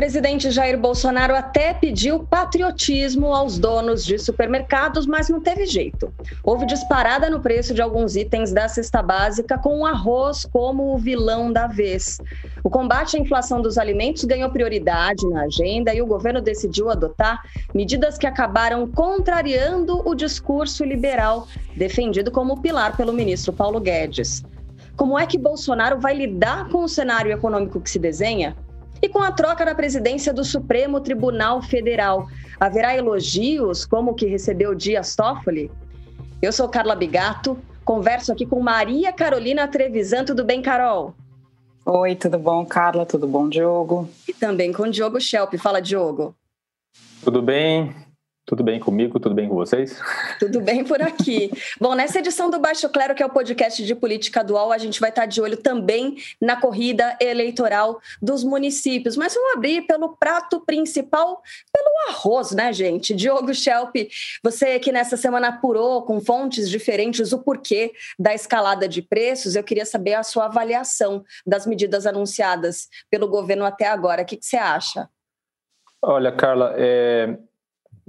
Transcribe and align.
Presidente 0.00 0.50
Jair 0.50 0.78
Bolsonaro 0.78 1.36
até 1.36 1.74
pediu 1.74 2.20
patriotismo 2.20 3.34
aos 3.34 3.58
donos 3.58 4.02
de 4.02 4.18
supermercados, 4.18 5.04
mas 5.04 5.28
não 5.28 5.42
teve 5.42 5.66
jeito. 5.66 6.10
Houve 6.42 6.64
disparada 6.64 7.28
no 7.28 7.40
preço 7.40 7.74
de 7.74 7.82
alguns 7.82 8.16
itens 8.16 8.50
da 8.50 8.66
cesta 8.66 9.02
básica, 9.02 9.58
com 9.58 9.80
o 9.80 9.84
arroz 9.84 10.46
como 10.50 10.94
o 10.94 10.96
vilão 10.96 11.52
da 11.52 11.66
vez. 11.66 12.18
O 12.64 12.70
combate 12.70 13.18
à 13.18 13.20
inflação 13.20 13.60
dos 13.60 13.76
alimentos 13.76 14.24
ganhou 14.24 14.48
prioridade 14.48 15.28
na 15.28 15.42
agenda 15.42 15.92
e 15.92 16.00
o 16.00 16.06
governo 16.06 16.40
decidiu 16.40 16.88
adotar 16.88 17.42
medidas 17.74 18.16
que 18.16 18.26
acabaram 18.26 18.90
contrariando 18.90 20.00
o 20.08 20.14
discurso 20.14 20.82
liberal 20.82 21.46
defendido 21.76 22.30
como 22.30 22.62
pilar 22.62 22.96
pelo 22.96 23.12
ministro 23.12 23.52
Paulo 23.52 23.78
Guedes. 23.78 24.42
Como 24.96 25.18
é 25.18 25.26
que 25.26 25.36
Bolsonaro 25.36 26.00
vai 26.00 26.14
lidar 26.14 26.70
com 26.70 26.84
o 26.84 26.88
cenário 26.88 27.30
econômico 27.30 27.78
que 27.82 27.90
se 27.90 27.98
desenha? 27.98 28.56
E 29.02 29.08
com 29.08 29.22
a 29.22 29.32
troca 29.32 29.64
da 29.64 29.74
presidência 29.74 30.32
do 30.32 30.44
Supremo 30.44 31.00
Tribunal 31.00 31.62
Federal, 31.62 32.28
haverá 32.58 32.94
elogios 32.96 33.86
como 33.86 34.10
o 34.10 34.14
que 34.14 34.26
recebeu 34.26 34.74
Dias 34.74 35.16
Toffoli? 35.16 35.70
Eu 36.42 36.52
sou 36.52 36.68
Carla 36.68 36.94
Bigato, 36.94 37.58
converso 37.84 38.32
aqui 38.32 38.44
com 38.44 38.60
Maria 38.60 39.12
Carolina 39.12 39.66
Trevisan. 39.66 40.24
Tudo 40.24 40.44
bem, 40.44 40.60
Carol? 40.60 41.14
Oi, 41.86 42.14
tudo 42.14 42.38
bom, 42.38 42.64
Carla? 42.66 43.06
Tudo 43.06 43.26
bom, 43.26 43.48
Diogo? 43.48 44.08
E 44.28 44.34
também 44.34 44.72
com 44.72 44.88
Diogo 44.88 45.20
Schelp. 45.20 45.54
Fala, 45.54 45.80
Diogo. 45.80 46.34
Tudo 47.24 47.40
bem? 47.40 47.94
Tudo 48.50 48.64
bem 48.64 48.80
comigo? 48.80 49.20
Tudo 49.20 49.32
bem 49.32 49.48
com 49.48 49.54
vocês? 49.54 49.96
Tudo 50.40 50.60
bem 50.60 50.82
por 50.82 51.00
aqui. 51.00 51.52
Bom, 51.80 51.94
nessa 51.94 52.18
edição 52.18 52.50
do 52.50 52.58
Baixo 52.58 52.88
Clero, 52.88 53.14
que 53.14 53.22
é 53.22 53.26
o 53.26 53.30
podcast 53.30 53.80
de 53.84 53.94
política 53.94 54.42
dual, 54.42 54.72
a 54.72 54.78
gente 54.78 54.98
vai 54.98 55.10
estar 55.10 55.24
de 55.24 55.40
olho 55.40 55.56
também 55.56 56.16
na 56.40 56.60
corrida 56.60 57.16
eleitoral 57.20 58.00
dos 58.20 58.42
municípios. 58.42 59.16
Mas 59.16 59.34
vamos 59.34 59.54
abrir 59.54 59.82
pelo 59.82 60.16
prato 60.16 60.58
principal, 60.66 61.40
pelo 61.72 62.12
arroz, 62.12 62.50
né, 62.50 62.72
gente? 62.72 63.14
Diogo 63.14 63.54
Schelp, 63.54 63.94
você 64.42 64.80
que 64.80 64.90
nessa 64.90 65.16
semana 65.16 65.50
apurou 65.50 66.02
com 66.02 66.20
fontes 66.20 66.68
diferentes 66.68 67.32
o 67.32 67.38
porquê 67.38 67.92
da 68.18 68.34
escalada 68.34 68.88
de 68.88 69.00
preços, 69.00 69.54
eu 69.54 69.62
queria 69.62 69.86
saber 69.86 70.14
a 70.14 70.24
sua 70.24 70.46
avaliação 70.46 71.22
das 71.46 71.68
medidas 71.68 72.04
anunciadas 72.04 72.88
pelo 73.08 73.28
governo 73.28 73.64
até 73.64 73.86
agora. 73.86 74.22
O 74.22 74.24
que, 74.24 74.36
que 74.36 74.44
você 74.44 74.56
acha? 74.56 75.08
Olha, 76.02 76.32
Carla, 76.32 76.74
é, 76.78 77.38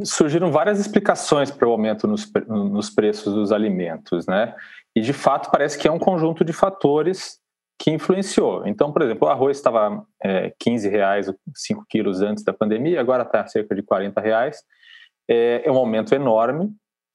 surgiram 0.04 0.52
várias 0.52 0.80
explicações 0.80 1.52
para 1.52 1.68
o 1.68 1.72
aumento 1.72 2.08
nos, 2.08 2.32
nos 2.48 2.90
preços 2.90 3.34
dos 3.34 3.52
alimentos, 3.52 4.26
né? 4.28 4.56
E 4.96 5.02
de 5.02 5.14
fato 5.14 5.50
parece 5.52 5.78
que 5.78 5.88
é 5.88 5.92
um 5.92 6.00
conjunto 6.00 6.44
de 6.44 6.54
fatores 6.54 7.40
que 7.80 7.90
influenciou. 7.90 8.68
Então, 8.68 8.92
por 8.92 9.02
exemplo, 9.02 9.28
o 9.28 9.32
arroz 9.32 9.58
estava 9.58 10.06
é, 10.24 10.54
15 10.60 10.88
reais 10.88 11.34
5 11.56 11.86
quilos 11.90 12.22
antes 12.22 12.44
da 12.44 12.54
pandemia, 12.54 13.00
agora 13.00 13.24
está 13.24 13.48
cerca 13.48 13.74
de 13.74 13.82
40 13.82 14.22
reais. 14.22 14.62
É, 15.28 15.64
é, 15.66 15.72
um 15.72 15.78
aumento 15.78 16.14
enorme. 16.14 16.72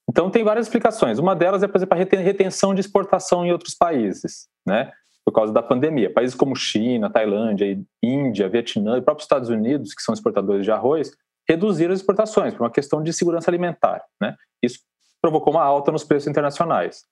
Então, 0.09 0.31
tem 0.31 0.43
várias 0.43 0.67
explicações. 0.67 1.19
Uma 1.19 1.37
delas 1.37 1.63
é, 1.63 1.69
por 1.69 1.77
exemplo, 1.77 1.97
a 1.97 2.03
retenção 2.03 2.75
de 2.75 2.81
exportação 2.81 3.45
em 3.45 3.53
outros 3.53 3.75
países, 3.75 4.49
né? 4.67 4.91
Por 5.25 5.33
causa 5.33 5.53
da 5.53 5.63
pandemia. 5.63 6.13
Países 6.13 6.35
como 6.35 6.57
China, 6.57 7.11
Tailândia, 7.11 7.79
Índia, 8.03 8.49
Vietnã 8.49 8.99
e 8.99 9.03
próprios 9.03 9.25
Estados 9.25 9.49
Unidos, 9.49 9.95
que 9.95 10.03
são 10.03 10.15
exportadores 10.15 10.65
de 10.65 10.71
arroz, 10.71 11.13
reduziram 11.49 11.93
as 11.93 12.01
exportações 12.01 12.55
por 12.55 12.63
uma 12.63 12.71
questão 12.71 13.03
de 13.03 13.13
segurança 13.13 13.51
alimentar. 13.51 14.05
Né? 14.21 14.37
Isso 14.63 14.81
provocou 15.21 15.53
uma 15.53 15.63
alta 15.63 15.93
nos 15.93 16.05
preços 16.05 16.29
internacionais. 16.29 17.05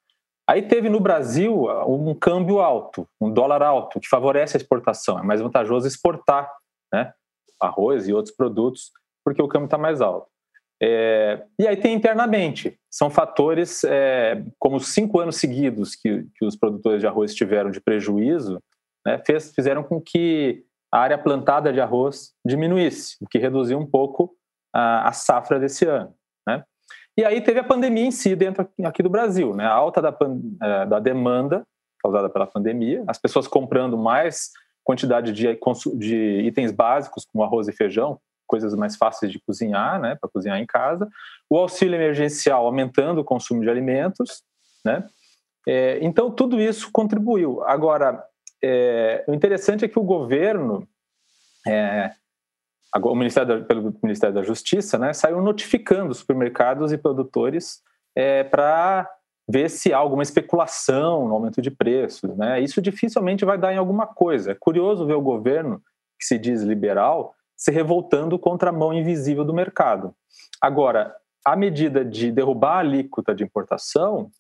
Aí 0.47 0.63
teve 0.63 0.89
no 0.89 1.01
Brasil 1.01 1.67
um 1.87 2.15
câmbio 2.15 2.61
alto, 2.61 3.09
um 3.21 3.33
dólar 3.33 3.63
alto, 3.63 3.99
que 3.99 4.09
favorece 4.09 4.57
a 4.57 4.61
exportação. 4.61 5.19
É 5.19 5.23
mais 5.23 5.41
vantajoso 5.41 5.87
exportar 5.87 6.51
né? 6.93 7.13
arroz 7.61 8.07
e 8.09 8.13
outros 8.13 8.35
produtos, 8.35 8.93
porque 9.25 9.41
o 9.41 9.49
câmbio 9.49 9.67
está 9.67 9.79
mais 9.79 10.01
alto. 10.01 10.29
É, 10.83 11.43
e 11.59 11.67
aí 11.67 11.77
tem 11.77 11.95
internamente, 11.95 12.79
são 12.91 13.09
fatores 13.09 13.85
é, 13.85 14.45
como 14.59 14.77
os 14.77 14.89
cinco 14.89 15.21
anos 15.21 15.37
seguidos 15.37 15.95
que, 15.95 16.27
que, 16.35 16.45
os 16.45 16.57
produtores 16.57 17.01
de 17.01 17.07
arroz 17.07 17.35
tiveram 17.35 17.71
de 17.71 17.81
prejuízo, 17.81 18.61
né, 19.07 19.23
fez, 19.25 19.55
fizeram 19.55 19.85
com 19.85 20.01
que 20.01 20.65
a 20.95 20.99
área 21.01 21.19
plantada 21.19 21.73
de 21.73 21.81
arroz 21.81 22.33
diminuísse, 22.47 23.17
o 23.21 23.27
que 23.27 23.37
reduziu 23.37 23.77
um 23.77 23.85
pouco 23.85 24.33
a, 24.73 25.13
safra 25.13 25.59
desse 25.59 25.85
ano. 25.85 26.15
Né? 26.47 26.63
E 27.19 27.25
aí 27.25 27.41
teve 27.41 27.59
a 27.59 27.65
pandemia 27.65 28.07
em 28.07 28.13
si 28.13 28.37
dentro 28.37 28.69
aqui 28.85 29.03
do 29.03 29.11
Brasil, 29.11 29.57
né? 29.57 29.65
a 29.67 29.73
alta 29.73 30.01
da, 30.01 30.17
é, 30.63 30.87
da 30.87 31.01
demanda 31.01 31.65
causada 32.01 32.31
pela 32.31 32.47
pandemia, 32.47 33.03
as 33.09 33.19
pessoas 33.19 33.49
comprando 33.49 33.99
mais 33.99 34.53
quantidade 34.85 35.33
de, 35.33 35.59
de 35.97 36.41
itens 36.43 36.71
básicos 36.71 37.25
como 37.25 37.43
arroz 37.43 37.67
e 37.67 37.73
feijão, 37.73 38.21
coisas 38.47 38.73
mais 38.77 38.95
fáceis 38.95 39.33
de 39.33 39.41
cozinhar, 39.41 40.01
né, 40.01 40.15
para 40.15 40.31
cozinhar 40.31 40.61
em 40.61 40.67
casa, 40.67 41.09
o 41.51 41.57
auxílio 41.57 41.97
emergencial 41.97 42.67
aumentando 42.67 43.21
o 43.21 43.25
consumo 43.25 43.63
de 43.63 43.71
alimentos, 43.71 44.45
né, 44.85 45.05
é, 45.67 45.99
então 46.03 46.31
tudo 46.31 46.61
isso 46.61 46.91
contribuiu. 46.93 47.65
Agora, 47.65 48.23
é, 48.65 49.25
o 49.29 49.35
interessante 49.35 49.85
é 49.85 49.89
que 49.89 49.99
o 49.99 50.03
governo, 50.03 50.89
é, 51.67 52.11
o 52.97 53.15
Ministério 53.15 53.61
da, 53.61 53.65
pelo 53.67 53.95
Ministério 54.03 54.35
da 54.35 54.43
Justiça, 54.43 54.99
né, 54.99 55.13
saiu 55.13 55.43
notificando 55.43 56.15
supermercados 56.15 56.93
e 56.93 56.99
produtores 56.99 57.83
é, 58.17 58.43
para 58.43 59.11
ver 59.47 59.69
se 59.69 59.93
há 59.93 59.99
alguma 59.99 60.23
especulação 60.23 61.29
no 61.29 61.35
aumento 61.35 61.61
de 61.61 61.71
preços. 61.71 62.35
Né? 62.37 62.61
Isso 62.61 62.81
dificilmente 62.81 63.45
vai 63.45 63.59
dar 63.59 63.75
em 63.75 63.77
alguma 63.77 64.07
coisa. 64.07 64.53
É 64.53 64.55
curioso 64.55 65.07
ver 65.07 65.15
o 65.15 65.21
governo, 65.21 65.83
que 66.19 66.25
se 66.27 66.39
diz 66.39 66.63
liberal, 66.63 67.35
se 67.55 67.71
revoltando 67.71 68.39
contra 68.39 68.71
a 68.71 68.73
mão 68.73 68.95
invisível 68.95 69.45
do 69.45 69.53
mercado. 69.53 70.15
Agora, 70.59 71.15
a 71.45 71.55
medida 71.55 72.03
de 72.03 72.33
derrubar 72.33 72.77
a 72.77 72.79
alíquota 72.79 73.35
de 73.35 73.45
importação 73.45 74.31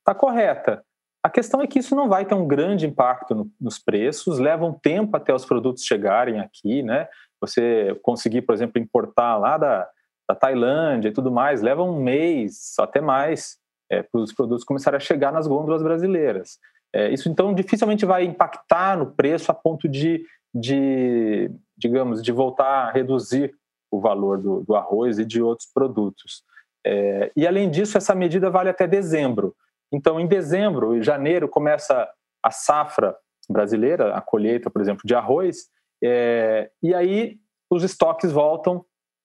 está 0.00 0.14
correta, 0.14 0.84
a 1.22 1.28
questão 1.28 1.60
é 1.60 1.66
que 1.66 1.78
isso 1.78 1.94
não 1.94 2.08
vai 2.08 2.24
ter 2.24 2.34
um 2.34 2.46
grande 2.46 2.86
impacto 2.86 3.34
no, 3.34 3.50
nos 3.60 3.78
preços, 3.78 4.38
leva 4.38 4.64
um 4.64 4.72
tempo 4.72 5.16
até 5.16 5.34
os 5.34 5.44
produtos 5.44 5.84
chegarem 5.84 6.40
aqui, 6.40 6.82
né? 6.82 7.08
Você 7.40 7.98
conseguir, 8.02 8.42
por 8.42 8.54
exemplo, 8.54 8.80
importar 8.80 9.36
lá 9.36 9.58
da, 9.58 9.88
da 10.28 10.34
Tailândia 10.34 11.08
e 11.08 11.12
tudo 11.12 11.30
mais, 11.30 11.62
leva 11.62 11.82
um 11.82 12.00
mês, 12.00 12.74
até 12.78 13.00
mais, 13.00 13.58
é, 13.90 14.02
para 14.02 14.20
os 14.20 14.32
produtos 14.32 14.64
começarem 14.64 14.96
a 14.96 15.00
chegar 15.00 15.32
nas 15.32 15.46
gôndolas 15.46 15.82
brasileiras. 15.82 16.58
É, 16.92 17.10
isso, 17.10 17.28
então, 17.28 17.54
dificilmente 17.54 18.04
vai 18.04 18.24
impactar 18.24 18.96
no 18.96 19.06
preço 19.06 19.50
a 19.50 19.54
ponto 19.54 19.88
de, 19.88 20.24
de 20.54 21.50
digamos, 21.76 22.22
de 22.22 22.32
voltar 22.32 22.88
a 22.88 22.90
reduzir 22.90 23.54
o 23.90 24.00
valor 24.00 24.38
do, 24.38 24.62
do 24.62 24.74
arroz 24.74 25.18
e 25.18 25.24
de 25.24 25.42
outros 25.42 25.68
produtos. 25.72 26.42
É, 26.86 27.30
e, 27.36 27.46
além 27.46 27.70
disso, 27.70 27.98
essa 27.98 28.14
medida 28.14 28.50
vale 28.50 28.70
até 28.70 28.86
dezembro. 28.86 29.54
Então, 29.92 30.20
em 30.20 30.26
dezembro 30.26 30.96
e 30.96 31.02
janeiro 31.02 31.48
começa 31.48 32.08
a 32.42 32.50
safra 32.50 33.16
brasileira, 33.48 34.14
a 34.14 34.20
colheita, 34.20 34.70
por 34.70 34.80
exemplo, 34.80 35.02
de 35.04 35.14
arroz, 35.14 35.68
é, 36.02 36.70
e 36.82 36.94
aí 36.94 37.38
os 37.70 37.82
estoques 37.82 38.32
voltam 38.32 38.84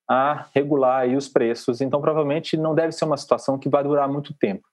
a 0.10 0.48
regular 0.54 1.08
os 1.16 1.28
preços. 1.28 1.82
Então, 1.82 2.02
provavelmente 2.02 2.58
não 2.58 2.76
deve 2.76 2.92
ser 2.92 3.06
uma 3.06 3.18
situação 3.18 3.58
que 3.58 3.70
vai 3.70 3.84
durar 3.84 4.08
muito 4.08 4.34
tempo. 4.38 4.68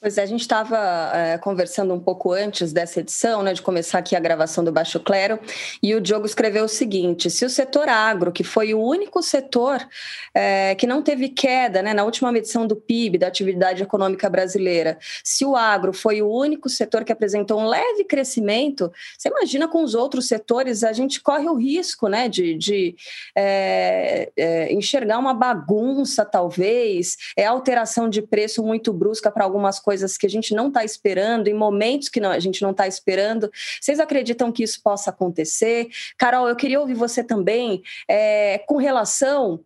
Pois 0.00 0.16
é, 0.16 0.22
a 0.22 0.26
gente 0.26 0.40
estava 0.40 0.78
é, 1.14 1.36
conversando 1.36 1.92
um 1.92 2.00
pouco 2.00 2.32
antes 2.32 2.72
dessa 2.72 3.00
edição, 3.00 3.42
né, 3.42 3.52
de 3.52 3.60
começar 3.60 3.98
aqui 3.98 4.16
a 4.16 4.20
gravação 4.20 4.64
do 4.64 4.72
Baixo 4.72 4.98
Clero, 4.98 5.38
e 5.82 5.94
o 5.94 6.00
Diogo 6.00 6.24
escreveu 6.24 6.64
o 6.64 6.68
seguinte: 6.68 7.28
se 7.28 7.44
o 7.44 7.50
setor 7.50 7.86
agro, 7.86 8.32
que 8.32 8.42
foi 8.42 8.72
o 8.72 8.80
único 8.80 9.22
setor 9.22 9.86
é, 10.32 10.74
que 10.74 10.86
não 10.86 11.02
teve 11.02 11.28
queda 11.28 11.82
né, 11.82 11.92
na 11.92 12.02
última 12.02 12.32
medição 12.32 12.66
do 12.66 12.76
PIB, 12.76 13.18
da 13.18 13.26
atividade 13.26 13.82
econômica 13.82 14.30
brasileira, 14.30 14.98
se 15.22 15.44
o 15.44 15.54
agro 15.54 15.92
foi 15.92 16.22
o 16.22 16.30
único 16.30 16.70
setor 16.70 17.04
que 17.04 17.12
apresentou 17.12 17.60
um 17.60 17.66
leve 17.66 18.04
crescimento, 18.04 18.90
você 19.18 19.28
imagina 19.28 19.68
com 19.68 19.84
os 19.84 19.94
outros 19.94 20.26
setores, 20.26 20.82
a 20.82 20.94
gente 20.94 21.20
corre 21.20 21.46
o 21.46 21.56
risco 21.56 22.08
né, 22.08 22.26
de, 22.26 22.54
de 22.54 22.96
é, 23.36 24.32
é 24.34 24.72
enxergar 24.72 25.18
uma 25.18 25.34
bagunça, 25.34 26.24
talvez, 26.24 27.18
é 27.36 27.44
alteração 27.44 28.08
de 28.08 28.22
preço 28.22 28.62
muito 28.62 28.94
brusca 28.94 29.30
para 29.30 29.44
algumas 29.60 29.78
coisas 29.78 30.16
que 30.16 30.26
a 30.26 30.30
gente 30.30 30.54
não 30.54 30.68
está 30.68 30.82
esperando, 30.84 31.48
em 31.48 31.54
momentos 31.54 32.08
que 32.08 32.18
não, 32.18 32.30
a 32.30 32.40
gente 32.40 32.62
não 32.62 32.70
está 32.70 32.88
esperando. 32.88 33.50
Vocês 33.80 34.00
acreditam 34.00 34.50
que 34.50 34.64
isso 34.64 34.82
possa 34.82 35.10
acontecer? 35.10 35.88
Carol, 36.18 36.48
eu 36.48 36.56
queria 36.56 36.80
ouvir 36.80 36.94
você 36.94 37.22
também 37.22 37.82
é, 38.08 38.58
com 38.66 38.76
relação 38.76 39.60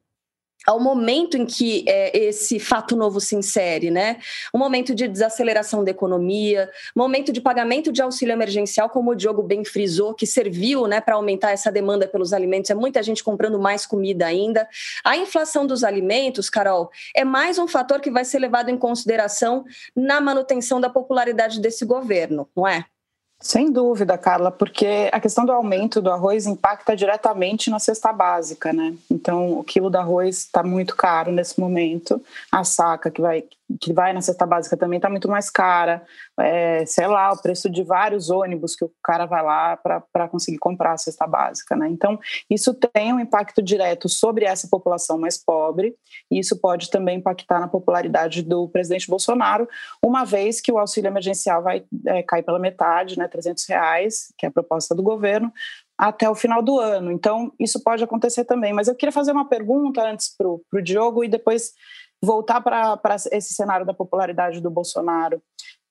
ao 0.66 0.80
momento 0.80 1.36
em 1.36 1.44
que 1.46 1.84
é, 1.86 2.16
esse 2.16 2.58
fato 2.58 2.96
novo 2.96 3.20
se 3.20 3.36
insere, 3.36 3.90
né? 3.90 4.18
Um 4.52 4.58
momento 4.58 4.94
de 4.94 5.06
desaceleração 5.06 5.84
da 5.84 5.90
economia, 5.90 6.70
momento 6.94 7.32
de 7.32 7.40
pagamento 7.40 7.92
de 7.92 8.02
auxílio 8.02 8.32
emergencial, 8.32 8.88
como 8.88 9.10
o 9.10 9.14
Diogo 9.14 9.42
bem 9.42 9.64
frisou, 9.64 10.14
que 10.14 10.26
serviu 10.26 10.86
né, 10.86 11.00
para 11.00 11.14
aumentar 11.14 11.50
essa 11.50 11.70
demanda 11.70 12.06
pelos 12.06 12.32
alimentos. 12.32 12.70
É 12.70 12.74
muita 12.74 13.02
gente 13.02 13.22
comprando 13.22 13.58
mais 13.58 13.86
comida 13.86 14.26
ainda. 14.26 14.68
A 15.04 15.16
inflação 15.16 15.66
dos 15.66 15.84
alimentos, 15.84 16.48
Carol, 16.48 16.90
é 17.14 17.24
mais 17.24 17.58
um 17.58 17.68
fator 17.68 18.00
que 18.00 18.10
vai 18.10 18.24
ser 18.24 18.38
levado 18.38 18.70
em 18.70 18.78
consideração 18.78 19.64
na 19.94 20.20
manutenção 20.20 20.80
da 20.80 20.88
popularidade 20.88 21.60
desse 21.60 21.84
governo, 21.84 22.48
não 22.56 22.66
é? 22.66 22.86
Sem 23.44 23.70
dúvida, 23.70 24.16
Carla, 24.16 24.50
porque 24.50 25.10
a 25.12 25.20
questão 25.20 25.44
do 25.44 25.52
aumento 25.52 26.00
do 26.00 26.10
arroz 26.10 26.46
impacta 26.46 26.96
diretamente 26.96 27.68
na 27.68 27.78
cesta 27.78 28.10
básica, 28.10 28.72
né? 28.72 28.94
Então, 29.10 29.58
o 29.58 29.62
quilo 29.62 29.90
do 29.90 29.98
arroz 29.98 30.38
está 30.38 30.62
muito 30.62 30.96
caro 30.96 31.30
nesse 31.30 31.60
momento. 31.60 32.18
A 32.50 32.64
saca 32.64 33.10
que 33.10 33.20
vai, 33.20 33.44
que 33.80 33.92
vai 33.92 34.12
na 34.12 34.20
cesta 34.20 34.46
básica 34.46 34.76
também 34.76 34.98
está 34.98 35.08
muito 35.08 35.28
mais 35.28 35.50
cara 35.50 36.04
é, 36.40 36.84
sei 36.86 37.06
lá, 37.06 37.32
o 37.32 37.40
preço 37.40 37.70
de 37.70 37.82
vários 37.82 38.30
ônibus 38.30 38.74
que 38.74 38.84
o 38.84 38.92
cara 39.02 39.26
vai 39.26 39.42
lá 39.42 39.76
para 39.76 40.28
conseguir 40.28 40.58
comprar 40.58 40.92
a 40.92 40.98
cesta 40.98 41.26
básica. 41.26 41.76
Né? 41.76 41.88
Então, 41.88 42.18
isso 42.50 42.74
tem 42.74 43.12
um 43.12 43.20
impacto 43.20 43.62
direto 43.62 44.08
sobre 44.08 44.44
essa 44.44 44.68
população 44.68 45.18
mais 45.18 45.42
pobre, 45.42 45.94
e 46.30 46.38
isso 46.38 46.60
pode 46.60 46.90
também 46.90 47.18
impactar 47.18 47.60
na 47.60 47.68
popularidade 47.68 48.42
do 48.42 48.68
presidente 48.68 49.08
Bolsonaro, 49.08 49.68
uma 50.04 50.24
vez 50.24 50.60
que 50.60 50.72
o 50.72 50.78
auxílio 50.78 51.08
emergencial 51.08 51.62
vai 51.62 51.84
é, 52.06 52.22
cair 52.22 52.42
pela 52.42 52.58
metade, 52.58 53.18
né, 53.18 53.28
300 53.28 53.64
reais, 53.68 54.32
que 54.36 54.46
é 54.46 54.48
a 54.48 54.52
proposta 54.52 54.94
do 54.94 55.02
governo, 55.02 55.52
até 55.96 56.28
o 56.28 56.34
final 56.34 56.60
do 56.60 56.78
ano. 56.80 57.12
Então, 57.12 57.52
isso 57.58 57.82
pode 57.82 58.02
acontecer 58.02 58.44
também. 58.44 58.72
Mas 58.72 58.88
eu 58.88 58.96
queria 58.96 59.12
fazer 59.12 59.30
uma 59.30 59.48
pergunta 59.48 60.02
antes 60.02 60.34
para 60.36 60.48
o 60.48 60.82
Diogo 60.82 61.22
e 61.22 61.28
depois 61.28 61.72
voltar 62.24 62.60
para 62.60 63.16
esse 63.30 63.54
cenário 63.54 63.86
da 63.86 63.94
popularidade 63.94 64.60
do 64.60 64.70
Bolsonaro. 64.70 65.42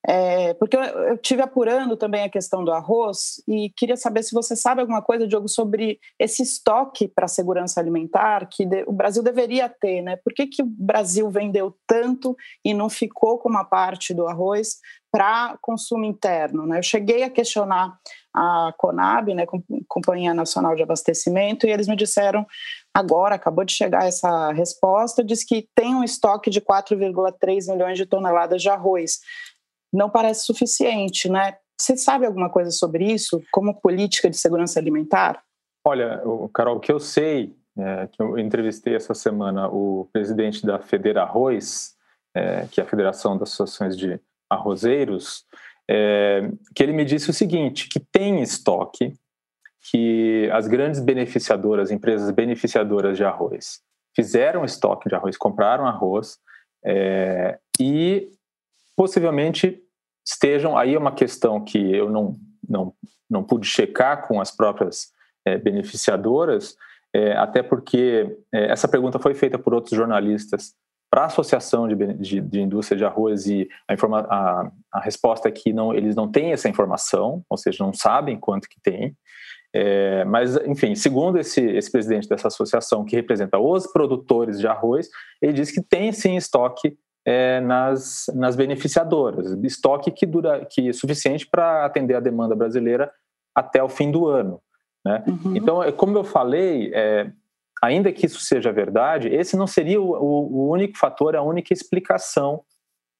É, 0.06 0.52
porque 0.54 0.76
eu, 0.76 0.82
eu 0.82 1.16
tive 1.16 1.40
apurando 1.40 1.96
também 1.96 2.24
a 2.24 2.28
questão 2.28 2.62
do 2.62 2.70
arroz 2.70 3.42
e 3.48 3.70
queria 3.74 3.96
saber 3.96 4.22
se 4.22 4.34
você 4.34 4.54
sabe 4.54 4.82
alguma 4.82 5.00
coisa, 5.00 5.26
Diogo, 5.26 5.48
sobre 5.48 5.98
esse 6.18 6.42
estoque 6.42 7.08
para 7.08 7.26
segurança 7.26 7.80
alimentar 7.80 8.46
que 8.50 8.66
de, 8.66 8.84
o 8.86 8.92
Brasil 8.92 9.22
deveria 9.22 9.66
ter, 9.66 10.02
né? 10.02 10.16
Por 10.16 10.34
que, 10.34 10.46
que 10.46 10.62
o 10.62 10.66
Brasil 10.66 11.30
vendeu 11.30 11.74
tanto 11.86 12.36
e 12.62 12.74
não 12.74 12.90
ficou 12.90 13.38
com 13.38 13.48
uma 13.48 13.64
parte 13.64 14.12
do 14.12 14.26
arroz 14.26 14.76
para 15.10 15.56
consumo 15.62 16.04
interno? 16.04 16.66
Né? 16.66 16.80
Eu 16.80 16.82
cheguei 16.82 17.22
a 17.22 17.30
questionar 17.30 17.98
a 18.34 18.74
Conab, 18.76 19.32
né, 19.32 19.46
Companhia 19.86 20.34
Nacional 20.34 20.74
de 20.74 20.82
Abastecimento, 20.82 21.66
e 21.66 21.70
eles 21.70 21.86
me 21.86 21.94
disseram 21.94 22.44
agora, 22.92 23.36
acabou 23.36 23.64
de 23.64 23.72
chegar 23.72 24.06
essa 24.06 24.52
resposta, 24.52 25.22
diz 25.22 25.44
que 25.44 25.68
tem 25.74 25.94
um 25.94 26.02
estoque 26.02 26.50
de 26.50 26.60
4,3 26.60 27.70
milhões 27.70 27.96
de 27.96 28.06
toneladas 28.06 28.60
de 28.60 28.68
arroz 28.68 29.20
não 29.94 30.10
parece 30.10 30.44
suficiente, 30.44 31.30
né? 31.30 31.56
Você 31.80 31.96
sabe 31.96 32.26
alguma 32.26 32.50
coisa 32.50 32.70
sobre 32.70 33.04
isso, 33.04 33.42
como 33.52 33.80
política 33.80 34.28
de 34.28 34.36
segurança 34.36 34.78
alimentar? 34.78 35.42
Olha, 35.86 36.22
Carol, 36.52 36.76
o 36.76 36.80
que 36.80 36.90
eu 36.90 36.98
sei, 36.98 37.54
é, 37.76 38.06
que 38.08 38.20
eu 38.20 38.38
entrevistei 38.38 38.94
essa 38.96 39.14
semana 39.14 39.68
o 39.68 40.08
presidente 40.12 40.64
da 40.64 40.78
Federa 40.78 41.22
Arroz, 41.22 41.94
é, 42.34 42.66
que 42.70 42.80
é 42.80 42.84
a 42.84 42.86
Federação 42.86 43.36
das 43.36 43.52
Associações 43.52 43.96
de 43.96 44.20
Arrozeiros, 44.50 45.44
é, 45.88 46.48
que 46.74 46.82
ele 46.82 46.92
me 46.92 47.04
disse 47.04 47.30
o 47.30 47.34
seguinte, 47.34 47.88
que 47.88 48.00
tem 48.00 48.42
estoque, 48.42 49.14
que 49.90 50.48
as 50.52 50.66
grandes 50.66 51.00
beneficiadoras, 51.00 51.90
empresas 51.90 52.30
beneficiadoras 52.30 53.16
de 53.16 53.24
arroz, 53.24 53.80
fizeram 54.16 54.64
estoque 54.64 55.08
de 55.08 55.14
arroz, 55.14 55.36
compraram 55.36 55.86
arroz, 55.86 56.38
é, 56.84 57.58
e 57.78 58.30
possivelmente 58.96 59.82
estejam. 60.26 60.76
Aí 60.76 60.94
é 60.94 60.98
uma 60.98 61.14
questão 61.14 61.62
que 61.62 61.78
eu 61.78 62.08
não, 62.10 62.36
não, 62.66 62.94
não 63.28 63.42
pude 63.42 63.66
checar 63.66 64.26
com 64.26 64.40
as 64.40 64.50
próprias 64.50 65.12
é, 65.44 65.58
beneficiadoras, 65.58 66.76
é, 67.14 67.36
até 67.36 67.62
porque 67.62 68.36
é, 68.52 68.70
essa 68.70 68.88
pergunta 68.88 69.18
foi 69.18 69.34
feita 69.34 69.58
por 69.58 69.74
outros 69.74 69.94
jornalistas 69.94 70.74
para 71.14 71.22
a 71.22 71.26
Associação 71.26 71.86
de, 71.86 71.94
de, 72.14 72.40
de, 72.40 72.60
Indústria 72.60 72.98
de 72.98 73.04
Arroz 73.04 73.46
e 73.46 73.68
a, 73.86 73.94
informa, 73.94 74.26
a, 74.28 74.68
a, 74.92 75.00
resposta 75.00 75.48
é 75.48 75.52
que 75.52 75.72
não, 75.72 75.94
eles 75.94 76.16
não 76.16 76.28
têm 76.28 76.50
essa 76.50 76.68
informação, 76.68 77.44
ou 77.48 77.56
seja, 77.56 77.84
não 77.84 77.92
sabem 77.92 78.36
quanto 78.36 78.68
que 78.68 78.80
tem. 78.82 79.16
É, 79.72 80.24
mas, 80.24 80.56
enfim, 80.66 80.96
segundo 80.96 81.38
esse, 81.38 81.60
esse 81.60 81.88
presidente 81.88 82.28
dessa 82.28 82.48
associação 82.48 83.04
que 83.04 83.14
representa 83.14 83.60
os 83.60 83.86
produtores 83.86 84.58
de 84.58 84.66
arroz, 84.66 85.08
ele 85.40 85.52
diz 85.52 85.70
que 85.70 85.80
tem 85.80 86.10
sim 86.10 86.34
estoque 86.34 86.98
é, 87.24 87.60
nas, 87.60 88.24
nas 88.34 88.56
beneficiadoras, 88.56 89.52
estoque 89.62 90.10
que 90.10 90.26
dura 90.26 90.66
que 90.68 90.88
é 90.88 90.92
suficiente 90.92 91.46
para 91.46 91.84
atender 91.84 92.14
a 92.16 92.20
demanda 92.20 92.56
brasileira 92.56 93.08
até 93.54 93.80
o 93.80 93.88
fim 93.88 94.10
do 94.10 94.26
ano. 94.26 94.60
Né? 95.04 95.22
Uhum. 95.28 95.56
Então, 95.56 95.80
é, 95.80 95.92
como 95.92 96.18
eu 96.18 96.24
falei, 96.24 96.90
é, 96.92 97.30
ainda 97.84 98.12
que 98.12 98.26
isso 98.26 98.40
seja 98.40 98.72
verdade, 98.72 99.28
esse 99.28 99.56
não 99.56 99.66
seria 99.66 100.00
o, 100.00 100.12
o, 100.12 100.70
único 100.70 100.96
fator, 100.96 101.36
a 101.36 101.42
única 101.42 101.72
explicação 101.72 102.62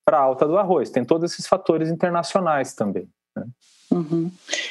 para 0.05 0.19
a 0.19 0.23
alta 0.23 0.47
do 0.47 0.57
arroz. 0.57 0.91
Tem 0.91 1.05
todos 1.05 1.33
esses 1.33 1.47
fatores 1.47 1.91
internacionais 1.91 2.75
também. 2.75 3.09
Né? 3.37 3.45
Uhum. 3.91 4.31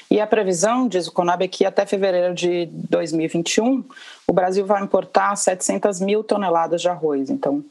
E 0.10 0.20
a 0.20 0.28
previsão, 0.28 0.88
diz 0.88 1.08
o 1.08 1.12
Conab, 1.12 1.44
é 1.44 1.48
que 1.48 1.66
até 1.66 1.86
fevereiro 1.86 2.34
de 2.34 2.66
2021 2.66 3.86
o 4.28 4.34
Brasil 4.34 4.66
vai 4.66 4.84
importar 4.84 5.36
700 5.36 6.02
mil 6.02 6.24
toneladas 6.24 6.82
de 6.82 6.90
arroz. 6.90 7.30
Então, 7.30 7.64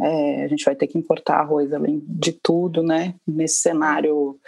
é, 0.00 0.44
a 0.44 0.48
gente 0.48 0.64
vai 0.64 0.74
ter 0.74 0.86
que 0.86 0.98
importar 0.98 1.36
arroz 1.36 1.72
além 1.72 2.02
de 2.06 2.32
tudo, 2.32 2.82
né? 2.82 3.14
Nesse 3.26 3.56
cenário 3.56 4.38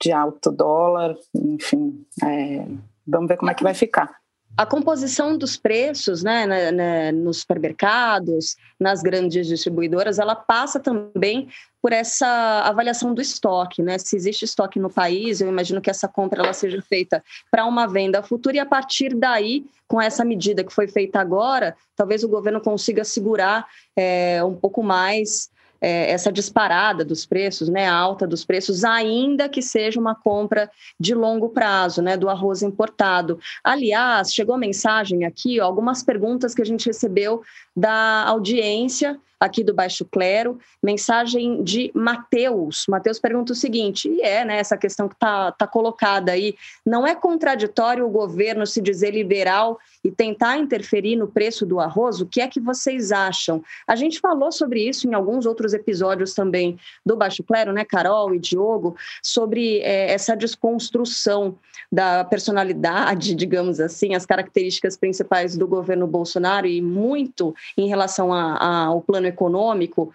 de 0.00 0.12
alto 0.12 0.52
dólar, 0.52 1.16
enfim, 1.34 2.06
é, 2.22 2.64
vamos 3.06 3.28
ver 3.28 3.36
como 3.36 3.50
é 3.50 3.54
que 3.54 3.64
vai 3.64 3.74
ficar 3.74 4.18
a 4.58 4.66
composição 4.66 5.38
dos 5.38 5.56
preços 5.56 6.24
né, 6.24 6.44
na, 6.44 6.72
na, 6.72 7.12
nos 7.12 7.38
supermercados, 7.42 8.56
nas 8.78 9.00
grandes 9.02 9.46
distribuidoras, 9.46 10.18
ela 10.18 10.34
passa 10.34 10.80
também 10.80 11.48
por 11.80 11.92
essa 11.92 12.26
avaliação 12.64 13.14
do 13.14 13.22
estoque, 13.22 13.84
né? 13.84 13.98
Se 13.98 14.16
existe 14.16 14.44
estoque 14.44 14.80
no 14.80 14.90
país, 14.90 15.40
eu 15.40 15.46
imagino 15.46 15.80
que 15.80 15.88
essa 15.88 16.08
compra 16.08 16.42
ela 16.42 16.52
seja 16.52 16.82
feita 16.82 17.22
para 17.52 17.64
uma 17.66 17.86
venda 17.86 18.20
futura 18.20 18.56
e 18.56 18.58
a 18.58 18.66
partir 18.66 19.14
daí, 19.14 19.64
com 19.86 20.02
essa 20.02 20.24
medida 20.24 20.64
que 20.64 20.72
foi 20.72 20.88
feita 20.88 21.20
agora, 21.20 21.76
talvez 21.94 22.24
o 22.24 22.28
governo 22.28 22.60
consiga 22.60 23.04
segurar 23.04 23.64
é, 23.94 24.42
um 24.42 24.56
pouco 24.56 24.82
mais 24.82 25.50
é, 25.80 26.10
essa 26.10 26.32
disparada 26.32 27.04
dos 27.04 27.24
preços, 27.24 27.68
né, 27.68 27.88
alta 27.88 28.26
dos 28.26 28.44
preços, 28.44 28.84
ainda 28.84 29.48
que 29.48 29.62
seja 29.62 30.00
uma 30.00 30.14
compra 30.14 30.70
de 30.98 31.14
longo 31.14 31.50
prazo, 31.50 32.02
né, 32.02 32.16
do 32.16 32.28
arroz 32.28 32.62
importado. 32.62 33.38
Aliás, 33.62 34.32
chegou 34.32 34.56
mensagem 34.56 35.24
aqui, 35.24 35.60
ó, 35.60 35.64
algumas 35.64 36.02
perguntas 36.02 36.54
que 36.54 36.62
a 36.62 36.66
gente 36.66 36.86
recebeu 36.86 37.42
da 37.78 38.24
audiência 38.26 39.20
aqui 39.40 39.62
do 39.62 39.72
Baixo 39.72 40.04
Clero, 40.04 40.58
mensagem 40.82 41.62
de 41.62 41.90
Mateus. 41.94 42.86
Mateus 42.88 43.18
pergunta 43.18 43.52
o 43.52 43.56
seguinte, 43.56 44.08
e 44.08 44.20
é 44.20 44.44
né, 44.44 44.58
essa 44.58 44.76
questão 44.76 45.08
que 45.08 45.14
está 45.14 45.52
tá 45.52 45.66
colocada 45.66 46.32
aí, 46.32 46.56
não 46.84 47.06
é 47.06 47.14
contraditório 47.14 48.04
o 48.04 48.10
governo 48.10 48.66
se 48.66 48.80
dizer 48.80 49.12
liberal 49.12 49.78
e 50.02 50.10
tentar 50.10 50.58
interferir 50.58 51.16
no 51.16 51.28
preço 51.28 51.64
do 51.64 51.78
arroz? 51.78 52.20
O 52.20 52.26
que 52.26 52.40
é 52.40 52.48
que 52.48 52.60
vocês 52.60 53.12
acham? 53.12 53.62
A 53.86 53.94
gente 53.94 54.18
falou 54.18 54.50
sobre 54.50 54.88
isso 54.88 55.08
em 55.08 55.14
alguns 55.14 55.46
outros 55.46 55.72
episódios 55.72 56.34
também 56.34 56.78
do 57.06 57.16
Baixo 57.16 57.42
Clero, 57.42 57.72
né, 57.72 57.84
Carol 57.84 58.34
e 58.34 58.40
Diogo, 58.40 58.96
sobre 59.22 59.78
é, 59.80 60.12
essa 60.12 60.36
desconstrução 60.36 61.56
da 61.90 62.24
personalidade, 62.24 63.34
digamos 63.36 63.78
assim, 63.78 64.14
as 64.14 64.26
características 64.26 64.96
principais 64.96 65.56
do 65.56 65.66
governo 65.68 66.06
Bolsonaro 66.06 66.66
e 66.66 66.82
muito 66.82 67.54
em 67.76 67.88
relação 67.88 68.32
ao 68.32 69.00
plano 69.00 69.26
econômico 69.26 70.12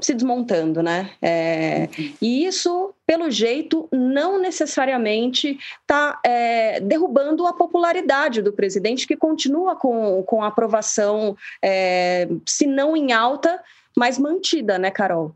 se 0.00 0.14
desmontando, 0.14 0.82
né? 0.82 1.10
É, 1.22 1.88
e 2.20 2.44
isso, 2.44 2.94
pelo 3.06 3.30
jeito, 3.30 3.88
não 3.90 4.38
necessariamente 4.38 5.58
está 5.80 6.20
é, 6.24 6.80
derrubando 6.80 7.46
a 7.46 7.52
popularidade 7.52 8.42
do 8.42 8.52
presidente, 8.52 9.06
que 9.06 9.16
continua 9.16 9.76
com, 9.76 10.22
com 10.24 10.42
a 10.42 10.48
aprovação, 10.48 11.36
é, 11.62 12.28
se 12.44 12.66
não 12.66 12.96
em 12.96 13.12
alta, 13.12 13.62
mas 13.96 14.18
mantida, 14.18 14.78
né, 14.78 14.90
Carol? 14.90 15.34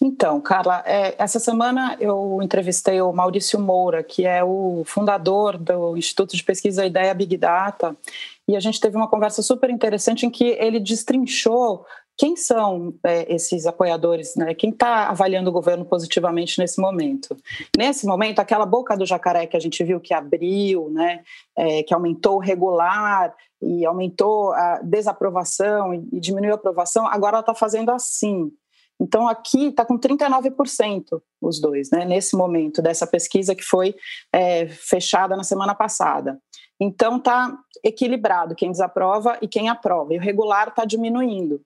Então, 0.00 0.40
Carla, 0.40 0.82
é, 0.86 1.14
essa 1.18 1.40
semana 1.40 1.96
eu 1.98 2.40
entrevistei 2.40 3.00
o 3.02 3.12
Maurício 3.12 3.58
Moura, 3.58 4.02
que 4.02 4.24
é 4.24 4.44
o 4.44 4.82
fundador 4.86 5.58
do 5.58 5.96
Instituto 5.96 6.36
de 6.36 6.44
Pesquisa 6.44 6.86
Ideia 6.86 7.12
Big 7.12 7.36
Data, 7.36 7.96
e 8.46 8.56
a 8.56 8.60
gente 8.60 8.80
teve 8.80 8.96
uma 8.96 9.08
conversa 9.08 9.42
super 9.42 9.68
interessante 9.70 10.24
em 10.24 10.30
que 10.30 10.56
ele 10.60 10.78
destrinchou 10.78 11.84
quem 12.16 12.34
são 12.34 12.94
é, 13.04 13.32
esses 13.32 13.64
apoiadores, 13.64 14.34
né? 14.34 14.52
Quem 14.52 14.70
está 14.70 15.08
avaliando 15.08 15.50
o 15.50 15.52
governo 15.52 15.84
positivamente 15.84 16.58
nesse 16.58 16.80
momento? 16.80 17.36
Nesse 17.76 18.06
momento, 18.06 18.40
aquela 18.40 18.66
boca 18.66 18.96
do 18.96 19.06
jacaré 19.06 19.46
que 19.46 19.56
a 19.56 19.60
gente 19.60 19.84
viu 19.84 20.00
que 20.00 20.12
abriu, 20.12 20.90
né? 20.90 21.20
É, 21.56 21.84
que 21.84 21.94
aumentou 21.94 22.38
regular 22.38 23.32
e 23.62 23.86
aumentou 23.86 24.52
a 24.52 24.80
desaprovação 24.82 25.94
e 25.94 26.18
diminuiu 26.18 26.52
a 26.52 26.56
aprovação, 26.56 27.06
agora 27.06 27.36
ela 27.36 27.40
está 27.40 27.54
fazendo 27.54 27.90
assim. 27.90 28.50
Então, 29.00 29.28
aqui 29.28 29.66
está 29.66 29.84
com 29.84 29.98
39% 29.98 31.22
os 31.40 31.60
dois, 31.60 31.90
né, 31.90 32.04
nesse 32.04 32.36
momento 32.36 32.82
dessa 32.82 33.06
pesquisa 33.06 33.54
que 33.54 33.62
foi 33.62 33.94
é, 34.32 34.66
fechada 34.66 35.36
na 35.36 35.44
semana 35.44 35.74
passada. 35.74 36.40
Então, 36.80 37.16
está 37.16 37.56
equilibrado 37.84 38.54
quem 38.54 38.70
desaprova 38.70 39.38
e 39.40 39.48
quem 39.48 39.68
aprova, 39.68 40.14
e 40.14 40.18
o 40.18 40.20
regular 40.20 40.68
está 40.68 40.84
diminuindo. 40.84 41.60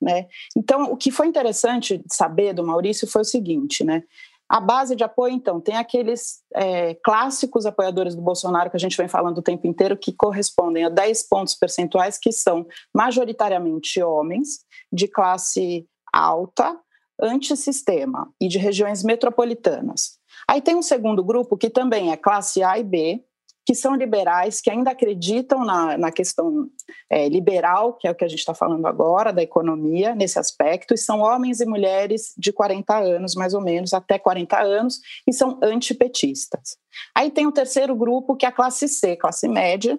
Né? 0.00 0.26
Então, 0.56 0.84
o 0.92 0.96
que 0.96 1.10
foi 1.10 1.26
interessante 1.26 2.02
saber 2.08 2.52
do 2.52 2.64
Maurício 2.64 3.08
foi 3.08 3.22
o 3.22 3.24
seguinte, 3.24 3.82
né? 3.82 4.02
A 4.48 4.60
base 4.60 4.94
de 4.94 5.02
apoio, 5.02 5.34
então, 5.34 5.60
tem 5.60 5.76
aqueles 5.76 6.40
é, 6.54 6.94
clássicos 7.02 7.66
apoiadores 7.66 8.14
do 8.14 8.22
Bolsonaro 8.22 8.70
que 8.70 8.76
a 8.76 8.80
gente 8.80 8.96
vem 8.96 9.08
falando 9.08 9.38
o 9.38 9.42
tempo 9.42 9.66
inteiro, 9.66 9.96
que 9.96 10.12
correspondem 10.12 10.84
a 10.84 10.88
10 10.88 11.28
pontos 11.28 11.54
percentuais, 11.56 12.16
que 12.16 12.30
são 12.30 12.64
majoritariamente 12.94 14.00
homens, 14.00 14.60
de 14.92 15.08
classe 15.08 15.84
alta, 16.16 16.78
antissistema 17.20 18.32
e 18.40 18.48
de 18.48 18.58
regiões 18.58 19.02
metropolitanas. 19.02 20.18
Aí 20.48 20.60
tem 20.60 20.74
um 20.74 20.82
segundo 20.82 21.22
grupo 21.22 21.56
que 21.56 21.68
também 21.68 22.12
é 22.12 22.16
classe 22.16 22.62
A 22.62 22.78
e 22.78 22.84
B, 22.84 23.24
que 23.66 23.74
são 23.74 23.96
liberais, 23.96 24.60
que 24.60 24.70
ainda 24.70 24.92
acreditam 24.92 25.64
na, 25.64 25.98
na 25.98 26.12
questão 26.12 26.68
é, 27.10 27.28
liberal, 27.28 27.94
que 27.94 28.06
é 28.06 28.10
o 28.12 28.14
que 28.14 28.24
a 28.24 28.28
gente 28.28 28.38
está 28.38 28.54
falando 28.54 28.86
agora, 28.86 29.32
da 29.32 29.42
economia, 29.42 30.14
nesse 30.14 30.38
aspecto, 30.38 30.94
e 30.94 30.98
são 30.98 31.18
homens 31.18 31.60
e 31.60 31.66
mulheres 31.66 32.32
de 32.38 32.52
40 32.52 32.96
anos, 32.96 33.34
mais 33.34 33.54
ou 33.54 33.60
menos, 33.60 33.92
até 33.92 34.20
40 34.20 34.56
anos, 34.60 35.00
e 35.26 35.32
são 35.32 35.58
antipetistas. 35.60 36.78
Aí 37.12 37.28
tem 37.28 37.44
o 37.44 37.48
um 37.48 37.52
terceiro 37.52 37.96
grupo, 37.96 38.36
que 38.36 38.46
é 38.46 38.48
a 38.48 38.52
classe 38.52 38.86
C, 38.86 39.16
classe 39.16 39.48
média, 39.48 39.98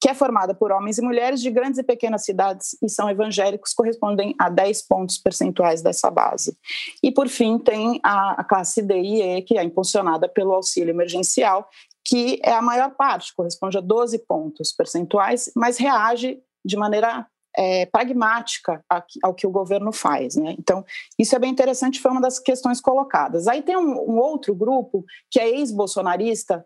que 0.00 0.08
é 0.08 0.14
formada 0.14 0.54
por 0.54 0.70
homens 0.72 0.98
e 0.98 1.02
mulheres 1.02 1.40
de 1.40 1.50
grandes 1.50 1.78
e 1.78 1.82
pequenas 1.82 2.24
cidades 2.24 2.76
e 2.82 2.88
são 2.88 3.08
evangélicos, 3.08 3.72
correspondem 3.72 4.34
a 4.38 4.48
10 4.48 4.82
pontos 4.82 5.18
percentuais 5.18 5.82
dessa 5.82 6.10
base. 6.10 6.56
E, 7.02 7.10
por 7.10 7.28
fim, 7.28 7.58
tem 7.58 7.98
a, 8.02 8.44
classe 8.44 8.82
D 8.82 8.94
e 9.00 9.22
E, 9.22 9.42
que 9.42 9.56
é 9.58 9.64
impulsionada 9.64 10.28
pelo 10.28 10.52
auxílio 10.52 10.90
emergencial, 10.90 11.68
que 12.04 12.40
é 12.44 12.52
a 12.52 12.62
maior 12.62 12.94
parte, 12.94 13.34
corresponde 13.34 13.78
a 13.78 13.80
12 13.80 14.18
pontos 14.26 14.72
percentuais, 14.72 15.50
mas 15.56 15.78
reage 15.78 16.40
de 16.64 16.76
maneira 16.76 17.26
é, 17.56 17.86
pragmática 17.86 18.84
ao 19.22 19.34
que 19.34 19.46
o 19.46 19.50
governo 19.50 19.90
faz. 19.92 20.36
Né? 20.36 20.54
Então, 20.58 20.84
isso 21.18 21.34
é 21.34 21.38
bem 21.38 21.50
interessante, 21.50 22.00
foi 22.00 22.10
uma 22.10 22.20
das 22.20 22.38
questões 22.38 22.80
colocadas. 22.80 23.48
Aí 23.48 23.62
tem 23.62 23.76
um, 23.76 24.10
um 24.10 24.18
outro 24.18 24.54
grupo 24.54 25.04
que 25.30 25.40
é 25.40 25.48
ex-bolsonarista, 25.48 26.64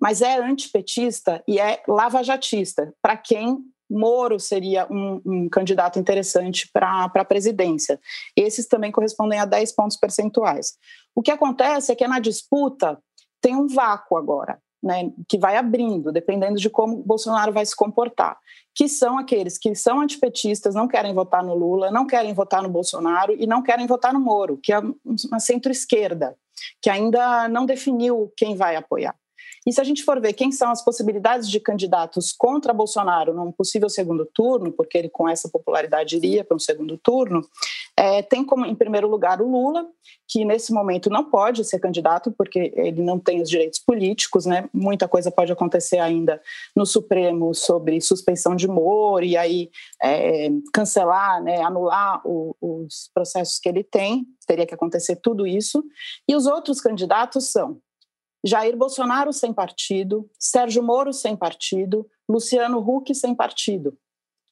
mas 0.00 0.22
é 0.22 0.38
antipetista 0.38 1.42
e 1.46 1.58
é 1.58 1.82
lavajatista, 1.88 2.94
para 3.00 3.16
quem 3.16 3.58
Moro 3.88 4.38
seria 4.40 4.86
um, 4.90 5.20
um 5.24 5.48
candidato 5.48 5.98
interessante 5.98 6.68
para 6.72 7.04
a 7.04 7.24
presidência. 7.24 8.00
Esses 8.36 8.66
também 8.66 8.90
correspondem 8.90 9.38
a 9.38 9.44
10 9.44 9.72
pontos 9.72 9.96
percentuais. 9.96 10.74
O 11.14 11.22
que 11.22 11.30
acontece 11.30 11.92
é 11.92 11.94
que 11.94 12.06
na 12.06 12.18
disputa 12.18 12.98
tem 13.40 13.54
um 13.54 13.68
vácuo 13.68 14.16
agora, 14.16 14.58
né, 14.82 15.10
que 15.28 15.38
vai 15.38 15.56
abrindo, 15.56 16.12
dependendo 16.12 16.58
de 16.58 16.68
como 16.68 16.96
Bolsonaro 16.96 17.52
vai 17.52 17.64
se 17.64 17.76
comportar, 17.76 18.36
que 18.74 18.88
são 18.88 19.18
aqueles 19.18 19.56
que 19.56 19.74
são 19.74 20.00
antipetistas, 20.00 20.74
não 20.74 20.88
querem 20.88 21.14
votar 21.14 21.44
no 21.44 21.54
Lula, 21.54 21.90
não 21.90 22.06
querem 22.06 22.34
votar 22.34 22.62
no 22.62 22.68
Bolsonaro 22.68 23.34
e 23.38 23.46
não 23.46 23.62
querem 23.62 23.86
votar 23.86 24.12
no 24.12 24.20
Moro, 24.20 24.58
que 24.60 24.72
é 24.72 24.78
uma 24.78 25.38
centro-esquerda, 25.38 26.36
que 26.82 26.90
ainda 26.90 27.48
não 27.48 27.64
definiu 27.66 28.32
quem 28.36 28.56
vai 28.56 28.74
apoiar. 28.74 29.14
E 29.66 29.72
se 29.72 29.80
a 29.80 29.84
gente 29.84 30.04
for 30.04 30.20
ver 30.20 30.32
quem 30.32 30.52
são 30.52 30.70
as 30.70 30.84
possibilidades 30.84 31.50
de 31.50 31.58
candidatos 31.58 32.32
contra 32.32 32.72
Bolsonaro 32.72 33.34
num 33.34 33.50
possível 33.50 33.88
segundo 33.88 34.24
turno, 34.24 34.70
porque 34.70 34.96
ele 34.96 35.08
com 35.08 35.28
essa 35.28 35.48
popularidade 35.48 36.16
iria 36.16 36.44
para 36.44 36.54
um 36.54 36.60
segundo 36.60 36.96
turno, 36.96 37.42
é, 37.96 38.22
tem 38.22 38.44
como, 38.44 38.64
em 38.64 38.74
primeiro 38.74 39.08
lugar, 39.08 39.40
o 39.40 39.50
Lula, 39.50 39.86
que 40.28 40.44
nesse 40.44 40.72
momento 40.72 41.08
não 41.08 41.30
pode 41.30 41.64
ser 41.64 41.80
candidato, 41.80 42.30
porque 42.30 42.72
ele 42.76 43.02
não 43.02 43.18
tem 43.18 43.40
os 43.40 43.48
direitos 43.48 43.78
políticos, 43.78 44.44
né? 44.44 44.68
Muita 44.72 45.08
coisa 45.08 45.30
pode 45.30 45.50
acontecer 45.50 45.98
ainda 45.98 46.40
no 46.74 46.84
Supremo 46.84 47.54
sobre 47.54 48.00
suspensão 48.00 48.54
de 48.54 48.68
Moro 48.68 49.24
e 49.24 49.36
aí 49.36 49.70
é, 50.02 50.48
cancelar, 50.72 51.42
né, 51.42 51.62
anular 51.62 52.20
o, 52.24 52.54
os 52.60 53.10
processos 53.14 53.58
que 53.58 53.68
ele 53.68 53.82
tem, 53.82 54.26
teria 54.46 54.66
que 54.66 54.74
acontecer 54.74 55.16
tudo 55.16 55.46
isso. 55.46 55.82
E 56.28 56.36
os 56.36 56.46
outros 56.46 56.80
candidatos 56.80 57.50
são 57.50 57.80
Jair 58.44 58.76
Bolsonaro 58.76 59.32
sem 59.32 59.52
partido, 59.52 60.28
Sérgio 60.38 60.82
Moro 60.82 61.12
sem 61.12 61.36
partido, 61.36 62.08
Luciano 62.28 62.78
Huck 62.78 63.14
sem 63.14 63.34
partido, 63.34 63.96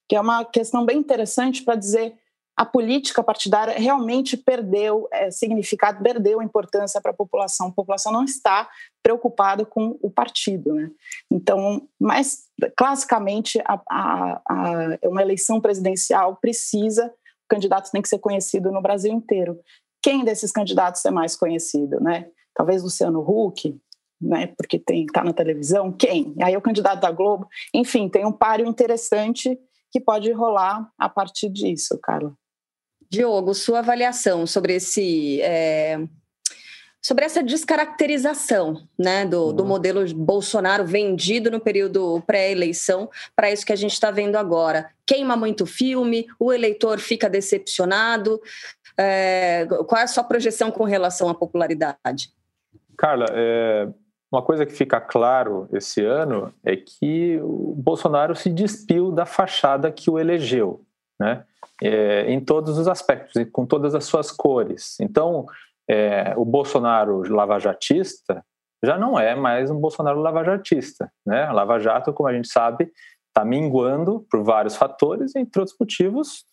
que 0.09 0.17
é 0.17 0.21
uma 0.21 0.45
questão 0.45 0.85
bem 0.85 0.99
interessante 0.99 1.62
para 1.62 1.76
dizer 1.76 2.19
a 2.57 2.64
política 2.64 3.23
partidária 3.23 3.76
realmente 3.76 4.37
perdeu 4.37 5.09
é, 5.12 5.31
significado, 5.31 6.03
perdeu 6.03 6.41
importância 6.41 7.00
para 7.00 7.11
a 7.11 7.14
população. 7.14 7.69
A 7.69 7.73
população 7.73 8.12
não 8.12 8.23
está 8.23 8.69
preocupada 9.03 9.64
com 9.64 9.99
o 10.00 10.09
partido, 10.09 10.73
né? 10.73 10.91
Então, 11.31 11.88
mas 11.99 12.45
classicamente 12.76 13.61
a, 13.64 13.81
a, 13.91 14.43
a, 14.49 14.99
uma 15.09 15.23
eleição 15.23 15.61
presidencial 15.61 16.37
precisa, 16.37 17.07
o 17.09 17.49
candidato 17.49 17.91
tem 17.91 18.00
que 18.00 18.09
ser 18.09 18.21
conhecido 18.21 18.71
no 18.71 18.81
Brasil 18.81 19.12
inteiro. 19.12 19.59
Quem 20.00 20.25
desses 20.25 20.53
candidatos 20.53 21.05
é 21.05 21.11
mais 21.11 21.35
conhecido, 21.35 21.99
né? 22.00 22.29
Talvez 22.55 22.83
Luciano 22.83 23.21
Huck, 23.21 23.77
né, 24.21 24.49
porque 24.57 24.79
tem 24.79 25.07
tá 25.07 25.23
na 25.23 25.33
televisão, 25.33 25.93
quem? 25.93 26.35
Aí 26.43 26.55
é 26.55 26.59
o 26.59 26.63
candidato 26.63 27.01
da 27.01 27.11
Globo. 27.11 27.49
Enfim, 27.73 28.09
tem 28.09 28.25
um 28.25 28.33
páreo 28.33 28.67
interessante 28.67 29.59
que 29.91 30.01
pode 30.01 30.33
rolar 30.33 30.91
a 30.99 31.09
partir 31.09 31.49
disso, 31.49 31.99
Carla. 32.03 32.33
Diogo, 33.11 33.55
sua 33.55 33.79
avaliação 33.79 34.47
sobre 34.47 34.75
esse 34.75 35.41
é, 35.43 36.01
sobre 37.05 37.25
essa 37.27 37.43
descaracterização 37.43 38.89
né, 38.99 39.27
do, 39.27 39.53
do 39.53 39.63
uhum. 39.63 39.69
modelo 39.69 40.15
Bolsonaro 40.15 40.87
vendido 40.87 41.51
no 41.51 41.61
período 41.61 42.23
pré-eleição 42.27 43.11
para 43.37 43.53
isso 43.53 43.67
que 43.67 43.75
a 43.75 43.77
gente 43.77 43.93
está 43.93 44.11
vendo 44.11 44.37
agora. 44.37 44.91
Queima 45.07 45.37
muito 45.37 45.67
filme, 45.67 46.27
o 46.41 46.51
eleitor 46.51 46.99
fica 46.99 47.29
decepcionado. 47.29 48.41
É, 48.99 49.67
qual 49.87 50.01
é 50.01 50.05
a 50.05 50.09
sua 50.09 50.25
projeção 50.25 50.71
com 50.71 50.85
relação 50.85 51.29
à 51.29 51.35
popularidade? 51.35 52.33
Carla, 52.97 53.27
é, 53.31 53.89
uma 54.33 54.43
coisa 54.43 54.67
que 54.67 54.73
fica 54.73 55.01
claro 55.01 55.69
esse 55.73 56.05
ano 56.05 56.53
é 56.65 56.77
que 56.77 57.39
o 57.43 57.75
Bolsonaro 57.77 58.35
se 58.35 58.51
despiu 58.51 59.13
da 59.13 59.25
fachada 59.25 59.93
que 59.93 60.11
o 60.11 60.19
elegeu, 60.19 60.85
né? 61.19 61.45
É, 61.83 62.31
em 62.31 62.41
todos 62.41 62.79
os 62.79 62.87
aspectos, 62.87 63.33
com 63.53 63.67
todas 63.67 63.95
as 63.95 64.05
suas 64.05 64.31
cores. 64.31 64.99
Então, 65.01 65.47
é, 65.89 66.33
o 66.37 66.45
Bolsonaro 66.45 67.23
lavajatista 67.33 68.45
já 68.85 68.99
não 68.99 69.19
é 69.19 69.35
mais 69.35 69.71
um 69.71 69.81
Bolsonaro 69.81 70.21
lavajatista. 70.21 71.11
Né? 71.27 71.43
A 71.43 71.53
Lava 71.53 71.79
Jato, 71.79 72.13
como 72.13 72.29
a 72.29 72.33
gente 72.33 72.49
sabe, 72.49 72.93
está 73.29 73.45
minguando 73.45 74.25
por 74.31 74.43
vários 74.43 74.77
fatores, 74.77 75.35
entre 75.35 75.61
outros 75.61 75.77
motivos, 75.79 76.45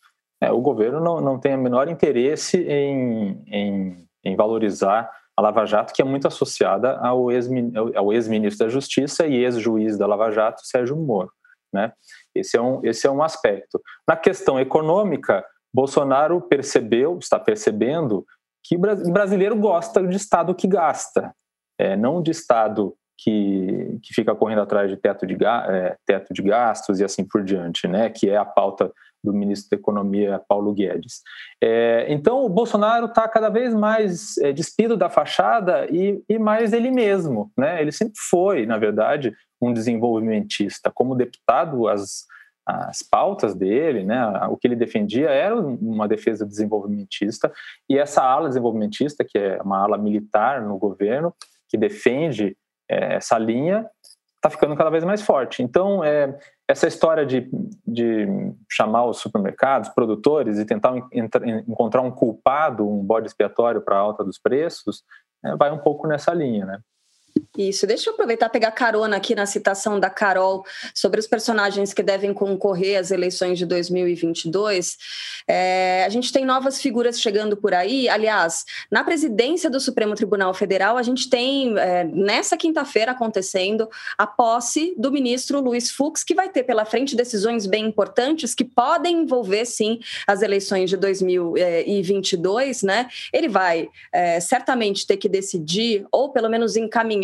é, 0.41 0.51
o 0.51 0.59
governo 0.59 0.99
não, 0.99 1.21
não 1.21 1.39
tem 1.39 1.55
o 1.55 1.61
menor 1.61 1.87
interesse 1.87 2.57
em, 2.63 3.43
em, 3.47 4.07
em 4.23 4.35
valorizar 4.35 5.11
a 5.37 5.41
Lava 5.41 5.65
Jato, 5.65 5.93
que 5.93 6.01
é 6.01 6.05
muito 6.05 6.27
associada 6.27 6.97
ao 6.99 7.31
ex-ministro 7.31 8.65
da 8.65 8.69
Justiça 8.69 9.25
e 9.25 9.35
ex-juiz 9.35 9.97
da 9.97 10.05
Lava 10.05 10.31
Jato, 10.31 10.65
Sérgio 10.65 10.95
Moro. 10.95 11.31
Né? 11.73 11.93
Esse, 12.35 12.57
é 12.57 12.61
um, 12.61 12.81
esse 12.83 13.07
é 13.07 13.11
um 13.11 13.23
aspecto. 13.23 13.81
Na 14.07 14.15
questão 14.15 14.59
econômica, 14.59 15.45
Bolsonaro 15.73 16.41
percebeu, 16.41 17.17
está 17.17 17.39
percebendo, 17.39 18.25
que 18.63 18.75
o 18.75 19.11
brasileiro 19.11 19.55
gosta 19.55 20.05
de 20.05 20.15
Estado 20.15 20.53
que 20.53 20.67
gasta, 20.67 21.33
é, 21.79 21.95
não 21.95 22.21
de 22.21 22.31
Estado 22.31 22.93
que, 23.17 23.99
que 24.03 24.13
fica 24.13 24.35
correndo 24.35 24.61
atrás 24.61 24.89
de 24.89 24.97
teto 24.97 25.25
de, 25.25 25.37
é, 25.43 25.95
teto 26.05 26.33
de 26.33 26.41
gastos 26.41 26.99
e 26.99 27.03
assim 27.03 27.23
por 27.23 27.43
diante, 27.43 27.87
né? 27.87 28.09
que 28.09 28.29
é 28.29 28.37
a 28.37 28.45
pauta 28.45 28.91
do 29.23 29.33
ministro 29.33 29.69
da 29.71 29.81
Economia, 29.81 30.41
Paulo 30.47 30.73
Guedes. 30.73 31.21
É, 31.61 32.05
então, 32.09 32.43
o 32.43 32.49
Bolsonaro 32.49 33.05
está 33.05 33.27
cada 33.27 33.49
vez 33.49 33.73
mais 33.73 34.37
é, 34.39 34.51
despido 34.51 34.97
da 34.97 35.09
fachada 35.09 35.85
e, 35.91 36.23
e, 36.27 36.39
mais 36.39 36.73
ele 36.73 36.91
mesmo. 36.91 37.51
Né? 37.57 37.81
Ele 37.81 37.91
sempre 37.91 38.15
foi, 38.29 38.65
na 38.65 38.77
verdade, 38.77 39.33
um 39.61 39.71
desenvolvimentista. 39.71 40.91
Como 40.93 41.15
deputado, 41.15 41.87
as, 41.87 42.25
as 42.65 43.03
pautas 43.03 43.53
dele, 43.53 44.03
né, 44.03 44.23
o 44.49 44.57
que 44.57 44.67
ele 44.67 44.75
defendia 44.75 45.29
era 45.29 45.55
uma 45.55 46.07
defesa 46.07 46.45
desenvolvimentista, 46.45 47.51
e 47.89 47.97
essa 47.97 48.23
ala 48.23 48.47
desenvolvimentista, 48.47 49.23
que 49.23 49.37
é 49.37 49.61
uma 49.61 49.83
ala 49.83 49.97
militar 49.97 50.61
no 50.61 50.77
governo, 50.77 51.33
que 51.69 51.77
defende 51.77 52.57
é, 52.89 53.15
essa 53.15 53.37
linha, 53.37 53.87
está 54.35 54.49
ficando 54.49 54.75
cada 54.75 54.89
vez 54.89 55.03
mais 55.03 55.21
forte. 55.21 55.61
Então, 55.61 56.03
é, 56.03 56.37
essa 56.71 56.87
história 56.87 57.25
de, 57.25 57.49
de 57.85 58.25
chamar 58.69 59.05
os 59.05 59.17
supermercados, 59.17 59.89
produtores 59.89 60.57
e 60.57 60.65
tentar 60.65 60.93
encontrar 61.67 62.01
um 62.01 62.11
culpado, 62.11 62.87
um 62.87 63.03
bode 63.03 63.27
expiatório 63.27 63.81
para 63.81 63.97
a 63.97 63.99
alta 63.99 64.23
dos 64.23 64.39
preços, 64.39 65.03
é, 65.43 65.55
vai 65.57 65.69
um 65.71 65.77
pouco 65.77 66.07
nessa 66.07 66.33
linha, 66.33 66.65
né? 66.65 66.79
Isso, 67.57 67.85
deixa 67.85 68.09
eu 68.09 68.13
aproveitar 68.13 68.47
pegar 68.47 68.71
carona 68.71 69.17
aqui 69.17 69.35
na 69.35 69.45
citação 69.45 69.99
da 69.99 70.09
Carol 70.09 70.65
sobre 70.95 71.19
os 71.19 71.27
personagens 71.27 71.93
que 71.93 72.01
devem 72.01 72.33
concorrer 72.33 72.97
às 72.97 73.11
eleições 73.11 73.57
de 73.57 73.65
2022. 73.65 74.97
É, 75.45 76.05
a 76.05 76.09
gente 76.09 76.31
tem 76.31 76.45
novas 76.45 76.81
figuras 76.81 77.19
chegando 77.19 77.57
por 77.57 77.73
aí. 77.73 78.07
Aliás, 78.07 78.63
na 78.89 79.03
presidência 79.03 79.69
do 79.69 79.81
Supremo 79.81 80.15
Tribunal 80.15 80.53
Federal, 80.53 80.97
a 80.97 81.03
gente 81.03 81.29
tem 81.29 81.77
é, 81.77 82.05
nessa 82.05 82.55
quinta-feira 82.55 83.11
acontecendo 83.11 83.89
a 84.17 84.25
posse 84.25 84.95
do 84.97 85.11
ministro 85.11 85.59
Luiz 85.59 85.91
Fux, 85.91 86.23
que 86.23 86.33
vai 86.33 86.47
ter 86.47 86.63
pela 86.63 86.85
frente 86.85 87.17
decisões 87.17 87.65
bem 87.65 87.85
importantes 87.85 88.55
que 88.55 88.63
podem 88.63 89.23
envolver, 89.23 89.65
sim, 89.65 89.99
as 90.25 90.41
eleições 90.41 90.89
de 90.89 90.95
2022. 90.95 92.81
Né? 92.83 93.09
Ele 93.33 93.49
vai 93.49 93.89
é, 94.13 94.39
certamente 94.39 95.05
ter 95.05 95.17
que 95.17 95.27
decidir, 95.27 96.05
ou 96.11 96.29
pelo 96.29 96.49
menos 96.49 96.77
encaminhar 96.77 97.20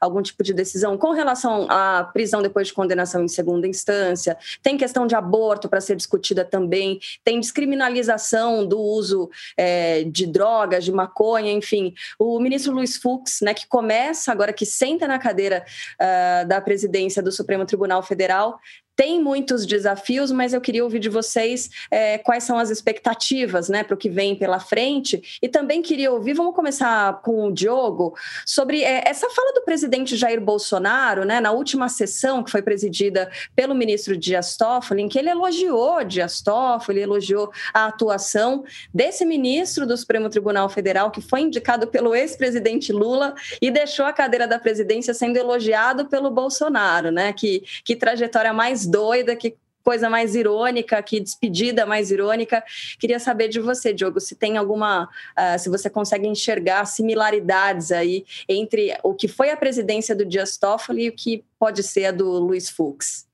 algum 0.00 0.22
tipo 0.22 0.42
de 0.42 0.52
decisão 0.52 0.96
com 0.96 1.12
relação 1.12 1.66
à 1.70 2.04
prisão 2.04 2.42
depois 2.42 2.68
de 2.68 2.74
condenação 2.74 3.22
em 3.22 3.28
segunda 3.28 3.66
instância, 3.66 4.36
tem 4.62 4.76
questão 4.76 5.06
de 5.06 5.14
aborto 5.14 5.68
para 5.68 5.80
ser 5.80 5.96
discutida 5.96 6.44
também, 6.44 6.98
tem 7.24 7.40
descriminalização 7.40 8.66
do 8.66 8.78
uso 8.78 9.30
é, 9.56 10.04
de 10.04 10.26
drogas, 10.26 10.84
de 10.84 10.92
maconha, 10.92 11.52
enfim. 11.52 11.94
O 12.18 12.38
ministro 12.40 12.72
Luiz 12.72 12.96
Fux, 12.96 13.40
né, 13.40 13.54
que 13.54 13.66
começa 13.66 14.32
agora, 14.32 14.52
que 14.52 14.66
senta 14.66 15.06
na 15.06 15.18
cadeira 15.18 15.64
uh, 16.00 16.46
da 16.46 16.60
presidência 16.60 17.22
do 17.22 17.32
Supremo 17.32 17.64
Tribunal 17.64 18.02
Federal, 18.02 18.58
tem 19.00 19.18
muitos 19.18 19.64
desafios, 19.64 20.30
mas 20.30 20.52
eu 20.52 20.60
queria 20.60 20.84
ouvir 20.84 20.98
de 20.98 21.08
vocês 21.08 21.70
é, 21.90 22.18
quais 22.18 22.44
são 22.44 22.58
as 22.58 22.68
expectativas 22.68 23.66
né, 23.70 23.82
para 23.82 23.94
o 23.94 23.96
que 23.96 24.10
vem 24.10 24.36
pela 24.36 24.60
frente. 24.60 25.38
E 25.40 25.48
também 25.48 25.80
queria 25.80 26.12
ouvir, 26.12 26.34
vamos 26.34 26.54
começar 26.54 27.22
com 27.22 27.46
o 27.46 27.50
Diogo, 27.50 28.14
sobre 28.44 28.84
é, 28.84 29.02
essa 29.08 29.30
fala 29.30 29.54
do 29.54 29.62
presidente 29.62 30.16
Jair 30.16 30.38
Bolsonaro, 30.38 31.24
né, 31.24 31.40
na 31.40 31.50
última 31.50 31.88
sessão 31.88 32.44
que 32.44 32.50
foi 32.50 32.60
presidida 32.60 33.30
pelo 33.56 33.74
ministro 33.74 34.18
Dias 34.18 34.54
Toffoli, 34.54 35.00
em 35.00 35.08
que 35.08 35.18
ele 35.18 35.30
elogiou 35.30 36.04
Dias 36.04 36.42
Toffoli, 36.42 37.00
elogiou 37.00 37.50
a 37.72 37.86
atuação 37.86 38.64
desse 38.92 39.24
ministro 39.24 39.86
do 39.86 39.96
Supremo 39.96 40.28
Tribunal 40.28 40.68
Federal, 40.68 41.10
que 41.10 41.22
foi 41.22 41.40
indicado 41.40 41.86
pelo 41.86 42.14
ex-presidente 42.14 42.92
Lula 42.92 43.34
e 43.62 43.70
deixou 43.70 44.04
a 44.04 44.12
cadeira 44.12 44.46
da 44.46 44.58
presidência 44.58 45.14
sendo 45.14 45.38
elogiado 45.38 46.04
pelo 46.04 46.30
Bolsonaro, 46.30 47.10
né? 47.10 47.32
Que, 47.32 47.62
que 47.82 47.96
trajetória 47.96 48.52
mais 48.52 48.89
doida, 48.90 49.36
que 49.36 49.56
coisa 49.82 50.10
mais 50.10 50.34
irônica, 50.34 51.02
que 51.02 51.20
despedida 51.20 51.86
mais 51.86 52.10
irônica. 52.10 52.62
Queria 52.98 53.18
saber 53.18 53.48
de 53.48 53.60
você, 53.60 53.92
Diogo, 53.92 54.20
se 54.20 54.34
tem 54.34 54.56
alguma, 54.56 55.04
uh, 55.04 55.58
se 55.58 55.68
você 55.68 55.88
consegue 55.88 56.28
enxergar 56.28 56.84
similaridades 56.84 57.90
aí 57.90 58.24
entre 58.48 58.96
o 59.02 59.14
que 59.14 59.28
foi 59.28 59.50
a 59.50 59.56
presidência 59.56 60.14
do 60.14 60.24
Dias 60.24 60.56
Toffoli 60.56 61.04
e 61.04 61.08
o 61.08 61.12
que 61.12 61.44
pode 61.58 61.82
ser 61.82 62.06
a 62.06 62.12
do 62.12 62.28
Luiz 62.38 62.68
Fux. 62.68 63.28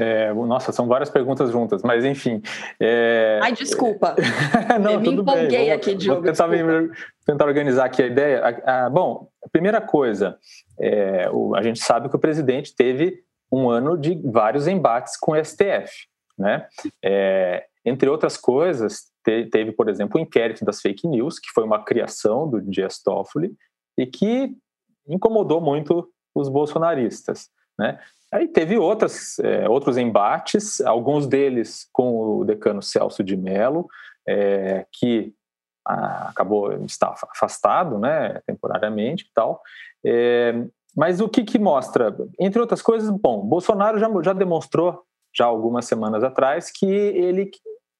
É, 0.00 0.32
nossa, 0.32 0.70
são 0.70 0.86
várias 0.86 1.10
perguntas 1.10 1.50
juntas, 1.50 1.82
mas 1.82 2.04
enfim. 2.04 2.40
É... 2.78 3.40
Ai, 3.42 3.52
desculpa. 3.52 4.14
Não, 4.80 4.92
Eu 4.92 5.00
me 5.00 5.08
empolguei 5.08 5.48
bem. 5.48 5.72
aqui, 5.72 5.92
Diogo. 5.96 6.22
Vou 6.22 6.32
tentar, 6.32 6.46
me, 6.46 6.58
tentar 7.26 7.44
organizar 7.46 7.86
aqui 7.86 8.04
a 8.04 8.06
ideia. 8.06 8.62
Ah, 8.64 8.88
bom, 8.88 9.28
a 9.44 9.48
primeira 9.48 9.80
coisa, 9.80 10.38
é, 10.78 11.28
o, 11.32 11.52
a 11.56 11.62
gente 11.62 11.80
sabe 11.80 12.08
que 12.08 12.14
o 12.14 12.18
presidente 12.18 12.76
teve 12.76 13.24
um 13.50 13.70
ano 13.70 13.96
de 13.96 14.14
vários 14.24 14.66
embates 14.66 15.16
com 15.16 15.32
o 15.32 15.44
STF. 15.44 16.06
Né? 16.38 16.66
É, 17.04 17.66
entre 17.84 18.08
outras 18.08 18.36
coisas, 18.36 19.06
te, 19.24 19.46
teve, 19.46 19.72
por 19.72 19.88
exemplo, 19.88 20.18
o 20.18 20.22
inquérito 20.22 20.64
das 20.64 20.80
fake 20.80 21.06
news, 21.06 21.38
que 21.38 21.50
foi 21.52 21.64
uma 21.64 21.82
criação 21.82 22.48
do 22.48 22.60
Dias 22.60 23.02
Toffoli 23.02 23.54
e 23.96 24.06
que 24.06 24.54
incomodou 25.06 25.60
muito 25.60 26.08
os 26.34 26.48
bolsonaristas. 26.48 27.48
Né? 27.78 27.98
Aí 28.32 28.46
teve 28.46 28.76
outras, 28.76 29.38
é, 29.38 29.68
outros 29.68 29.96
embates, 29.96 30.80
alguns 30.82 31.26
deles 31.26 31.88
com 31.92 32.38
o 32.38 32.44
decano 32.44 32.82
Celso 32.82 33.24
de 33.24 33.36
Mello, 33.36 33.88
é, 34.26 34.86
que 34.92 35.32
a, 35.86 36.28
acabou 36.28 36.72
está 36.84 37.14
afastado, 37.32 37.98
né, 37.98 38.40
temporariamente 38.46 39.24
e 39.24 39.32
tal. 39.32 39.62
É, 40.04 40.54
mas 40.98 41.20
o 41.20 41.28
que, 41.28 41.44
que 41.44 41.60
mostra? 41.60 42.12
Entre 42.40 42.60
outras 42.60 42.82
coisas, 42.82 43.08
bom, 43.08 43.46
Bolsonaro 43.46 44.00
já, 44.00 44.10
já 44.20 44.32
demonstrou, 44.32 45.04
já 45.32 45.44
algumas 45.44 45.84
semanas 45.84 46.24
atrás, 46.24 46.72
que 46.72 46.86
ele 46.86 47.52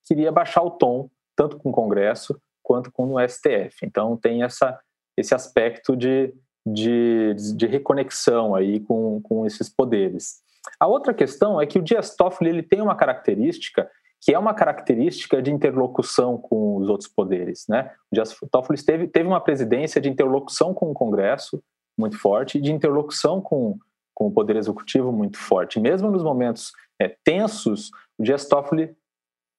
queria 0.04 0.32
baixar 0.32 0.64
o 0.64 0.72
tom, 0.72 1.08
tanto 1.36 1.58
com 1.58 1.70
o 1.70 1.72
Congresso 1.72 2.36
quanto 2.60 2.90
com 2.90 3.14
o 3.14 3.28
STF. 3.28 3.84
Então 3.84 4.16
tem 4.16 4.42
essa, 4.42 4.76
esse 5.16 5.32
aspecto 5.32 5.96
de, 5.96 6.34
de, 6.66 7.34
de 7.56 7.66
reconexão 7.68 8.56
aí 8.56 8.80
com, 8.80 9.20
com 9.22 9.46
esses 9.46 9.68
poderes. 9.68 10.40
A 10.80 10.88
outra 10.88 11.14
questão 11.14 11.60
é 11.60 11.66
que 11.66 11.78
o 11.78 11.82
Dias 11.82 12.16
Toffoli 12.16 12.50
ele 12.50 12.64
tem 12.64 12.80
uma 12.80 12.96
característica 12.96 13.88
que 14.20 14.34
é 14.34 14.38
uma 14.38 14.52
característica 14.52 15.40
de 15.40 15.52
interlocução 15.52 16.36
com 16.36 16.78
os 16.78 16.88
outros 16.88 17.08
poderes. 17.08 17.64
Né? 17.68 17.92
O 18.10 18.16
Dias 18.16 18.36
Toffoli 18.50 18.84
teve, 18.84 19.06
teve 19.06 19.28
uma 19.28 19.40
presidência 19.40 20.00
de 20.00 20.08
interlocução 20.08 20.74
com 20.74 20.90
o 20.90 20.94
Congresso, 20.94 21.62
muito 21.98 22.16
forte 22.18 22.60
de 22.60 22.72
interlocução 22.72 23.40
com, 23.40 23.78
com 24.14 24.28
o 24.28 24.32
Poder 24.32 24.56
Executivo 24.56 25.12
muito 25.12 25.38
forte. 25.38 25.80
Mesmo 25.80 26.10
nos 26.10 26.22
momentos 26.22 26.72
é, 27.00 27.14
tensos, 27.24 27.90
o 28.16 28.22
Dias 28.22 28.46
Toffoli 28.46 28.94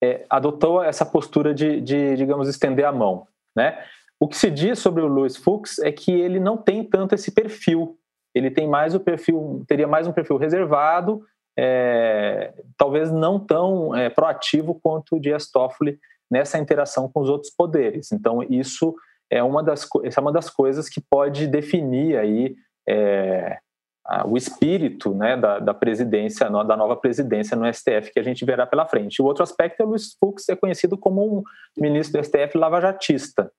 é, 0.02 0.26
adotou 0.30 0.82
essa 0.82 1.06
postura 1.06 1.54
de, 1.54 1.82
de, 1.82 2.16
digamos, 2.16 2.48
estender 2.48 2.86
a 2.86 2.92
mão. 2.92 3.28
Né? 3.56 3.84
O 4.20 4.28
que 4.28 4.38
se 4.38 4.50
diz 4.50 4.80
sobre 4.80 5.02
o 5.02 5.08
Luiz 5.08 5.36
Fux 5.38 5.80
é 5.80 5.92
que 5.92 6.12
ele 6.12 6.40
não 6.40 6.58
tem 6.58 6.84
tanto 6.84 7.16
esse 7.16 7.32
perfil. 7.32 7.98
Ele 8.34 8.50
tem 8.52 8.68
mais 8.68 8.96
o 8.96 9.00
perfil, 9.00 9.64
teria 9.68 9.88
mais 9.88 10.08
um 10.08 10.14
perfil 10.14 10.38
reservado, 10.38 11.26
é, 11.58 12.54
talvez 12.78 13.12
não 13.12 13.40
tão 13.40 13.96
é, 13.96 14.10
proativo 14.10 14.80
quanto 14.82 15.16
o 15.16 15.20
Dias 15.20 15.50
Toffoli 15.50 16.00
nessa 16.30 16.58
interação 16.58 17.10
com 17.10 17.22
os 17.22 17.30
outros 17.30 17.52
poderes. 17.52 18.12
Então, 18.12 18.44
isso 18.44 18.96
é 19.32 19.44
uma 19.44 19.64
das, 19.64 19.88
essa 20.04 20.20
é 20.20 20.22
uma 20.22 20.32
das 20.32 20.50
coisas 20.50 20.90
que 20.90 21.02
pode 21.02 21.48
definir 21.48 22.18
aí 22.18 22.56
é, 22.88 23.60
o 24.26 24.36
espírito 24.36 25.14
né, 25.14 25.38
da, 25.38 25.60
da, 25.60 25.74
presidência, 25.74 26.50
da 26.50 26.76
nova 26.76 26.96
presidência 26.96 27.56
no 27.56 27.72
STF 27.72 28.12
que 28.12 28.20
a 28.20 28.24
gente 28.24 28.44
verá 28.44 28.66
pela 28.66 28.88
frente. 28.88 29.22
O 29.22 29.26
outro 29.26 29.44
aspecto 29.44 29.82
é 29.82 29.86
o 29.86 29.90
Luiz 29.90 30.16
Fux 30.20 30.50
é 30.50 30.56
conhecido 30.56 30.98
como 30.98 31.40
um 31.40 31.44
ministro 31.78 32.20
do 32.20 32.26
STF 32.26 32.58
lavajatista, 32.58 33.52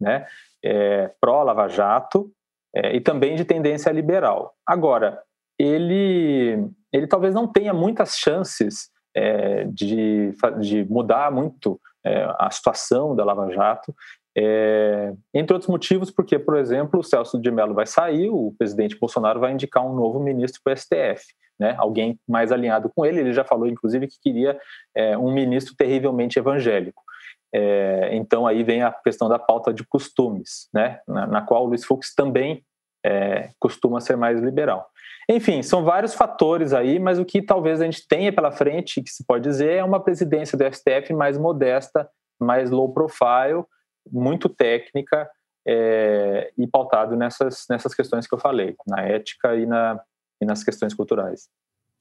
né, 0.00 0.26
é, 0.64 1.10
pró-lava 1.20 1.68
jato 1.68 2.30
é, 2.74 2.96
e 2.96 3.00
também 3.00 3.36
de 3.36 3.44
tendência 3.44 3.90
liberal. 3.90 4.54
Agora, 4.66 5.22
ele, 5.58 6.70
ele 6.92 7.06
talvez 7.06 7.34
não 7.34 7.46
tenha 7.46 7.74
muitas 7.74 8.16
chances 8.16 8.90
é, 9.14 9.64
de, 9.64 10.32
de 10.60 10.84
mudar 10.84 11.30
muito 11.30 11.80
é, 12.04 12.24
a 12.38 12.50
situação 12.50 13.14
da 13.14 13.24
Lava 13.24 13.50
Jato, 13.50 13.94
é, 14.40 15.12
entre 15.34 15.52
outros 15.52 15.68
motivos, 15.68 16.12
porque, 16.12 16.38
por 16.38 16.56
exemplo, 16.56 17.00
o 17.00 17.02
Celso 17.02 17.40
de 17.40 17.50
Mello 17.50 17.74
vai 17.74 17.86
sair, 17.86 18.30
o 18.30 18.54
presidente 18.56 18.96
Bolsonaro 18.96 19.40
vai 19.40 19.52
indicar 19.52 19.84
um 19.84 19.92
novo 19.92 20.20
ministro 20.20 20.60
para 20.62 20.74
o 20.74 20.76
STF, 20.76 21.24
né? 21.58 21.74
alguém 21.76 22.16
mais 22.28 22.52
alinhado 22.52 22.88
com 22.94 23.04
ele. 23.04 23.18
Ele 23.18 23.32
já 23.32 23.42
falou, 23.42 23.66
inclusive, 23.66 24.06
que 24.06 24.20
queria 24.22 24.56
é, 24.94 25.18
um 25.18 25.32
ministro 25.32 25.74
terrivelmente 25.76 26.38
evangélico. 26.38 27.02
É, 27.52 28.10
então, 28.12 28.46
aí 28.46 28.62
vem 28.62 28.82
a 28.82 28.92
questão 28.92 29.28
da 29.28 29.40
pauta 29.40 29.74
de 29.74 29.84
costumes, 29.84 30.68
né? 30.72 31.00
na, 31.08 31.26
na 31.26 31.42
qual 31.42 31.64
o 31.64 31.66
Luiz 31.66 31.84
Fux 31.84 32.14
também 32.14 32.62
é, 33.04 33.50
costuma 33.58 34.00
ser 34.00 34.16
mais 34.16 34.40
liberal. 34.40 34.86
Enfim, 35.28 35.64
são 35.64 35.82
vários 35.82 36.14
fatores 36.14 36.72
aí, 36.72 37.00
mas 37.00 37.18
o 37.18 37.24
que 37.24 37.42
talvez 37.42 37.80
a 37.80 37.84
gente 37.84 38.06
tenha 38.06 38.32
pela 38.32 38.52
frente, 38.52 39.02
que 39.02 39.10
se 39.10 39.24
pode 39.26 39.42
dizer, 39.42 39.78
é 39.78 39.84
uma 39.84 39.98
presidência 39.98 40.56
do 40.56 40.64
STF 40.64 41.12
mais 41.12 41.36
modesta, 41.36 42.08
mais 42.40 42.70
low 42.70 42.92
profile, 42.92 43.64
muito 44.12 44.48
técnica 44.48 45.28
é, 45.66 46.52
e 46.56 46.66
pautado 46.66 47.16
nessas, 47.16 47.64
nessas 47.68 47.94
questões 47.94 48.26
que 48.26 48.34
eu 48.34 48.38
falei, 48.38 48.74
na 48.86 49.02
ética 49.02 49.54
e, 49.54 49.66
na, 49.66 50.00
e 50.40 50.46
nas 50.46 50.64
questões 50.64 50.94
culturais. 50.94 51.48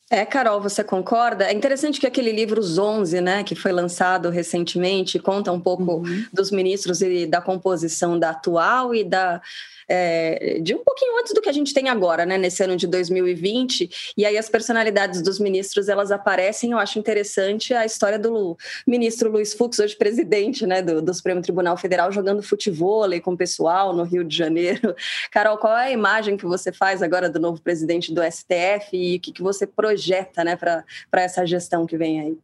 É, 0.10 0.26
Carol, 0.26 0.62
você 0.62 0.86
concorda? 0.86 1.46
É 1.46 1.54
interessante 1.54 2.00
que 2.00 2.08
aquele 2.08 2.32
livro 2.32 2.62
Os 2.62 2.78
11, 2.78 3.20
né, 3.20 3.44
que 3.44 3.56
foi 3.56 3.74
lançado 3.74 4.30
recentemente, 4.30 5.20
conta 5.20 5.52
um 5.52 5.60
pouco 5.60 5.84
uhum. 5.84 6.26
dos 6.32 6.50
ministros 6.50 7.02
e 7.02 7.26
da 7.26 7.42
composição 7.42 8.18
da 8.18 8.30
atual 8.30 8.96
e 8.96 9.04
da 9.04 9.42
é, 9.90 10.60
de 10.62 10.76
um 10.76 10.84
pouquinho 10.84 11.18
antes 11.18 11.34
do 11.34 11.40
que 11.40 11.48
a 11.48 11.54
gente 11.54 11.74
tem 11.74 11.88
agora, 11.88 12.26
né, 12.26 12.38
nesse 12.38 12.62
ano 12.62 12.76
de 12.76 12.86
2020. 12.88 14.14
E 14.18 14.26
aí 14.26 14.38
as 14.38 14.50
personalidades 14.50 15.22
dos 15.22 15.40
ministros 15.40 15.88
elas 15.88 16.12
aparecem. 16.12 16.72
Eu 16.72 16.78
acho 16.78 17.00
interessante 17.00 17.74
a 17.74 17.86
história 17.86 18.20
do 18.20 18.58
ministro 18.86 19.32
Luiz 19.32 19.54
Fux, 19.54 19.80
hoje 19.80 19.96
presidente, 19.96 20.66
né, 20.66 20.82
do, 20.82 21.02
do 21.02 21.14
Supremo 21.14 21.42
Tribunal 21.42 21.78
Federal, 21.78 22.12
jogando 22.12 22.44
futebol 22.44 22.88
com 23.22 23.32
o 23.32 23.38
pessoal 23.38 23.94
no 23.94 24.04
Rio 24.04 24.26
de 24.26 24.36
Janeiro. 24.36 24.94
Carol, 25.32 25.58
qual 25.58 25.78
é 25.78 25.86
a 25.86 25.92
imagem 25.92 26.36
que 26.36 26.46
você 26.46 26.72
faz 26.72 27.02
agora 27.02 27.30
do 27.30 27.40
novo 27.40 27.62
presidente 27.62 28.14
do 28.14 28.22
STF 28.22 28.90
e 28.94 29.16
o 29.16 29.20
que, 29.22 29.32
que 29.32 29.42
você 29.42 29.66
projeta 29.66 29.97
projeta 29.98 30.44
né, 30.44 30.56
para 30.56 30.86
essa 31.14 31.46
gestão 31.46 31.88
que 31.88 31.98
vem 31.98 32.22
aí? 32.22 32.38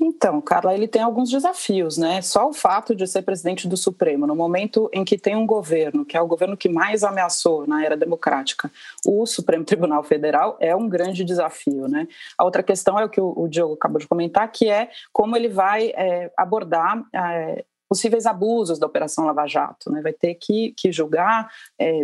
Então, 0.00 0.40
Carla, 0.40 0.72
ele 0.72 0.86
tem 0.86 1.02
alguns 1.02 1.28
desafios, 1.28 1.98
né? 1.98 2.22
Só 2.22 2.48
o 2.48 2.52
fato 2.52 2.94
de 2.94 3.04
ser 3.08 3.22
presidente 3.22 3.66
do 3.66 3.76
Supremo, 3.76 4.24
no 4.24 4.36
momento 4.36 4.88
em 4.92 5.04
que 5.04 5.18
tem 5.18 5.34
um 5.34 5.44
governo, 5.44 6.04
que 6.04 6.16
é 6.16 6.20
o 6.20 6.26
governo 6.26 6.56
que 6.56 6.68
mais 6.68 7.02
ameaçou 7.02 7.66
na 7.66 7.84
era 7.84 7.96
democrática, 7.96 8.70
o 9.04 9.26
Supremo 9.26 9.64
Tribunal 9.64 10.04
Federal, 10.04 10.56
é 10.60 10.74
um 10.76 10.88
grande 10.88 11.24
desafio, 11.24 11.88
né? 11.88 12.06
A 12.38 12.44
outra 12.44 12.62
questão 12.62 12.96
é 12.96 13.04
o 13.04 13.08
que 13.08 13.20
o, 13.20 13.48
Diogo 13.48 13.74
acabou 13.74 13.98
de 13.98 14.06
comentar, 14.06 14.50
que 14.52 14.70
é 14.70 14.90
como 15.12 15.36
ele 15.36 15.48
vai 15.48 15.88
é, 15.96 16.30
abordar 16.36 17.02
é, 17.12 17.64
possíveis 17.90 18.24
abusos 18.24 18.78
da 18.78 18.86
Operação 18.86 19.26
Lava 19.26 19.48
Jato. 19.48 19.90
Né? 19.90 20.00
Vai 20.00 20.12
ter 20.12 20.36
que, 20.36 20.72
que 20.76 20.92
julgar 20.92 21.50
é, 21.78 22.02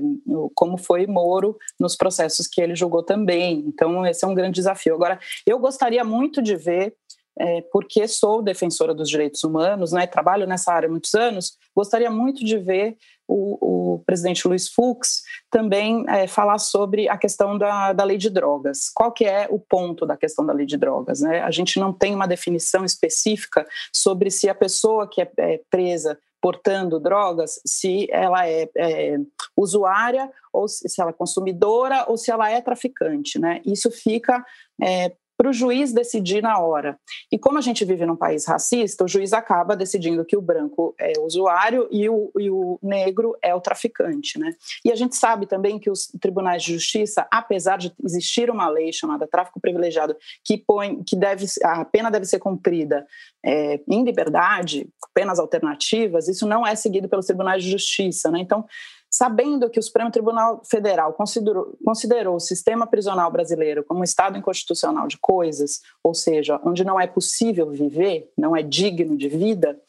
como 0.52 0.76
foi 0.76 1.06
Moro 1.06 1.56
nos 1.78 1.94
processos 1.94 2.48
que 2.48 2.60
ele 2.60 2.74
julgou 2.74 3.04
também. 3.04 3.62
Então, 3.68 4.04
esse 4.04 4.24
é 4.24 4.28
um 4.28 4.34
grande 4.34 4.56
desafio. 4.56 4.96
Agora, 4.96 5.20
eu 5.46 5.60
gostaria 5.60 6.02
muito 6.02 6.42
de 6.42 6.56
ver 6.56 6.96
é, 7.38 7.60
porque 7.70 8.08
sou 8.08 8.42
defensora 8.42 8.94
dos 8.94 9.08
direitos 9.08 9.44
humanos, 9.44 9.92
né, 9.92 10.06
trabalho 10.06 10.46
nessa 10.46 10.72
área 10.72 10.88
há 10.88 10.90
muitos 10.90 11.14
anos, 11.14 11.58
gostaria 11.74 12.10
muito 12.10 12.42
de 12.42 12.56
ver 12.56 12.96
o, 13.28 13.94
o 13.94 13.98
presidente 14.00 14.46
Luiz 14.46 14.68
Fux 14.68 15.22
também 15.50 16.04
é, 16.08 16.26
falar 16.26 16.58
sobre 16.58 17.08
a 17.08 17.16
questão 17.16 17.58
da, 17.58 17.92
da 17.92 18.04
lei 18.04 18.16
de 18.16 18.30
drogas. 18.30 18.90
Qual 18.94 19.12
que 19.12 19.24
é 19.24 19.46
o 19.50 19.58
ponto 19.58 20.06
da 20.06 20.16
questão 20.16 20.44
da 20.44 20.52
lei 20.52 20.66
de 20.66 20.76
drogas? 20.76 21.20
Né? 21.20 21.40
A 21.40 21.50
gente 21.50 21.78
não 21.80 21.92
tem 21.92 22.14
uma 22.14 22.28
definição 22.28 22.84
específica 22.84 23.66
sobre 23.92 24.30
se 24.30 24.48
a 24.48 24.54
pessoa 24.54 25.08
que 25.08 25.20
é, 25.20 25.30
é 25.38 25.60
presa 25.70 26.18
portando 26.40 27.00
drogas, 27.00 27.60
se 27.66 28.06
ela 28.10 28.46
é, 28.46 28.68
é, 28.76 29.16
usuária 29.56 30.30
ou 30.52 30.68
se 30.68 31.00
ela 31.00 31.10
é 31.10 31.14
consumidora 31.14 32.04
ou 32.08 32.16
se 32.16 32.30
ela 32.30 32.48
é 32.50 32.60
traficante, 32.60 33.38
né? 33.38 33.60
Isso 33.64 33.90
fica 33.90 34.44
é, 34.80 35.12
para 35.36 35.50
o 35.50 35.52
juiz 35.52 35.92
decidir 35.92 36.42
na 36.42 36.58
hora. 36.58 36.98
E 37.30 37.38
como 37.38 37.58
a 37.58 37.60
gente 37.60 37.84
vive 37.84 38.06
num 38.06 38.16
país 38.16 38.46
racista, 38.46 39.04
o 39.04 39.08
juiz 39.08 39.32
acaba 39.32 39.76
decidindo 39.76 40.24
que 40.24 40.36
o 40.36 40.40
branco 40.40 40.94
é 40.98 41.12
o 41.18 41.24
usuário 41.24 41.88
e 41.90 42.08
o, 42.08 42.30
e 42.38 42.50
o 42.50 42.78
negro 42.82 43.36
é 43.42 43.54
o 43.54 43.60
traficante. 43.60 44.38
Né? 44.38 44.52
E 44.84 44.90
a 44.90 44.96
gente 44.96 45.14
sabe 45.16 45.46
também 45.46 45.78
que 45.78 45.90
os 45.90 46.06
tribunais 46.20 46.62
de 46.62 46.72
justiça, 46.72 47.26
apesar 47.30 47.76
de 47.76 47.92
existir 48.04 48.50
uma 48.50 48.68
lei 48.68 48.92
chamada 48.92 49.26
tráfico 49.26 49.60
privilegiado, 49.60 50.16
que 50.44 50.56
põe 50.56 51.02
que 51.04 51.16
deve, 51.16 51.46
a 51.62 51.84
pena 51.84 52.10
deve 52.10 52.24
ser 52.24 52.38
cumprida 52.38 53.06
é, 53.44 53.80
em 53.88 54.04
liberdade, 54.04 54.88
penas 55.14 55.38
alternativas, 55.38 56.28
isso 56.28 56.46
não 56.46 56.66
é 56.66 56.74
seguido 56.74 57.08
pelos 57.08 57.26
tribunais 57.26 57.62
de 57.62 57.70
justiça. 57.70 58.30
Né? 58.30 58.40
Então, 58.40 58.64
sabendo 59.10 59.70
que 59.70 59.78
o 59.78 59.82
Supremo 59.82 60.10
Tribunal 60.10 60.62
Federal 60.64 61.12
considerou, 61.12 61.76
considerou 61.84 62.36
o 62.36 62.40
sistema 62.40 62.86
prisional 62.86 63.30
brasileiro 63.30 63.84
como 63.84 64.00
um 64.00 64.04
estado 64.04 64.36
inconstitucional 64.36 65.06
de 65.06 65.18
coisas, 65.18 65.80
ou 66.02 66.14
seja, 66.14 66.60
onde 66.64 66.84
não 66.84 67.00
é 67.00 67.06
possível 67.06 67.70
viver, 67.70 68.30
não 68.36 68.56
é 68.56 68.62
digno 68.62 69.16
de 69.16 69.28
vida, 69.28 69.80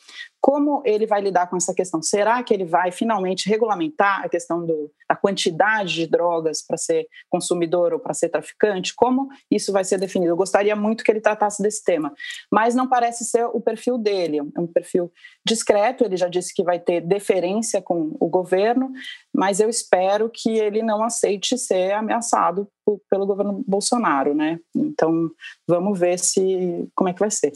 como 0.41 0.82
ele 0.86 1.06
vai 1.06 1.21
lidar 1.21 1.47
com 1.47 1.58
essa 1.58 1.73
questão? 1.73 2.02
Será 2.02 2.41
que 2.43 2.54
ele 2.54 2.65
vai 2.65 2.91
finalmente 2.91 3.50
regulamentar 3.50 4.23
a 4.23 4.30
questão 4.30 4.65
do, 4.65 4.91
da 5.10 5.15
quantidade 5.15 5.95
de 5.95 6.08
drogas 6.08 6.65
para 6.65 6.78
ser 6.78 7.08
consumidor 7.30 7.93
ou 7.93 8.00
para 8.00 8.13
ser 8.13 8.30
traficante? 8.30 8.93
Como 8.95 9.30
isso 9.52 9.71
vai 9.71 9.84
ser 9.84 9.97
definido? 9.97 10.32
Eu 10.32 10.38
gostaria 10.38 10.76
muito 10.76 11.04
que 11.04 11.12
ele 11.12 11.21
tratasse 11.21 11.62
desse 11.62 11.84
tema, 11.84 12.13
mas 12.52 12.76
não 12.76 12.88
parece 12.88 13.26
ser 13.26 13.45
o 13.45 13.60
perfil 13.60 13.97
dele. 13.97 14.38
É 14.38 14.60
um 14.60 14.67
perfil 14.67 15.12
discreto. 15.45 16.04
Ele 16.04 16.17
já 16.17 16.28
disse 16.28 16.54
que 16.54 16.63
vai 16.63 16.80
ter 16.80 17.02
deferência 17.02 17.82
com 17.82 18.15
o 18.19 18.30
governo, 18.30 18.91
mas 19.36 19.60
eu 19.60 19.69
espero 19.69 20.30
que 20.34 20.58
ele 20.58 20.82
não 20.82 21.04
aceite 21.04 21.58
ser 21.58 21.91
ameaçado 21.91 22.67
pelo 23.10 23.26
governo 23.26 23.63
Bolsonaro, 23.67 24.34
né? 24.34 24.60
Então, 24.76 25.30
vamos 25.67 26.00
ver 26.00 26.17
se 26.19 26.88
como 26.95 27.10
é 27.10 27.13
que 27.13 27.19
vai 27.19 27.32
ser. 27.32 27.54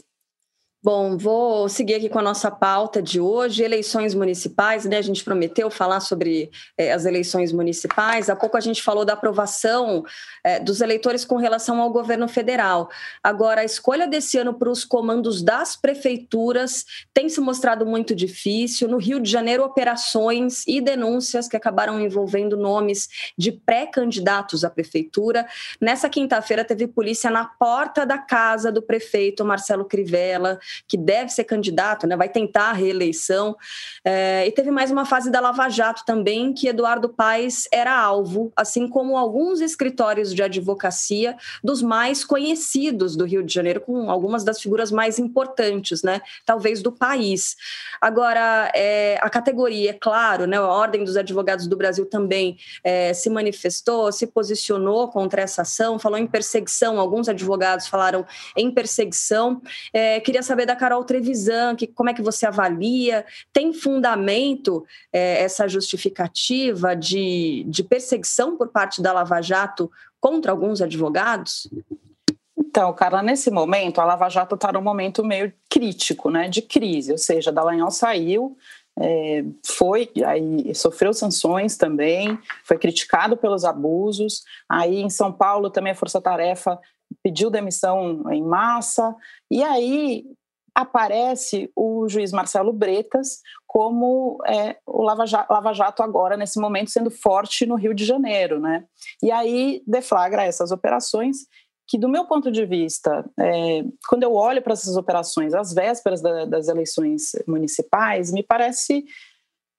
Bom, 0.84 1.16
vou 1.16 1.68
seguir 1.68 1.94
aqui 1.94 2.08
com 2.08 2.18
a 2.18 2.22
nossa 2.22 2.50
pauta 2.50 3.00
de 3.00 3.20
hoje, 3.20 3.62
eleições 3.62 4.16
municipais, 4.16 4.84
né? 4.84 4.96
A 4.98 5.02
gente 5.02 5.22
prometeu 5.22 5.70
falar 5.70 6.00
sobre 6.00 6.50
é, 6.76 6.92
as 6.92 7.04
eleições 7.04 7.52
municipais. 7.52 8.28
Há 8.28 8.34
pouco 8.34 8.56
a 8.56 8.60
gente 8.60 8.82
falou 8.82 9.04
da 9.04 9.12
aprovação 9.12 10.02
é, 10.42 10.58
dos 10.58 10.80
eleitores 10.80 11.24
com 11.24 11.36
relação 11.36 11.80
ao 11.80 11.92
governo 11.92 12.26
federal. 12.26 12.90
Agora, 13.22 13.60
a 13.60 13.64
escolha 13.64 14.08
desse 14.08 14.38
ano 14.38 14.54
para 14.54 14.68
os 14.68 14.84
comandos 14.84 15.40
das 15.40 15.76
prefeituras 15.76 16.84
tem 17.14 17.28
se 17.28 17.40
mostrado 17.40 17.86
muito 17.86 18.12
difícil. 18.12 18.88
No 18.88 18.98
Rio 18.98 19.20
de 19.20 19.30
Janeiro, 19.30 19.62
operações 19.62 20.66
e 20.66 20.80
denúncias 20.80 21.46
que 21.46 21.56
acabaram 21.56 22.00
envolvendo 22.00 22.56
nomes 22.56 23.08
de 23.38 23.52
pré-candidatos 23.52 24.64
à 24.64 24.68
prefeitura. 24.68 25.46
Nessa 25.80 26.08
quinta-feira, 26.08 26.64
teve 26.64 26.88
polícia 26.88 27.30
na 27.30 27.44
porta 27.44 28.04
da 28.04 28.18
casa 28.18 28.72
do 28.72 28.82
prefeito 28.82 29.44
Marcelo 29.44 29.84
Crivella 29.84 30.58
que 30.86 30.96
deve 30.96 31.30
ser 31.30 31.44
candidato, 31.44 32.06
né, 32.06 32.16
vai 32.16 32.28
tentar 32.28 32.70
a 32.70 32.72
reeleição. 32.72 33.56
É, 34.04 34.46
e 34.46 34.52
teve 34.52 34.70
mais 34.70 34.90
uma 34.90 35.04
fase 35.04 35.30
da 35.30 35.40
Lava 35.40 35.68
Jato 35.68 36.04
também, 36.04 36.52
que 36.52 36.68
Eduardo 36.68 37.08
Paes 37.08 37.68
era 37.72 37.96
alvo, 37.96 38.52
assim 38.56 38.88
como 38.88 39.16
alguns 39.16 39.60
escritórios 39.60 40.34
de 40.34 40.42
advocacia 40.42 41.36
dos 41.62 41.82
mais 41.82 42.24
conhecidos 42.24 43.16
do 43.16 43.24
Rio 43.24 43.42
de 43.42 43.52
Janeiro, 43.52 43.80
com 43.80 44.10
algumas 44.10 44.44
das 44.44 44.60
figuras 44.60 44.90
mais 44.90 45.18
importantes, 45.18 46.02
né, 46.02 46.20
talvez 46.44 46.82
do 46.82 46.92
país. 46.92 47.56
Agora, 48.00 48.70
é, 48.74 49.18
a 49.22 49.30
categoria, 49.30 49.90
é 49.90 49.94
claro, 49.94 50.46
né, 50.46 50.56
a 50.56 50.66
Ordem 50.66 51.04
dos 51.04 51.16
Advogados 51.16 51.66
do 51.66 51.76
Brasil 51.76 52.06
também 52.06 52.56
é, 52.84 53.12
se 53.14 53.30
manifestou, 53.30 54.10
se 54.12 54.26
posicionou 54.26 55.08
contra 55.08 55.42
essa 55.42 55.62
ação, 55.62 55.98
falou 55.98 56.18
em 56.18 56.26
perseguição, 56.26 56.98
alguns 56.98 57.28
advogados 57.28 57.86
falaram 57.86 58.24
em 58.56 58.70
perseguição. 58.70 59.60
É, 59.92 60.20
queria 60.20 60.42
saber 60.42 60.61
saber 60.62 60.66
da 60.66 60.76
Carol 60.76 61.04
Trevisan, 61.04 61.76
que, 61.76 61.86
como 61.86 62.10
é 62.10 62.14
que 62.14 62.22
você 62.22 62.46
avalia? 62.46 63.24
Tem 63.52 63.72
fundamento 63.72 64.84
é, 65.12 65.42
essa 65.42 65.68
justificativa 65.68 66.94
de, 66.94 67.64
de 67.66 67.82
perseguição 67.82 68.56
por 68.56 68.68
parte 68.68 69.02
da 69.02 69.12
Lava 69.12 69.40
Jato 69.40 69.90
contra 70.20 70.52
alguns 70.52 70.80
advogados? 70.80 71.68
Então, 72.56 72.92
Carla, 72.94 73.22
nesse 73.22 73.50
momento, 73.50 74.00
a 74.00 74.04
Lava 74.04 74.28
Jato 74.28 74.54
está 74.54 74.72
num 74.72 74.80
momento 74.80 75.24
meio 75.24 75.52
crítico, 75.68 76.30
né, 76.30 76.48
de 76.48 76.62
crise, 76.62 77.12
ou 77.12 77.18
seja, 77.18 77.52
Dallagnol 77.52 77.90
saiu, 77.90 78.56
é, 78.98 79.42
foi 79.64 80.10
aí 80.24 80.74
sofreu 80.74 81.14
sanções 81.14 81.76
também, 81.76 82.38
foi 82.62 82.78
criticado 82.78 83.38
pelos 83.38 83.64
abusos. 83.64 84.42
Aí 84.68 85.00
em 85.00 85.08
São 85.08 85.32
Paulo 85.32 85.70
também 85.70 85.92
a 85.92 85.96
Força 85.96 86.20
Tarefa 86.20 86.78
pediu 87.22 87.50
demissão 87.50 88.22
em 88.30 88.42
massa. 88.42 89.16
E 89.50 89.62
aí 89.62 90.26
aparece 90.74 91.70
o 91.76 92.08
juiz 92.08 92.32
Marcelo 92.32 92.72
Bretas 92.72 93.40
como 93.66 94.38
é, 94.46 94.76
o 94.86 95.02
Lava 95.02 95.26
Jato, 95.26 95.52
Lava 95.52 95.72
Jato, 95.72 96.02
agora, 96.02 96.36
nesse 96.36 96.60
momento, 96.60 96.90
sendo 96.90 97.10
forte 97.10 97.64
no 97.64 97.74
Rio 97.74 97.94
de 97.94 98.04
Janeiro. 98.04 98.60
Né? 98.60 98.84
E 99.22 99.30
aí 99.30 99.82
deflagra 99.86 100.44
essas 100.44 100.70
operações 100.70 101.46
que, 101.88 101.98
do 101.98 102.08
meu 102.08 102.26
ponto 102.26 102.50
de 102.50 102.64
vista, 102.64 103.24
é, 103.38 103.84
quando 104.08 104.22
eu 104.22 104.34
olho 104.34 104.62
para 104.62 104.72
essas 104.72 104.96
operações 104.96 105.54
às 105.54 105.72
vésperas 105.72 106.20
da, 106.20 106.44
das 106.44 106.68
eleições 106.68 107.32
municipais, 107.46 108.32
me 108.32 108.42
parece 108.42 109.04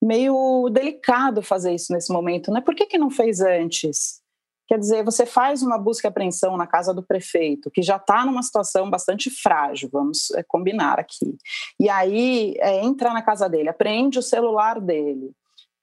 meio 0.01 0.69
delicado 0.69 1.41
fazer 1.41 1.73
isso 1.73 1.93
nesse 1.93 2.11
momento. 2.11 2.51
Né? 2.51 2.61
Por 2.61 2.75
que, 2.75 2.85
que 2.85 2.97
não 2.97 3.09
fez 3.09 3.41
antes? 3.41 4.22
Quer 4.67 4.79
dizer, 4.79 5.03
você 5.03 5.25
faz 5.25 5.61
uma 5.61 5.77
busca 5.77 6.07
e 6.07 6.09
apreensão 6.09 6.55
na 6.55 6.65
casa 6.65 6.93
do 6.93 7.03
prefeito, 7.03 7.69
que 7.69 7.81
já 7.81 7.97
está 7.97 8.25
numa 8.25 8.41
situação 8.41 8.89
bastante 8.89 9.29
frágil, 9.29 9.89
vamos 9.91 10.31
é, 10.31 10.43
combinar 10.43 10.99
aqui. 10.99 11.35
E 11.79 11.89
aí 11.89 12.55
é, 12.59 12.83
entra 12.83 13.13
na 13.13 13.21
casa 13.21 13.49
dele, 13.49 13.69
apreende 13.69 14.19
o 14.19 14.23
celular 14.23 14.79
dele, 14.79 15.31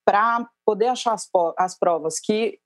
para 0.03 0.47
poder 0.65 0.87
achar 0.87 1.13
as, 1.13 1.29
as 1.57 1.77
provas 1.77 2.19
que 2.19 2.59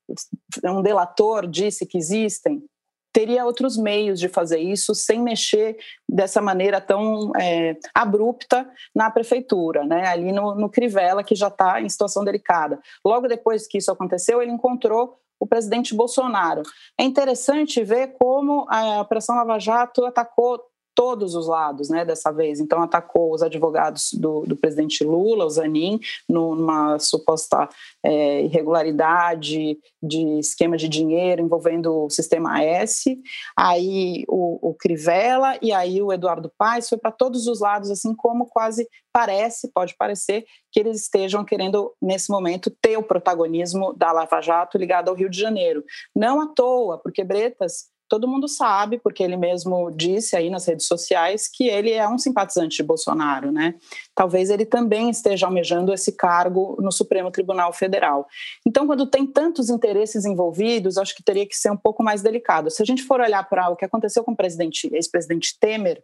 um 0.64 0.82
delator 0.82 1.46
disse 1.46 1.84
que 1.84 1.98
existem, 1.98 2.64
teria 3.12 3.46
outros 3.46 3.78
meios 3.78 4.20
de 4.20 4.28
fazer 4.28 4.58
isso 4.58 4.94
sem 4.94 5.22
mexer 5.22 5.78
dessa 6.06 6.42
maneira 6.42 6.82
tão 6.82 7.32
é, 7.34 7.74
abrupta 7.94 8.70
na 8.94 9.10
prefeitura, 9.10 9.84
né? 9.86 10.06
ali 10.06 10.32
no, 10.32 10.54
no 10.54 10.68
Crivella, 10.68 11.24
que 11.24 11.34
já 11.34 11.48
está 11.48 11.80
em 11.80 11.88
situação 11.88 12.22
delicada. 12.22 12.78
Logo 13.02 13.26
depois 13.26 13.66
que 13.66 13.78
isso 13.78 13.90
aconteceu, 13.90 14.42
ele 14.42 14.52
encontrou 14.52 15.18
o 15.38 15.46
presidente 15.46 15.94
Bolsonaro. 15.94 16.62
É 16.98 17.04
interessante 17.04 17.82
ver 17.84 18.14
como 18.18 18.66
a 18.68 19.00
Operação 19.00 19.36
Lava 19.36 19.58
Jato 19.58 20.04
atacou 20.04 20.60
todos 20.96 21.34
os 21.34 21.46
lados, 21.46 21.90
né, 21.90 22.04
dessa 22.06 22.32
vez. 22.32 22.58
Então, 22.58 22.82
atacou 22.82 23.34
os 23.34 23.42
advogados 23.42 24.14
do, 24.14 24.40
do 24.46 24.56
presidente 24.56 25.04
Lula, 25.04 25.44
o 25.44 25.50
Zanin, 25.50 26.00
numa 26.26 26.98
suposta 26.98 27.68
é, 28.02 28.42
irregularidade 28.42 29.78
de 30.02 30.38
esquema 30.38 30.76
de 30.76 30.88
dinheiro 30.88 31.42
envolvendo 31.42 32.06
o 32.06 32.10
sistema 32.10 32.62
S, 32.64 33.20
aí 33.54 34.24
o, 34.26 34.70
o 34.70 34.74
Crivella 34.74 35.58
e 35.60 35.70
aí 35.70 36.00
o 36.00 36.12
Eduardo 36.12 36.50
Paes, 36.56 36.88
foi 36.88 36.96
para 36.96 37.12
todos 37.12 37.46
os 37.46 37.60
lados, 37.60 37.90
assim 37.90 38.14
como 38.14 38.46
quase 38.46 38.88
parece, 39.12 39.70
pode 39.72 39.94
parecer, 39.96 40.44
que 40.72 40.80
eles 40.80 41.02
estejam 41.02 41.44
querendo, 41.44 41.92
nesse 42.00 42.30
momento, 42.30 42.70
ter 42.82 42.96
o 42.96 43.02
protagonismo 43.02 43.92
da 43.94 44.12
Lava 44.12 44.40
Jato 44.40 44.78
ligado 44.78 45.08
ao 45.08 45.14
Rio 45.14 45.30
de 45.30 45.40
Janeiro. 45.40 45.84
Não 46.14 46.40
à 46.40 46.46
toa, 46.48 46.98
porque 46.98 47.24
Bretas 47.24 47.86
todo 48.08 48.28
mundo 48.28 48.48
sabe, 48.48 48.98
porque 48.98 49.22
ele 49.22 49.36
mesmo 49.36 49.90
disse 49.90 50.36
aí 50.36 50.48
nas 50.50 50.66
redes 50.66 50.86
sociais 50.86 51.48
que 51.48 51.68
ele 51.68 51.92
é 51.92 52.08
um 52.08 52.18
simpatizante 52.18 52.76
de 52.76 52.82
Bolsonaro, 52.82 53.50
né? 53.50 53.74
Talvez 54.14 54.50
ele 54.50 54.64
também 54.64 55.10
esteja 55.10 55.46
almejando 55.46 55.92
esse 55.92 56.12
cargo 56.12 56.76
no 56.80 56.92
Supremo 56.92 57.30
Tribunal 57.30 57.72
Federal. 57.72 58.26
Então, 58.66 58.86
quando 58.86 59.06
tem 59.06 59.26
tantos 59.26 59.68
interesses 59.68 60.24
envolvidos, 60.24 60.98
acho 60.98 61.14
que 61.14 61.22
teria 61.22 61.46
que 61.46 61.56
ser 61.56 61.70
um 61.70 61.76
pouco 61.76 62.02
mais 62.02 62.22
delicado. 62.22 62.70
Se 62.70 62.82
a 62.82 62.86
gente 62.86 63.02
for 63.02 63.20
olhar 63.20 63.48
para 63.48 63.68
o 63.70 63.76
que 63.76 63.84
aconteceu 63.84 64.22
com 64.24 64.32
o 64.32 64.36
presidente, 64.36 64.88
ex-presidente 64.92 65.58
Temer, 65.58 66.02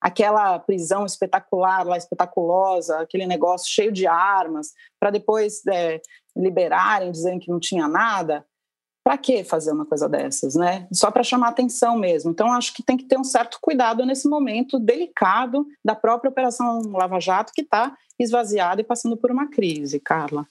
aquela 0.00 0.58
prisão 0.58 1.04
espetacular, 1.04 1.84
lá 1.84 1.96
espetaculosa, 1.96 3.00
aquele 3.00 3.26
negócio 3.26 3.68
cheio 3.70 3.92
de 3.92 4.06
armas, 4.06 4.72
para 4.98 5.10
depois 5.10 5.66
é, 5.66 6.00
liberarem, 6.36 7.10
dizendo 7.10 7.40
que 7.40 7.50
não 7.50 7.58
tinha 7.58 7.88
nada, 7.88 8.44
para 9.04 9.16
que 9.16 9.42
fazer 9.42 9.72
uma 9.72 9.86
coisa 9.86 10.08
dessas, 10.08 10.54
né? 10.54 10.86
Só 10.92 11.10
para 11.10 11.22
chamar 11.22 11.48
atenção 11.48 11.96
mesmo. 11.96 12.30
Então, 12.30 12.52
acho 12.52 12.74
que 12.74 12.82
tem 12.82 12.96
que 12.96 13.04
ter 13.04 13.18
um 13.18 13.24
certo 13.24 13.58
cuidado 13.60 14.04
nesse 14.04 14.28
momento 14.28 14.78
delicado 14.78 15.66
da 15.84 15.94
própria 15.94 16.30
Operação 16.30 16.82
Lava 16.92 17.18
Jato, 17.18 17.52
que 17.54 17.62
está 17.62 17.96
esvaziada 18.18 18.80
e 18.80 18.84
passando 18.84 19.16
por 19.16 19.30
uma 19.30 19.48
crise, 19.48 19.98
Carla. 19.98 20.46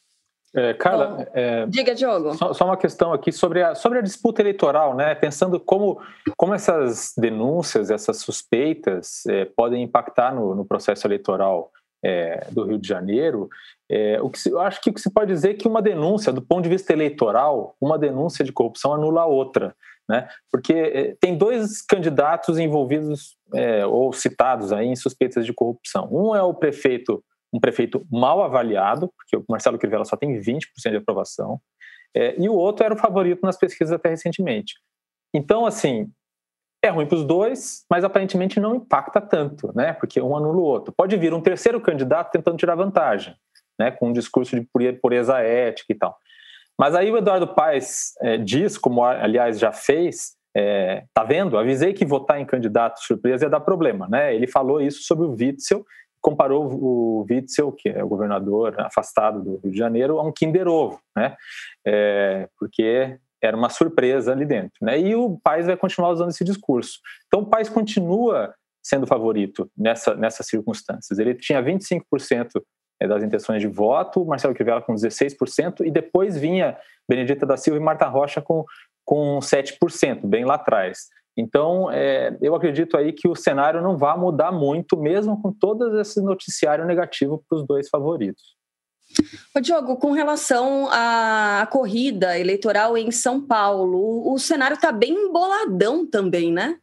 É, 0.56 0.74
Carla, 0.74 1.28
é, 1.34 1.66
diga, 1.68 1.94
Diogo. 1.94 2.34
Só, 2.36 2.54
só, 2.54 2.66
uma 2.66 2.78
questão 2.78 3.14
aqui 3.14 3.32
sobre 3.32 3.62
a, 3.62 3.76
sobre 3.76 4.00
a 4.00 4.02
disputa 4.02 4.42
eleitoral, 4.42 4.96
né? 4.96 5.14
Pensando 5.14 5.60
como, 5.60 6.02
como 6.36 6.54
essas 6.54 7.14
denúncias, 7.18 7.92
essas 7.92 8.18
suspeitas 8.18 9.26
é, 9.28 9.46
podem 9.46 9.84
impactar 9.84 10.34
no, 10.34 10.56
no 10.56 10.66
processo 10.66 11.06
eleitoral 11.06 11.72
é, 12.04 12.48
do 12.52 12.64
Rio 12.64 12.80
de 12.80 12.88
Janeiro, 12.88 13.50
é, 13.90 14.22
o 14.22 14.30
que 14.30 14.40
se, 14.40 14.50
eu 14.50 14.60
acho 14.60 14.82
que 14.82 14.90
o 14.90 14.94
que 14.94 15.00
se 15.00 15.12
pode 15.12 15.32
dizer 15.32 15.52
é 15.52 15.54
que 15.54 15.68
uma 15.68 15.82
denúncia, 15.82 16.34
do 16.34 16.42
ponto 16.42 16.64
de 16.64 16.70
vista 16.70 16.92
eleitoral, 16.92 17.76
uma 17.80 17.98
denúncia 17.98 18.44
de 18.44 18.52
corrupção 18.52 18.94
anula 18.94 19.22
a 19.22 19.26
outra, 19.26 19.76
né? 20.10 20.28
Porque 20.52 20.74
é, 20.74 21.16
tem 21.20 21.38
dois 21.38 21.82
candidatos 21.82 22.60
envolvidos 22.60 23.38
é, 23.54 23.86
ou 23.86 24.12
citados 24.12 24.74
aí 24.74 24.88
em 24.88 24.96
suspeitas 24.96 25.46
de 25.46 25.54
corrupção. 25.54 26.10
Um 26.12 26.36
é 26.36 26.42
o 26.42 26.54
prefeito, 26.54 27.24
um 27.52 27.60
prefeito 27.60 28.06
mal 28.12 28.44
avaliado, 28.44 29.10
porque 29.16 29.38
o 29.38 29.46
Marcelo 29.48 29.78
Crivella 29.78 30.06
só 30.06 30.18
tem 30.18 30.38
20% 30.40 30.60
de 30.90 30.98
aprovação, 30.98 31.60
é, 32.14 32.36
e 32.38 32.50
o 32.50 32.54
outro 32.54 32.86
era 32.86 32.94
o 32.94 32.98
favorito 32.98 33.42
nas 33.44 33.58
pesquisas 33.58 33.94
até 33.94 34.10
recentemente. 34.10 34.76
Então, 35.34 35.66
assim, 35.66 36.12
é 36.84 36.90
ruim 36.90 37.06
para 37.06 37.18
os 37.18 37.26
dois, 37.26 37.86
mas 37.90 38.04
aparentemente 38.04 38.60
não 38.60 38.76
impacta 38.76 39.22
tanto, 39.22 39.72
né? 39.76 39.94
Porque 39.94 40.22
um 40.22 40.36
anula 40.36 40.58
o 40.58 40.64
outro. 40.64 40.94
Pode 40.96 41.16
vir 41.16 41.34
um 41.34 41.42
terceiro 41.42 41.80
candidato 41.80 42.32
tentando 42.32 42.58
tirar 42.58 42.76
vantagem 42.76 43.36
né, 43.80 43.92
com 43.92 44.10
um 44.10 44.14
discurso 44.14 44.60
de 44.60 44.68
pureza 45.02 45.40
ética 45.40 45.94
e 45.94 45.96
tal. 45.96 46.18
Mas 46.78 46.94
aí 46.94 47.12
o 47.12 47.18
Eduardo 47.18 47.48
Paes 47.48 48.14
é, 48.22 48.38
diz, 48.38 48.78
como 48.78 49.04
aliás 49.04 49.60
já 49.60 49.72
fez, 49.72 50.36
é, 50.56 51.04
tá 51.14 51.24
vendo? 51.24 51.58
Avisei 51.58 51.94
que 51.94 52.06
votar 52.06 52.40
em 52.40 52.46
candidato 52.46 53.00
surpresa 53.04 53.46
ia 53.46 53.50
dar 53.50 53.60
problema, 53.60 54.08
né? 54.08 54.36
Ele 54.36 54.48
falou 54.48 54.82
isso 54.82 55.04
sobre 55.04 55.26
o 55.26 55.32
Witzel, 55.32 55.86
comparou 56.22 56.68
o 56.72 57.26
Witzel, 57.30 57.72
que 57.72 57.90
é 57.90 58.04
o 58.04 58.08
governador 58.08 58.76
afastado 58.80 59.42
do 59.42 59.58
Rio 59.58 59.72
de 59.72 59.78
Janeiro, 59.78 60.20
a 60.20 60.24
um 60.24 60.32
Kinder 60.32 60.68
Ovo, 60.68 61.00
né? 61.16 61.36
É, 61.86 62.48
porque 62.60 63.18
era 63.42 63.56
uma 63.56 63.70
surpresa 63.70 64.32
ali 64.32 64.46
dentro, 64.46 64.78
né? 64.82 65.00
E 65.00 65.16
o 65.16 65.40
Paes 65.44 65.68
vai 65.68 65.78
continuar 65.78 66.10
usando 66.10 66.30
esse 66.30 66.44
discurso. 66.44 67.00
Então 67.28 67.42
o 67.42 67.46
Paes 67.46 67.70
continua 67.70 68.54
sendo 68.84 69.06
favorito 69.06 69.70
nessa, 69.78 70.16
nessas 70.16 70.48
circunstâncias. 70.48 71.20
Ele 71.20 71.36
tinha 71.36 71.62
25% 71.62 72.02
é, 72.56 72.62
das 73.06 73.22
intenções 73.22 73.62
de 73.62 73.68
voto, 73.68 74.26
Marcelo 74.26 74.56
Crivella 74.56 74.82
com 74.82 74.96
16%, 74.96 75.86
e 75.86 75.92
depois 75.92 76.38
vinha 76.38 76.78
Benedita 77.08 77.46
da 77.46 77.58
Silva 77.58 77.80
e 77.80 77.84
Marta 77.84 78.08
Rocha 78.08 78.42
com, 78.42 78.66
com 79.06 79.40
7%, 79.40 80.26
bem 80.26 80.46
lá 80.46 80.56
atrás. 80.56 81.08
Então, 81.38 81.92
é, 81.92 82.36
eu 82.42 82.56
acredito 82.56 82.98
aí 82.98 83.14
que 83.14 83.28
o 83.28 83.36
cenário 83.36 83.82
não 83.82 83.96
vai 83.96 84.18
mudar 84.18 84.52
muito, 84.52 84.98
mesmo 84.98 85.40
com 85.40 85.54
todo 85.54 86.00
esse 86.00 86.20
noticiário 86.20 86.86
negativo 86.86 87.44
para 87.48 87.58
os 87.58 87.68
dois 87.68 87.88
favoritos. 87.90 88.58
Ô, 89.56 89.60
Diogo, 89.60 89.98
com 89.98 90.12
relação 90.12 90.90
à 90.92 91.68
corrida 91.72 92.38
eleitoral 92.38 92.98
em 92.98 93.12
São 93.12 93.40
Paulo, 93.40 94.34
o 94.34 94.38
cenário 94.40 94.76
está 94.76 94.92
bem 94.92 95.14
emboladão 95.14 96.06
também, 96.06 96.52
né? 96.52 96.78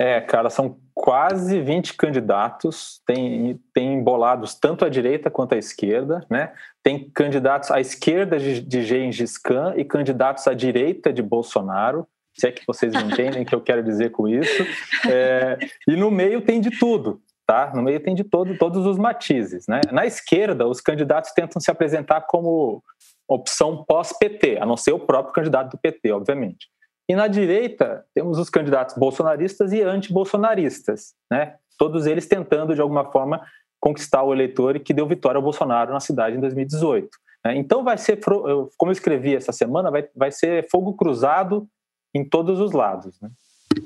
É, 0.00 0.18
cara, 0.18 0.48
são 0.48 0.78
quase 0.94 1.60
20 1.60 1.92
candidatos, 1.94 3.02
tem, 3.04 3.60
tem 3.74 3.92
embolados 3.92 4.54
tanto 4.54 4.82
à 4.82 4.88
direita 4.88 5.30
quanto 5.30 5.54
à 5.54 5.58
esquerda, 5.58 6.24
né? 6.30 6.54
Tem 6.82 7.10
candidatos 7.10 7.70
à 7.70 7.82
esquerda 7.82 8.38
de, 8.38 8.62
de 8.62 8.82
Gengis 8.82 9.36
Khan 9.36 9.74
e 9.76 9.84
candidatos 9.84 10.48
à 10.48 10.54
direita 10.54 11.12
de 11.12 11.22
Bolsonaro, 11.22 12.08
se 12.34 12.48
é 12.48 12.50
que 12.50 12.66
vocês 12.66 12.94
entendem 12.94 13.42
o 13.42 13.44
que 13.44 13.54
eu 13.54 13.60
quero 13.60 13.82
dizer 13.82 14.10
com 14.10 14.26
isso. 14.26 14.66
É, 15.06 15.58
e 15.86 15.94
no 15.94 16.10
meio 16.10 16.40
tem 16.40 16.62
de 16.62 16.70
tudo, 16.78 17.20
tá? 17.46 17.70
No 17.74 17.82
meio 17.82 18.00
tem 18.00 18.14
de 18.14 18.24
todo, 18.24 18.56
todos 18.56 18.86
os 18.86 18.96
matizes, 18.96 19.66
né? 19.68 19.82
Na 19.92 20.06
esquerda, 20.06 20.66
os 20.66 20.80
candidatos 20.80 21.32
tentam 21.32 21.60
se 21.60 21.70
apresentar 21.70 22.22
como 22.22 22.82
opção 23.28 23.84
pós-PT, 23.84 24.56
a 24.62 24.64
não 24.64 24.78
ser 24.78 24.92
o 24.92 24.98
próprio 24.98 25.34
candidato 25.34 25.72
do 25.72 25.78
PT, 25.78 26.10
obviamente. 26.10 26.68
E 27.10 27.14
na 27.16 27.26
direita, 27.26 28.06
temos 28.14 28.38
os 28.38 28.48
candidatos 28.48 28.96
bolsonaristas 28.96 29.72
e 29.72 29.82
anti-bolsonaristas, 29.82 31.12
né? 31.28 31.56
todos 31.76 32.06
eles 32.06 32.28
tentando, 32.28 32.72
de 32.72 32.80
alguma 32.80 33.10
forma, 33.10 33.44
conquistar 33.80 34.22
o 34.22 34.32
eleitor 34.32 34.78
que 34.78 34.94
deu 34.94 35.08
vitória 35.08 35.36
ao 35.36 35.42
Bolsonaro 35.42 35.92
na 35.92 35.98
cidade 35.98 36.36
em 36.36 36.40
2018. 36.40 37.08
Né? 37.44 37.56
Então, 37.56 37.82
vai 37.82 37.98
ser, 37.98 38.20
como 38.24 38.70
eu 38.90 38.92
escrevi 38.92 39.34
essa 39.34 39.50
semana, 39.50 39.90
vai, 39.90 40.08
vai 40.14 40.30
ser 40.30 40.68
fogo 40.70 40.94
cruzado 40.94 41.66
em 42.14 42.24
todos 42.24 42.60
os 42.60 42.70
lados. 42.70 43.20
Né? 43.20 43.28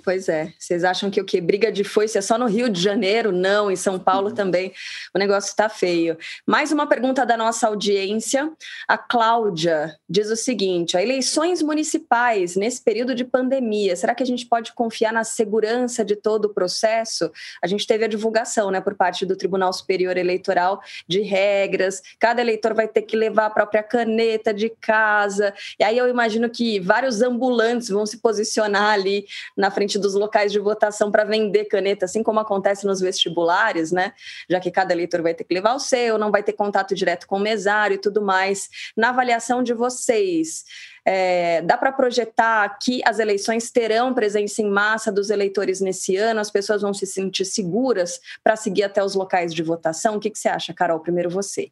Pois 0.03 0.31
é. 0.31 0.51
Vocês 0.59 0.83
acham 0.83 1.11
que 1.11 1.21
o 1.21 1.25
que? 1.27 1.39
Briga 1.43 1.71
de 1.71 1.85
foice 1.85 2.17
é 2.17 2.23
só 2.23 2.39
no 2.39 2.47
Rio 2.47 2.71
de 2.71 2.81
Janeiro? 2.81 3.31
Não, 3.31 3.71
em 3.71 3.77
São 3.77 3.99
Paulo 3.99 4.29
uhum. 4.29 4.35
também. 4.35 4.73
O 5.15 5.19
negócio 5.19 5.49
está 5.49 5.69
feio. 5.69 6.17
Mais 6.47 6.73
uma 6.73 6.87
pergunta 6.87 7.27
da 7.27 7.37
nossa 7.37 7.67
audiência. 7.69 8.51
A 8.89 8.97
Cláudia 8.97 9.95
diz 10.09 10.31
o 10.31 10.37
seguinte: 10.37 10.97
eleições 10.97 11.61
municipais 11.61 12.57
nesse 12.57 12.83
período 12.83 13.15
de 13.15 13.27
pandemia, 13.27 13.95
será 13.95 14.15
que 14.15 14.23
a 14.23 14.27
gente 14.27 14.47
pode 14.47 14.73
confiar 14.73 15.13
na 15.13 15.23
segurança 15.23 16.03
de 16.03 16.17
todo 16.17 16.47
o 16.47 16.55
processo? 16.55 17.31
A 17.63 17.67
gente 17.67 17.87
teve 17.87 18.07
a 18.07 18.09
divulgação, 18.09 18.71
né, 18.71 18.81
por 18.81 18.95
parte 18.95 19.27
do 19.27 19.37
Tribunal 19.37 19.73
Superior 19.75 20.17
Eleitoral 20.17 20.81
de 21.07 21.21
regras. 21.21 22.01
Cada 22.19 22.41
eleitor 22.41 22.73
vai 22.73 22.89
ter 22.89 23.03
que 23.03 23.17
levar 23.17 23.47
a 23.47 23.51
própria 23.51 23.83
caneta 23.83 24.55
de 24.55 24.71
casa. 24.71 25.53
E 25.79 25.85
aí 25.85 25.99
eu 25.99 26.09
imagino 26.09 26.49
que 26.49 26.81
vários 26.81 27.21
ambulantes 27.21 27.91
vão 27.91 28.07
se 28.07 28.17
posicionar 28.17 28.95
ali 28.95 29.27
na 29.55 29.74
frente 29.75 29.99
dos 29.99 30.15
locais 30.15 30.53
de 30.53 30.59
votação 30.59 31.11
para 31.11 31.25
vender 31.25 31.67
caneta, 31.67 32.07
assim 32.07 32.23
como 32.23 32.41
acontece 32.41 32.87
nos 32.87 33.01
vestibulares, 33.01 33.93
né? 33.93 34.13
Já 34.49 34.61
que 34.61 34.71
cada 34.71 34.95
eleitor 34.95 35.21
vai 35.21 35.35
ter 35.35 35.45
que 35.45 35.53
levar 35.53 35.75
o 35.75 35.81
seu, 35.81 36.17
não 36.17 36.31
vai 36.31 36.43
ter 36.43 36.55
contato 36.55 36.95
direto 36.95 37.27
com 37.27 37.37
o 37.37 37.41
mesário 37.41 37.97
e 37.97 37.99
tudo 37.99 38.23
mais. 38.23 38.69
Na 38.97 39.11
avaliação 39.11 39.63
de 39.63 39.75
vocês, 39.75 40.65
é, 41.05 41.61
dá 41.63 41.77
para 41.77 41.93
projetar 41.93 42.79
que 42.81 43.03
as 43.05 43.19
eleições 43.19 43.71
terão 43.71 44.15
presença 44.15 44.63
em 44.63 44.71
massa 44.71 45.13
dos 45.13 45.29
eleitores 45.29 45.81
nesse 45.81 46.17
ano? 46.17 46.41
As 46.41 46.51
pessoas 46.51 46.81
vão 46.81 46.95
se 46.95 47.07
sentir 47.07 47.45
seguras 47.45 48.21
para 48.43 48.57
seguir 48.57 48.85
até 48.85 49.05
os 49.05 49.15
locais 49.15 49.53
de 49.53 49.63
votação? 49.63 50.17
O 50.17 50.21
que, 50.21 50.31
que 50.31 50.39
você 50.39 50.49
acha, 50.49 50.73
Carol? 50.73 51.01
Primeiro 51.01 51.29
você. 51.29 51.69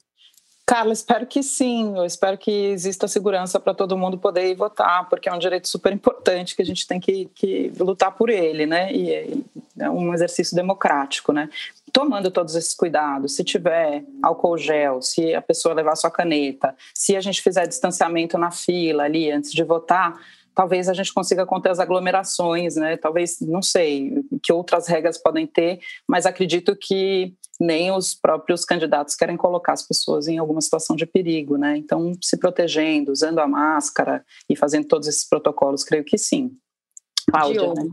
Carla, 0.72 0.94
espero 0.94 1.26
que 1.26 1.42
sim. 1.42 1.94
Eu 1.98 2.06
espero 2.06 2.38
que 2.38 2.50
exista 2.50 3.06
segurança 3.06 3.60
para 3.60 3.74
todo 3.74 3.94
mundo 3.94 4.16
poder 4.16 4.48
ir 4.48 4.54
votar, 4.54 5.06
porque 5.06 5.28
é 5.28 5.32
um 5.34 5.38
direito 5.38 5.68
super 5.68 5.92
importante 5.92 6.56
que 6.56 6.62
a 6.62 6.64
gente 6.64 6.86
tem 6.86 6.98
que, 6.98 7.26
que 7.34 7.70
lutar 7.78 8.12
por 8.12 8.30
ele, 8.30 8.64
né? 8.64 8.90
E 8.90 9.44
é 9.78 9.90
um 9.90 10.14
exercício 10.14 10.56
democrático, 10.56 11.30
né? 11.30 11.50
Tomando 11.92 12.30
todos 12.30 12.54
esses 12.54 12.72
cuidados, 12.72 13.36
se 13.36 13.44
tiver 13.44 14.02
álcool 14.22 14.56
gel, 14.56 15.02
se 15.02 15.34
a 15.34 15.42
pessoa 15.42 15.74
levar 15.74 15.94
sua 15.94 16.10
caneta, 16.10 16.74
se 16.94 17.14
a 17.14 17.20
gente 17.20 17.42
fizer 17.42 17.66
distanciamento 17.66 18.38
na 18.38 18.50
fila 18.50 19.02
ali 19.02 19.30
antes 19.30 19.52
de 19.52 19.62
votar, 19.62 20.18
talvez 20.54 20.88
a 20.88 20.94
gente 20.94 21.12
consiga 21.12 21.46
conter 21.46 21.70
as 21.70 21.78
aglomerações, 21.78 22.76
né? 22.76 22.96
Talvez, 22.96 23.40
não 23.40 23.62
sei, 23.62 24.22
que 24.42 24.52
outras 24.52 24.86
regras 24.86 25.18
podem 25.18 25.46
ter, 25.46 25.80
mas 26.08 26.26
acredito 26.26 26.76
que 26.76 27.34
nem 27.60 27.92
os 27.92 28.14
próprios 28.14 28.64
candidatos 28.64 29.14
querem 29.14 29.36
colocar 29.36 29.72
as 29.72 29.86
pessoas 29.86 30.26
em 30.26 30.38
alguma 30.38 30.60
situação 30.60 30.96
de 30.96 31.06
perigo, 31.06 31.56
né? 31.56 31.76
Então, 31.76 32.12
se 32.20 32.36
protegendo, 32.36 33.12
usando 33.12 33.38
a 33.38 33.46
máscara 33.46 34.24
e 34.48 34.56
fazendo 34.56 34.86
todos 34.86 35.06
esses 35.06 35.28
protocolos, 35.28 35.84
creio 35.84 36.04
que 36.04 36.18
sim. 36.18 36.52
Cláudia, 37.30 37.72
né? 37.74 37.90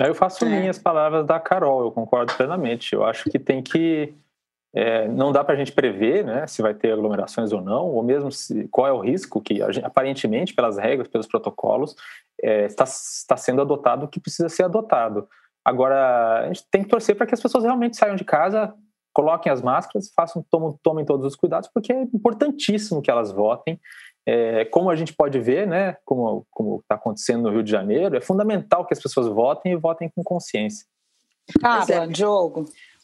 Eu 0.00 0.14
faço 0.14 0.46
é. 0.46 0.60
minhas 0.60 0.78
palavras 0.78 1.26
da 1.26 1.38
Carol, 1.38 1.82
eu 1.82 1.92
concordo 1.92 2.34
plenamente. 2.34 2.94
Eu 2.94 3.04
acho 3.04 3.28
que 3.28 3.38
tem 3.38 3.62
que 3.62 4.14
é, 4.72 5.08
não 5.08 5.32
dá 5.32 5.42
para 5.42 5.54
a 5.54 5.58
gente 5.58 5.72
prever 5.72 6.24
né, 6.24 6.46
se 6.46 6.62
vai 6.62 6.72
ter 6.72 6.92
aglomerações 6.92 7.52
ou 7.52 7.60
não, 7.60 7.86
ou 7.86 8.02
mesmo 8.02 8.30
se, 8.30 8.68
qual 8.68 8.86
é 8.86 8.92
o 8.92 9.00
risco 9.00 9.40
que, 9.40 9.60
aparentemente, 9.82 10.54
pelas 10.54 10.78
regras, 10.78 11.08
pelos 11.08 11.26
protocolos, 11.26 11.96
é, 12.40 12.66
está, 12.66 12.84
está 12.84 13.36
sendo 13.36 13.60
adotado 13.60 14.06
o 14.06 14.08
que 14.08 14.20
precisa 14.20 14.48
ser 14.48 14.64
adotado. 14.64 15.28
Agora, 15.64 16.40
a 16.40 16.46
gente 16.46 16.64
tem 16.70 16.82
que 16.82 16.88
torcer 16.88 17.16
para 17.16 17.26
que 17.26 17.34
as 17.34 17.40
pessoas 17.40 17.64
realmente 17.64 17.96
saiam 17.96 18.16
de 18.16 18.24
casa, 18.24 18.72
coloquem 19.12 19.50
as 19.50 19.60
máscaras, 19.60 20.10
façam, 20.14 20.44
tomem, 20.48 20.78
tomem 20.82 21.04
todos 21.04 21.26
os 21.26 21.36
cuidados, 21.36 21.68
porque 21.72 21.92
é 21.92 22.02
importantíssimo 22.02 23.02
que 23.02 23.10
elas 23.10 23.32
votem. 23.32 23.78
é, 24.26 24.64
como 24.66 24.90
a 24.90 24.96
gente 24.96 25.12
pode 25.12 25.40
ver, 25.40 25.66
né, 25.66 25.96
como 26.04 26.46
está 26.82 26.94
acontecendo 26.94 27.42
no 27.42 27.50
Rio 27.50 27.62
de 27.62 27.70
Janeiro, 27.70 28.16
é 28.16 28.20
fundamental 28.20 28.86
que 28.86 28.94
as 28.94 29.00
pessoas 29.00 29.26
votem 29.26 29.72
e 29.72 29.76
votem 29.76 30.08
com 30.08 30.22
consciência. 30.22 30.86
Carla, 31.60 31.84
é. 31.94 32.06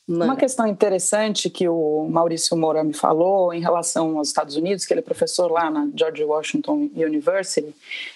Uma 0.08 0.36
questão 0.36 0.66
interessante 0.66 1.50
que 1.50 1.68
o 1.68 2.06
Maurício 2.08 2.56
Moura 2.56 2.84
me 2.84 2.94
falou 2.94 3.52
em 3.52 3.60
relação 3.60 4.18
aos 4.18 4.28
Estados 4.28 4.54
Unidos, 4.54 4.86
que 4.86 4.92
ele 4.92 5.00
é 5.00 5.02
professor 5.02 5.50
lá 5.50 5.68
na 5.68 5.88
George 5.94 6.22
Washington 6.22 6.88
University, 6.94 7.74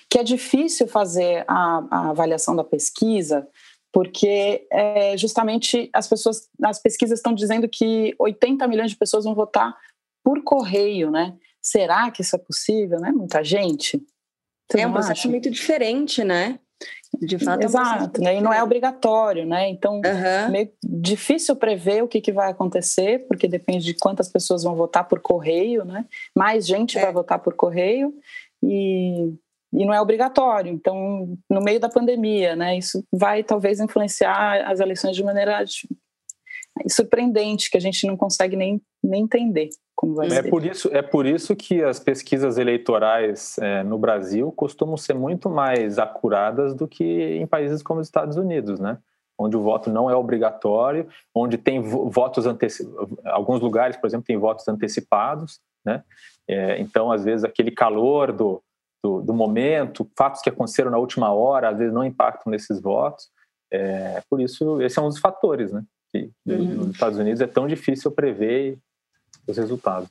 que 0.09 0.19
é 0.19 0.23
difícil 0.23 0.87
fazer 0.87 1.45
a, 1.49 1.85
a 1.91 2.11
avaliação 2.11 2.55
da 2.55 2.63
pesquisa 2.63 3.47
porque 3.93 4.67
é, 4.71 5.17
justamente 5.17 5.91
as 5.93 6.07
pessoas, 6.07 6.49
as 6.63 6.81
pesquisas 6.81 7.19
estão 7.19 7.35
dizendo 7.35 7.69
que 7.69 8.15
80 8.19 8.67
milhões 8.69 8.91
de 8.91 8.97
pessoas 8.97 9.25
vão 9.25 9.35
votar 9.35 9.77
por 10.23 10.43
correio, 10.43 11.11
né? 11.11 11.37
Será 11.61 12.11
que 12.11 12.23
isso 12.23 12.37
é 12.37 12.39
possível, 12.39 13.01
né? 13.01 13.11
Muita 13.11 13.43
gente. 13.43 14.01
Você 14.71 14.81
é 14.81 14.87
um 14.87 14.93
processo 14.93 15.29
muito 15.29 15.51
diferente, 15.51 16.23
né? 16.23 16.61
De 17.21 17.39
fato, 17.39 17.65
Exato, 17.65 18.21
é 18.21 18.25
né? 18.25 18.37
e 18.37 18.41
não 18.41 18.53
é 18.53 18.63
obrigatório, 18.63 19.45
né? 19.45 19.69
Então, 19.69 19.97
uhum. 19.97 20.51
meio 20.51 20.71
difícil 20.83 21.55
prever 21.57 22.03
o 22.03 22.09
que, 22.09 22.21
que 22.21 22.33
vai 22.33 22.51
acontecer, 22.51 23.27
porque 23.27 23.49
depende 23.49 23.85
de 23.85 23.95
quantas 23.95 24.29
pessoas 24.29 24.63
vão 24.63 24.75
votar 24.75 25.07
por 25.07 25.21
correio, 25.21 25.85
né? 25.85 26.07
Mais 26.35 26.67
gente 26.67 26.97
é. 26.97 27.03
vai 27.03 27.13
votar 27.13 27.39
por 27.41 27.55
correio 27.55 28.15
e, 28.63 29.35
e 29.73 29.85
não 29.85 29.93
é 29.93 30.01
obrigatório. 30.01 30.73
Então, 30.73 31.37
no 31.51 31.61
meio 31.61 31.81
da 31.81 31.89
pandemia, 31.89 32.57
né? 32.57 32.79
Isso 32.79 33.05
vai 33.13 33.43
talvez 33.43 33.81
influenciar 33.81 34.71
as 34.71 34.81
eleições 34.81 35.15
de 35.15 35.25
maneira 35.25 35.65
surpreendente, 36.89 37.71
que 37.71 37.77
a 37.77 37.81
gente 37.81 38.07
não 38.07 38.17
consegue 38.17 38.57
nem, 38.57 38.81
nem 39.03 39.25
entender 39.25 39.69
como 40.01 40.15
vai 40.15 40.29
é 40.29 40.31
ser. 40.31 40.49
Por 40.49 40.65
isso, 40.65 40.89
é 40.93 41.03
por 41.03 41.27
isso 41.27 41.55
que 41.55 41.85
as 41.85 42.01
pesquisas 42.01 42.57
eleitorais 42.57 43.59
é, 43.59 43.83
no 43.83 43.99
Brasil 43.99 44.51
costumam 44.51 44.97
ser 44.97 45.13
muito 45.13 45.51
mais 45.51 45.99
acuradas 45.99 46.75
do 46.75 46.89
que 46.89 47.05
em 47.05 47.47
países 47.47 47.83
como 47.83 48.01
os 48.01 48.07
Estados 48.07 48.39
Unidos, 48.39 48.81
né? 48.81 48.97
onde 49.39 49.57
o 49.57 49.61
voto 49.61 49.91
não 49.91 50.11
é 50.11 50.15
obrigatório, 50.15 51.07
onde 51.35 51.59
tem 51.59 51.81
votos 51.81 52.47
antecipados, 52.47 53.19
alguns 53.25 53.61
lugares, 53.61 53.97
por 53.97 54.07
exemplo, 54.07 54.27
tem 54.27 54.37
votos 54.37 54.69
antecipados, 54.69 55.61
né? 55.85 56.03
É, 56.47 56.79
então, 56.79 57.11
às 57.11 57.25
vezes, 57.25 57.43
aquele 57.43 57.71
calor 57.71 58.33
do, 58.33 58.63
do, 59.03 59.23
do, 59.23 59.33
momento, 59.33 60.11
fatos 60.17 60.43
que 60.43 60.51
aconteceram 60.51 60.91
na 60.91 60.99
última 60.99 61.33
hora, 61.33 61.71
às 61.71 61.79
vezes 61.79 61.93
não 61.93 62.05
impactam 62.05 62.51
nesses 62.51 62.81
votos. 62.83 63.31
É, 63.73 64.23
por 64.29 64.43
isso, 64.43 64.81
esse 64.83 64.99
é 64.99 65.03
um 65.03 65.09
dos 65.09 65.19
fatores, 65.19 65.73
né? 65.73 65.85
Que 66.11 66.31
uhum. 66.47 66.75
nos 66.75 66.91
Estados 66.91 67.19
Unidos 67.19 67.41
é 67.41 67.47
tão 67.47 67.67
difícil 67.67 68.11
prever 68.11 68.79
os 69.47 69.57
resultados. 69.57 70.09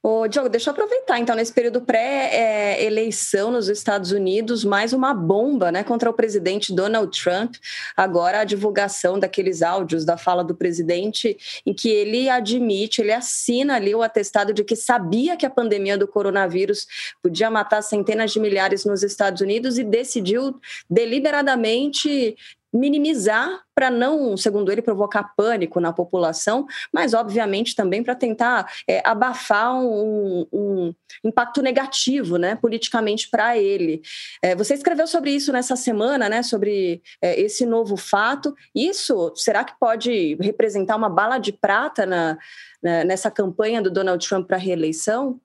Ô, 0.00 0.28
Diogo, 0.28 0.48
deixa 0.48 0.70
eu 0.70 0.72
aproveitar, 0.72 1.18
então, 1.18 1.34
nesse 1.34 1.52
período 1.52 1.80
pré-eleição 1.80 3.50
nos 3.50 3.68
Estados 3.68 4.12
Unidos, 4.12 4.64
mais 4.64 4.92
uma 4.92 5.12
bomba 5.12 5.72
né, 5.72 5.82
contra 5.82 6.08
o 6.08 6.12
presidente 6.12 6.72
Donald 6.72 7.10
Trump. 7.20 7.56
Agora, 7.96 8.40
a 8.40 8.44
divulgação 8.44 9.18
daqueles 9.18 9.60
áudios 9.60 10.04
da 10.04 10.16
fala 10.16 10.44
do 10.44 10.54
presidente, 10.54 11.36
em 11.66 11.74
que 11.74 11.88
ele 11.88 12.28
admite, 12.28 13.00
ele 13.00 13.12
assina 13.12 13.74
ali 13.74 13.92
o 13.92 14.02
atestado 14.02 14.52
de 14.52 14.62
que 14.62 14.76
sabia 14.76 15.36
que 15.36 15.44
a 15.44 15.50
pandemia 15.50 15.98
do 15.98 16.06
coronavírus 16.06 16.86
podia 17.20 17.50
matar 17.50 17.82
centenas 17.82 18.30
de 18.30 18.38
milhares 18.38 18.84
nos 18.84 19.02
Estados 19.02 19.40
Unidos 19.40 19.78
e 19.78 19.84
decidiu 19.84 20.60
deliberadamente 20.88 22.36
minimizar 22.72 23.62
para 23.74 23.90
não, 23.90 24.36
segundo 24.36 24.72
ele, 24.72 24.82
provocar 24.82 25.32
pânico 25.36 25.80
na 25.80 25.92
população, 25.92 26.66
mas 26.92 27.14
obviamente 27.14 27.74
também 27.74 28.02
para 28.02 28.14
tentar 28.14 28.70
é, 28.88 29.00
abafar 29.04 29.74
um, 29.76 30.46
um, 30.52 30.94
impacto 31.24 31.62
negativo, 31.62 32.36
né, 32.36 32.56
politicamente 32.56 33.30
para 33.30 33.56
ele. 33.56 34.02
É, 34.42 34.54
você 34.54 34.74
escreveu 34.74 35.06
sobre 35.06 35.30
isso 35.30 35.52
nessa 35.52 35.76
semana, 35.76 36.28
né, 36.28 36.42
sobre 36.42 37.00
é, 37.22 37.40
esse 37.40 37.64
novo 37.64 37.96
fato. 37.96 38.54
Isso 38.74 39.32
será 39.36 39.64
que 39.64 39.78
pode 39.78 40.36
representar 40.40 40.96
uma 40.96 41.08
bala 41.08 41.38
de 41.38 41.52
prata 41.52 42.04
na, 42.04 42.36
na 42.82 43.04
nessa 43.04 43.30
campanha 43.30 43.80
do 43.80 43.90
Donald 43.90 44.26
Trump 44.26 44.46
para 44.46 44.56
reeleição? 44.56 45.40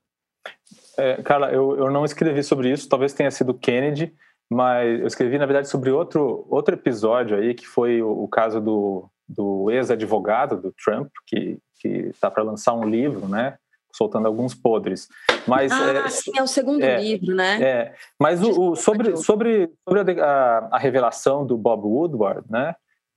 É, 0.98 1.22
Carla, 1.24 1.52
eu, 1.52 1.78
eu 1.78 1.92
não 1.92 2.04
escrevi 2.04 2.44
sobre 2.44 2.72
isso. 2.72 2.90
Talvez 2.90 3.14
tenha 3.14 3.32
sido 3.32 3.54
Kennedy 3.54 4.14
mas 4.52 5.00
eu 5.00 5.08
escrevi, 5.08 5.38
na 5.38 5.46
verdade, 5.46 5.68
sobre 5.68 5.90
outro, 5.90 6.46
outro 6.50 6.76
episódio 6.76 7.38
aí, 7.38 7.54
que 7.54 7.68
foi 7.68 8.02
o, 8.02 8.24
o 8.24 8.28
caso 8.28 8.62
do, 8.62 9.10
do 9.28 9.72
ex-advogado 9.72 10.62
do 10.62 10.74
Trump, 10.84 11.10
que 11.28 11.60
está 11.84 12.30
para 12.30 12.44
lançar 12.44 12.74
um 12.74 12.86
livro, 12.86 13.28
né? 13.28 13.58
Soltando 13.96 14.28
alguns 14.28 14.56
podres. 14.56 15.08
Mas, 15.48 15.72
ah, 15.72 15.94
é, 15.94 16.10
sim, 16.10 16.32
é 16.38 16.42
o 16.42 16.48
segundo 16.48 16.84
é, 16.84 17.00
livro, 17.00 17.36
né? 17.36 17.62
É, 17.62 17.96
mas 18.20 18.42
o, 18.42 18.72
o 18.72 18.76
sobre, 18.76 19.16
sobre, 19.18 19.70
sobre 19.88 20.22
a, 20.22 20.70
a, 20.72 20.78
revelação 20.80 21.46
do 21.46 21.58
Bob 21.58 21.86
Woodward, 21.86 22.44
né? 22.50 22.76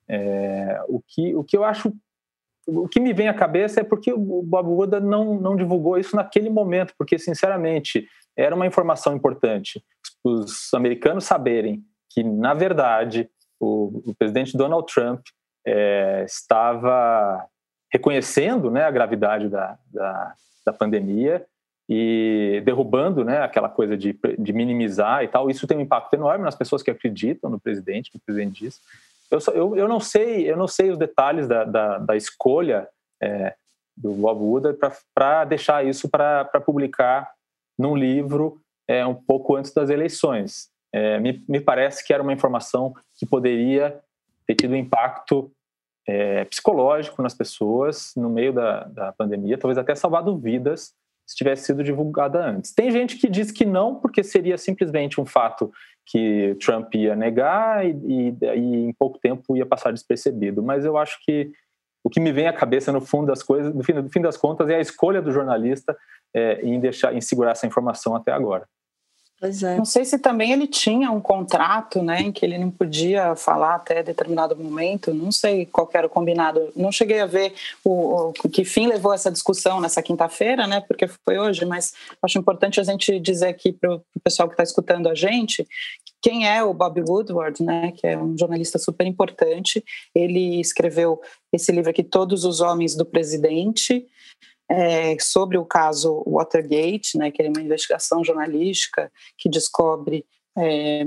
É, 0.08 0.80
o, 0.88 1.00
que, 1.06 1.34
o 1.34 1.42
que 1.42 1.56
eu 1.56 1.64
acho 1.64 1.92
o 2.66 2.88
que 2.88 2.98
me 2.98 3.12
vem 3.12 3.28
à 3.28 3.34
cabeça 3.34 3.80
é 3.80 3.84
porque 3.84 4.12
o 4.12 4.42
Bob 4.42 4.68
Woodward 4.68 5.06
não, 5.06 5.38
não 5.38 5.56
divulgou 5.56 5.98
isso 5.98 6.16
naquele 6.16 6.50
momento, 6.50 6.94
porque, 6.98 7.16
sinceramente, 7.16 8.06
era 8.36 8.54
uma 8.54 8.66
informação 8.66 9.14
importante. 9.14 9.82
Os 10.04 10.15
americanos 10.74 11.24
saberem 11.24 11.84
que, 12.10 12.22
na 12.22 12.54
verdade, 12.54 13.28
o, 13.60 14.02
o 14.10 14.14
presidente 14.14 14.56
Donald 14.56 14.86
Trump 14.92 15.20
é, 15.66 16.24
estava 16.24 17.44
reconhecendo 17.92 18.70
né, 18.70 18.84
a 18.84 18.90
gravidade 18.90 19.48
da, 19.48 19.78
da, 19.92 20.34
da, 20.64 20.72
pandemia 20.72 21.44
e 21.88 22.62
derrubando 22.64 23.24
né, 23.24 23.40
aquela 23.40 23.68
coisa 23.68 23.96
de, 23.96 24.18
de 24.38 24.52
minimizar 24.52 25.22
e 25.22 25.28
tal. 25.28 25.50
Isso 25.50 25.66
tem 25.66 25.78
um 25.78 25.82
impacto 25.82 26.14
enorme 26.14 26.44
nas 26.44 26.54
pessoas 26.54 26.82
que 26.82 26.90
acreditam 26.90 27.48
no 27.48 27.60
presidente, 27.60 28.10
no 28.14 28.20
presidente 28.20 28.64
diz. 28.64 28.80
Eu, 29.30 29.40
só, 29.40 29.52
eu, 29.52 29.76
eu, 29.76 29.88
não 29.88 30.00
sei, 30.00 30.50
eu 30.50 30.56
não 30.56 30.68
sei 30.68 30.90
os 30.90 30.98
detalhes 30.98 31.48
da, 31.48 31.64
da, 31.64 31.98
da 31.98 32.16
escolha 32.16 32.88
é, 33.22 33.54
do 33.96 34.12
Bob 34.12 34.40
Woodward 34.40 34.78
para 35.14 35.44
deixar 35.44 35.84
isso 35.84 36.08
para 36.08 36.44
publicar 36.64 37.32
num 37.78 37.96
livro 37.96 38.60
é, 38.88 39.04
um 39.06 39.14
pouco 39.14 39.56
antes 39.56 39.72
das 39.72 39.90
eleições. 39.90 40.68
É, 40.92 41.18
me, 41.18 41.44
me, 41.48 41.60
parece 41.60 42.06
que 42.06 42.12
era 42.12 42.22
uma 42.22 42.32
informação 42.32 42.94
que 43.18 43.26
poderia 43.26 44.00
ter 44.46 44.54
tido 44.54 44.76
impacto 44.76 45.50
é, 46.08 46.44
psicológico 46.44 47.22
nas 47.22 47.34
pessoas 47.34 48.12
no 48.16 48.30
meio 48.30 48.52
da, 48.52 48.84
da 48.84 49.12
pandemia, 49.12 49.58
talvez 49.58 49.76
até 49.76 49.94
salvado 49.94 50.38
vidas 50.38 50.94
se 51.26 51.34
tivesse 51.34 51.64
sido 51.64 51.82
divulgada 51.82 52.38
antes. 52.44 52.72
Tem 52.72 52.90
gente 52.90 53.16
que 53.16 53.28
diz 53.28 53.50
que 53.50 53.64
não, 53.64 53.96
porque 53.96 54.22
seria 54.22 54.56
simplesmente 54.56 55.20
um 55.20 55.26
fato 55.26 55.72
que 56.06 56.56
Trump 56.64 56.94
ia 56.94 57.16
negar 57.16 57.84
e, 57.84 57.90
e, 57.90 58.36
e, 58.40 58.86
em 58.86 58.92
pouco 58.92 59.18
tempo 59.18 59.56
ia 59.56 59.66
passar 59.66 59.92
despercebido. 59.92 60.62
Mas 60.62 60.84
eu 60.84 60.96
acho 60.96 61.18
que 61.24 61.50
o 62.04 62.08
que 62.08 62.20
me 62.20 62.30
vem 62.30 62.46
à 62.46 62.52
cabeça 62.52 62.92
no 62.92 63.00
fundo 63.00 63.26
das 63.26 63.42
coisas, 63.42 63.74
no 63.74 63.82
fim, 63.82 63.92
no 63.94 64.08
fim 64.08 64.20
das 64.20 64.36
contas, 64.36 64.68
é 64.68 64.76
a 64.76 64.80
escolha 64.80 65.20
do 65.20 65.32
jornalista 65.32 65.96
é, 66.32 66.60
em 66.62 66.78
deixar, 66.78 67.12
em 67.12 67.20
segurar 67.20 67.50
essa 67.50 67.66
informação 67.66 68.14
até 68.14 68.30
agora. 68.30 68.68
Pois 69.38 69.62
é. 69.62 69.76
Não 69.76 69.84
sei 69.84 70.04
se 70.04 70.18
também 70.18 70.52
ele 70.52 70.66
tinha 70.66 71.10
um 71.10 71.20
contrato, 71.20 72.02
né, 72.02 72.22
em 72.22 72.32
que 72.32 72.44
ele 72.44 72.56
não 72.56 72.70
podia 72.70 73.36
falar 73.36 73.74
até 73.74 74.02
determinado 74.02 74.56
momento. 74.56 75.12
Não 75.12 75.30
sei 75.30 75.66
qual 75.66 75.88
era 75.92 76.06
o 76.06 76.10
combinado. 76.10 76.72
Não 76.74 76.90
cheguei 76.90 77.20
a 77.20 77.26
ver 77.26 77.52
o, 77.84 78.30
o 78.30 78.32
que 78.32 78.64
fim 78.64 78.86
levou 78.86 79.12
essa 79.12 79.30
discussão 79.30 79.78
nessa 79.78 80.02
quinta-feira, 80.02 80.66
né, 80.66 80.80
porque 80.80 81.06
foi 81.06 81.38
hoje. 81.38 81.66
Mas 81.66 81.92
acho 82.22 82.38
importante 82.38 82.80
a 82.80 82.84
gente 82.84 83.20
dizer 83.20 83.48
aqui 83.48 83.72
para 83.72 83.96
o 83.96 84.02
pessoal 84.24 84.48
que 84.48 84.54
está 84.54 84.62
escutando 84.62 85.08
a 85.08 85.14
gente 85.14 85.66
quem 86.22 86.48
é 86.48 86.60
o 86.60 86.74
Bob 86.74 87.00
Woodward, 87.06 87.62
né, 87.62 87.92
que 87.92 88.04
é 88.04 88.18
um 88.18 88.36
jornalista 88.36 88.80
super 88.80 89.06
importante. 89.06 89.84
Ele 90.12 90.60
escreveu 90.60 91.20
esse 91.52 91.70
livro 91.70 91.90
aqui, 91.90 92.02
Todos 92.02 92.44
os 92.44 92.60
Homens 92.60 92.96
do 92.96 93.04
Presidente 93.04 94.04
é, 94.70 95.16
sobre 95.20 95.56
o 95.58 95.64
caso 95.64 96.22
Watergate, 96.26 97.16
né, 97.16 97.30
que 97.30 97.42
é 97.42 97.48
uma 97.48 97.60
investigação 97.60 98.24
jornalística 98.24 99.10
que 99.38 99.48
descobre 99.48 100.24
é, 100.58 101.04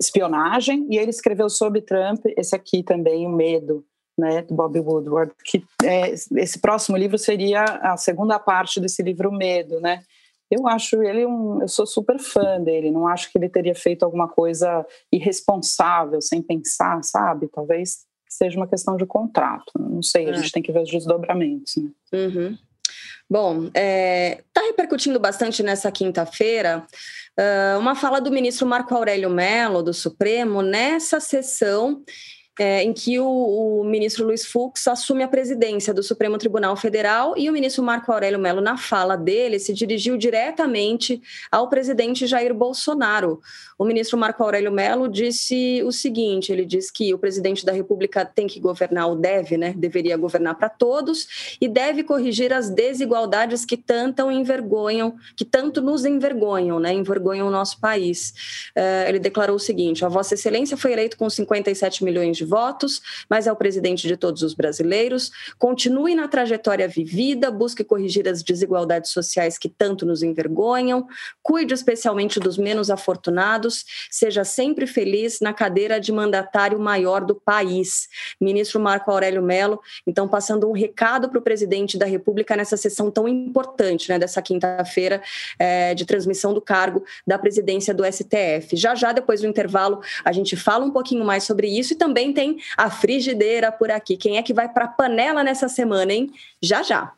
espionagem, 0.00 0.86
e 0.90 0.98
ele 0.98 1.10
escreveu 1.10 1.48
sobre 1.48 1.80
Trump, 1.80 2.24
esse 2.36 2.54
aqui 2.54 2.82
também, 2.82 3.26
O 3.26 3.30
Medo, 3.30 3.84
né, 4.18 4.42
do 4.42 4.54
Bob 4.54 4.78
Woodward, 4.78 5.32
que 5.44 5.64
é, 5.82 6.10
esse 6.10 6.58
próximo 6.58 6.96
livro 6.96 7.18
seria 7.18 7.64
a 7.64 7.96
segunda 7.96 8.38
parte 8.38 8.80
desse 8.80 9.02
livro 9.02 9.30
O 9.30 9.36
Medo, 9.36 9.80
né, 9.80 10.02
eu 10.50 10.68
acho 10.68 11.02
ele 11.02 11.26
um. 11.26 11.62
Eu 11.62 11.68
sou 11.68 11.86
super 11.86 12.18
fã 12.18 12.60
dele. 12.60 12.90
Não 12.90 13.08
acho 13.08 13.30
que 13.30 13.38
ele 13.38 13.48
teria 13.48 13.74
feito 13.74 14.04
alguma 14.04 14.28
coisa 14.28 14.86
irresponsável, 15.10 16.20
sem 16.20 16.42
pensar, 16.42 17.02
sabe? 17.02 17.48
Talvez 17.48 18.04
seja 18.28 18.56
uma 18.56 18.66
questão 18.66 18.96
de 18.96 19.06
contrato. 19.06 19.72
Não 19.78 20.02
sei, 20.02 20.26
a 20.26 20.30
é. 20.30 20.34
gente 20.34 20.52
tem 20.52 20.62
que 20.62 20.72
ver 20.72 20.82
os 20.82 20.90
desdobramentos. 20.90 21.76
Né? 21.76 21.90
Uhum. 22.12 22.58
Bom, 23.28 23.66
está 23.66 23.80
é, 23.80 24.42
tá 24.52 24.60
repercutindo 24.62 25.18
bastante 25.18 25.62
nessa 25.62 25.90
quinta-feira 25.90 26.86
uh, 27.38 27.78
uma 27.78 27.94
fala 27.94 28.20
do 28.20 28.30
ministro 28.30 28.66
Marco 28.66 28.94
Aurélio 28.94 29.30
Mello, 29.30 29.82
do 29.82 29.94
Supremo, 29.94 30.62
nessa 30.62 31.20
sessão 31.20 32.02
é, 32.58 32.82
em 32.84 32.92
que 32.92 33.18
o, 33.18 33.26
o, 33.26 33.84
ministro 33.84 34.24
Luiz 34.24 34.44
Fux 34.44 34.86
assume 34.86 35.22
a 35.22 35.28
presidência 35.28 35.92
do 35.92 36.02
Supremo 36.02 36.38
Tribunal 36.38 36.76
Federal 36.76 37.34
e 37.36 37.50
o 37.50 37.52
ministro 37.52 37.82
Marco 37.82 38.12
Aurélio 38.12 38.38
Mello, 38.38 38.60
na 38.60 38.76
fala 38.76 39.16
dele, 39.16 39.58
se 39.58 39.72
dirigiu 39.72 40.16
diretamente 40.16 41.20
ao 41.50 41.68
presidente 41.68 42.26
Jair 42.26 42.54
Bolsonaro. 42.54 43.40
O 43.76 43.84
ministro 43.84 44.16
Marco 44.16 44.42
Aurélio 44.42 44.70
Mello 44.70 45.08
disse 45.08 45.82
o 45.84 45.90
seguinte: 45.90 46.52
ele 46.52 46.64
diz 46.64 46.90
que 46.90 47.12
o 47.12 47.18
presidente 47.18 47.66
da 47.66 47.72
República 47.72 48.24
tem 48.24 48.46
que 48.46 48.60
governar, 48.60 49.08
ou 49.08 49.16
deve, 49.16 49.56
né? 49.56 49.74
Deveria 49.76 50.16
governar 50.16 50.54
para 50.54 50.68
todos 50.68 51.56
e 51.60 51.66
deve 51.66 52.04
corrigir 52.04 52.52
as 52.52 52.70
desigualdades 52.70 53.64
que 53.64 53.76
tanto 53.76 54.30
envergonham, 54.30 55.16
que 55.36 55.44
tanto 55.44 55.82
nos 55.82 56.04
envergonham, 56.04 56.78
né? 56.78 56.92
Envergonham 56.92 57.48
o 57.48 57.50
nosso 57.50 57.80
país. 57.80 58.32
Uh, 58.76 59.08
ele 59.08 59.18
declarou 59.18 59.56
o 59.56 59.60
seguinte: 59.60 60.04
a 60.04 60.08
Vossa 60.08 60.34
Excelência 60.34 60.76
foi 60.76 60.92
eleito 60.92 61.16
com 61.16 61.28
57 61.28 62.04
milhões 62.04 62.36
de 62.36 62.43
votos, 62.44 63.00
mas 63.28 63.46
é 63.46 63.52
o 63.52 63.56
presidente 63.56 64.06
de 64.06 64.16
todos 64.16 64.42
os 64.42 64.54
brasileiros. 64.54 65.30
Continue 65.58 66.14
na 66.14 66.28
trajetória 66.28 66.86
vivida, 66.86 67.50
busque 67.50 67.82
corrigir 67.82 68.28
as 68.28 68.42
desigualdades 68.42 69.10
sociais 69.10 69.58
que 69.58 69.68
tanto 69.68 70.04
nos 70.04 70.22
envergonham, 70.22 71.06
cuide 71.42 71.74
especialmente 71.74 72.38
dos 72.38 72.58
menos 72.58 72.90
afortunados, 72.90 73.84
seja 74.10 74.44
sempre 74.44 74.86
feliz 74.86 75.40
na 75.40 75.52
cadeira 75.52 76.00
de 76.00 76.12
mandatário 76.12 76.78
maior 76.78 77.24
do 77.24 77.34
país. 77.34 78.08
Ministro 78.40 78.80
Marco 78.80 79.10
Aurélio 79.10 79.42
Mello, 79.42 79.80
então, 80.06 80.28
passando 80.28 80.68
um 80.68 80.72
recado 80.72 81.28
para 81.28 81.38
o 81.38 81.42
presidente 81.42 81.96
da 81.96 82.06
República 82.06 82.56
nessa 82.56 82.76
sessão 82.76 83.10
tão 83.10 83.26
importante, 83.26 84.08
né, 84.08 84.18
dessa 84.18 84.42
quinta-feira, 84.42 85.22
é, 85.58 85.94
de 85.94 86.04
transmissão 86.04 86.52
do 86.52 86.60
cargo 86.60 87.04
da 87.26 87.38
presidência 87.38 87.94
do 87.94 88.04
STF. 88.04 88.76
Já 88.76 88.94
já, 88.94 89.12
depois 89.12 89.40
do 89.40 89.46
intervalo, 89.46 90.00
a 90.24 90.32
gente 90.32 90.56
fala 90.56 90.84
um 90.84 90.90
pouquinho 90.90 91.24
mais 91.24 91.44
sobre 91.44 91.68
isso 91.68 91.94
e 91.94 91.96
também 91.96 92.32
tem 92.34 92.58
a 92.76 92.90
frigideira 92.90 93.72
por 93.72 93.90
aqui. 93.90 94.16
Quem 94.16 94.36
é 94.36 94.42
que 94.42 94.52
vai 94.52 94.68
para 94.68 94.86
panela 94.86 95.42
nessa 95.42 95.68
semana, 95.68 96.12
hein? 96.12 96.30
Já 96.60 96.82
já. 96.82 97.12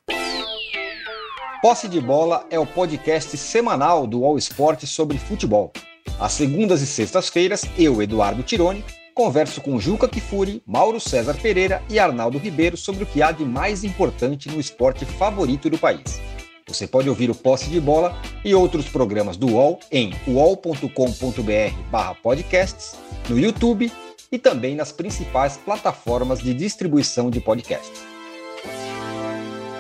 Posse 1.61 1.89
de 1.89 2.01
Bola 2.01 2.47
é 2.51 2.59
o 2.59 2.67
podcast 2.67 3.37
semanal 3.37 4.07
do 4.07 4.25
All 4.25 4.39
Sport 4.39 4.85
sobre 4.85 5.19
futebol. 5.19 5.73
Às 6.21 6.33
segundas 6.33 6.83
e 6.83 6.87
sextas-feiras, 6.87 7.65
eu, 7.77 8.01
Eduardo 8.01 8.43
Tironi, 8.43 8.85
converso 9.15 9.61
com 9.61 9.81
Juca 9.81 10.07
Kifuri, 10.07 10.63
Mauro 10.67 11.01
César 11.01 11.35
Pereira 11.35 11.83
e 11.89 11.99
Arnaldo 11.99 12.39
Ribeiro 12.39 12.77
sobre 12.77 13.03
o 13.03 13.07
que 13.07 13.23
há 13.23 13.33
de 13.33 13.45
mais 13.45 13.83
importante 13.83 14.51
no 14.51 14.61
esporte 14.61 15.05
favorito 15.05 15.71
do 15.71 15.79
país. 15.79 16.21
Você 16.69 16.87
pode 16.87 17.09
ouvir 17.09 17.31
o 17.31 17.35
Posse 17.35 17.71
de 17.71 17.81
Bola 17.81 18.15
e 18.45 18.55
outros 18.55 18.89
programas 18.89 19.37
do 19.37 19.53
UOL 19.53 19.81
em 19.91 20.13
uol.com.br/podcasts, 20.29 22.97
no 23.29 23.39
YouTube 23.39 23.91
e 24.31 24.39
também 24.39 24.75
nas 24.75 24.93
principais 24.93 25.57
plataformas 25.57 26.41
de 26.41 26.53
distribuição 26.55 27.31
de 27.31 27.41
podcasts. 27.41 28.03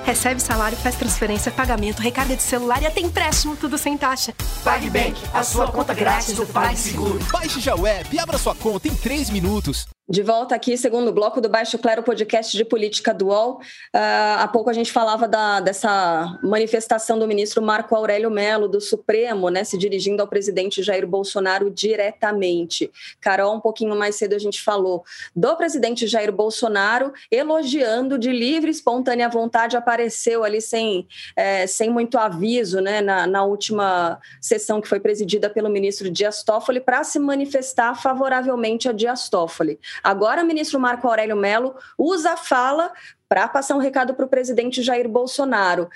Recebe 0.04 0.40
salário, 0.40 0.78
faz 0.78 0.94
transferência, 0.94 1.50
pagamento, 1.50 2.00
recarga 2.00 2.36
de 2.36 2.42
celular 2.42 2.80
e 2.80 2.86
até 2.86 3.00
empréstimo, 3.00 3.56
tudo 3.56 3.76
sem 3.76 3.98
taxa. 3.98 4.32
PagBank, 4.62 5.20
a 5.34 5.42
sua 5.42 5.66
conta 5.66 5.92
grátis 5.92 6.32
do 6.32 6.46
PagSeguro. 6.46 7.18
Baixe 7.32 7.58
já 7.60 7.74
o 7.74 7.84
app 7.84 8.14
e 8.14 8.18
abra 8.18 8.38
sua 8.38 8.54
conta 8.54 8.86
em 8.86 8.94
3 8.94 9.30
minutos. 9.30 9.88
De 10.08 10.22
volta 10.22 10.54
aqui, 10.54 10.76
segundo 10.76 11.12
bloco 11.12 11.40
do 11.40 11.48
Baixo 11.48 11.76
Clero 11.78 12.00
Podcast 12.00 12.56
de 12.56 12.64
Política 12.64 13.12
Dual. 13.12 13.58
Uh, 13.92 14.38
há 14.38 14.46
pouco 14.46 14.70
a 14.70 14.72
gente 14.72 14.92
falava 14.92 15.26
da, 15.26 15.58
dessa 15.58 16.38
manifestação 16.44 17.18
do 17.18 17.26
ministro 17.26 17.60
Marco 17.60 17.92
Aurélio 17.92 18.30
Melo, 18.30 18.68
do 18.68 18.80
Supremo, 18.80 19.48
né, 19.48 19.64
se 19.64 19.76
dirigindo 19.76 20.22
ao 20.22 20.28
presidente 20.28 20.80
Jair 20.80 21.08
Bolsonaro 21.08 21.72
diretamente. 21.72 22.88
Carol, 23.20 23.56
um 23.56 23.60
pouquinho 23.60 23.96
mais 23.96 24.14
cedo 24.14 24.36
a 24.36 24.38
gente 24.38 24.62
falou 24.62 25.02
do 25.34 25.56
presidente 25.56 26.06
Jair 26.06 26.30
Bolsonaro 26.30 27.12
elogiando 27.28 28.16
de 28.16 28.30
livre 28.30 28.70
e 28.70 28.72
espontânea 28.72 29.28
vontade, 29.28 29.76
apareceu 29.76 30.44
ali 30.44 30.60
sem, 30.60 31.08
é, 31.34 31.66
sem 31.66 31.90
muito 31.90 32.16
aviso 32.16 32.80
né, 32.80 33.00
na, 33.00 33.26
na 33.26 33.42
última 33.42 34.20
sessão 34.40 34.80
que 34.80 34.86
foi 34.86 35.00
presidida 35.00 35.50
pelo 35.50 35.68
ministro 35.68 36.08
Dias 36.08 36.44
Toffoli 36.44 36.78
para 36.78 37.02
se 37.02 37.18
manifestar 37.18 38.00
favoravelmente 38.00 38.88
a 38.88 38.92
Dias 38.92 39.28
Toffoli. 39.28 39.80
Agora, 40.02 40.42
o 40.42 40.46
ministro 40.46 40.78
Marco 40.80 41.08
Aurélio 41.08 41.36
Mello 41.36 41.74
usa 41.98 42.32
a 42.32 42.36
fala 42.36 42.92
para 43.28 43.48
passar 43.48 43.74
um 43.74 43.80
recado 43.80 44.14
para 44.14 44.24
o 44.24 44.28
presidente 44.28 44.82
Jair 44.82 45.08
Bolsonaro. 45.08 45.88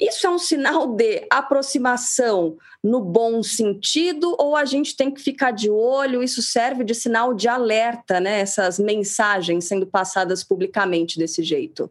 Isso 0.00 0.26
é 0.26 0.30
um 0.30 0.38
sinal 0.38 0.88
de 0.88 1.24
aproximação 1.30 2.56
no 2.82 3.00
bom 3.00 3.42
sentido 3.42 4.34
ou 4.38 4.56
a 4.56 4.64
gente 4.64 4.96
tem 4.96 5.12
que 5.12 5.20
ficar 5.20 5.52
de 5.52 5.70
olho? 5.70 6.22
Isso 6.22 6.42
serve 6.42 6.82
de 6.82 6.94
sinal 6.94 7.32
de 7.32 7.46
alerta, 7.46 8.18
né? 8.18 8.40
Essas 8.40 8.80
mensagens 8.80 9.64
sendo 9.64 9.86
passadas 9.86 10.42
publicamente 10.42 11.18
desse 11.18 11.44
jeito. 11.44 11.88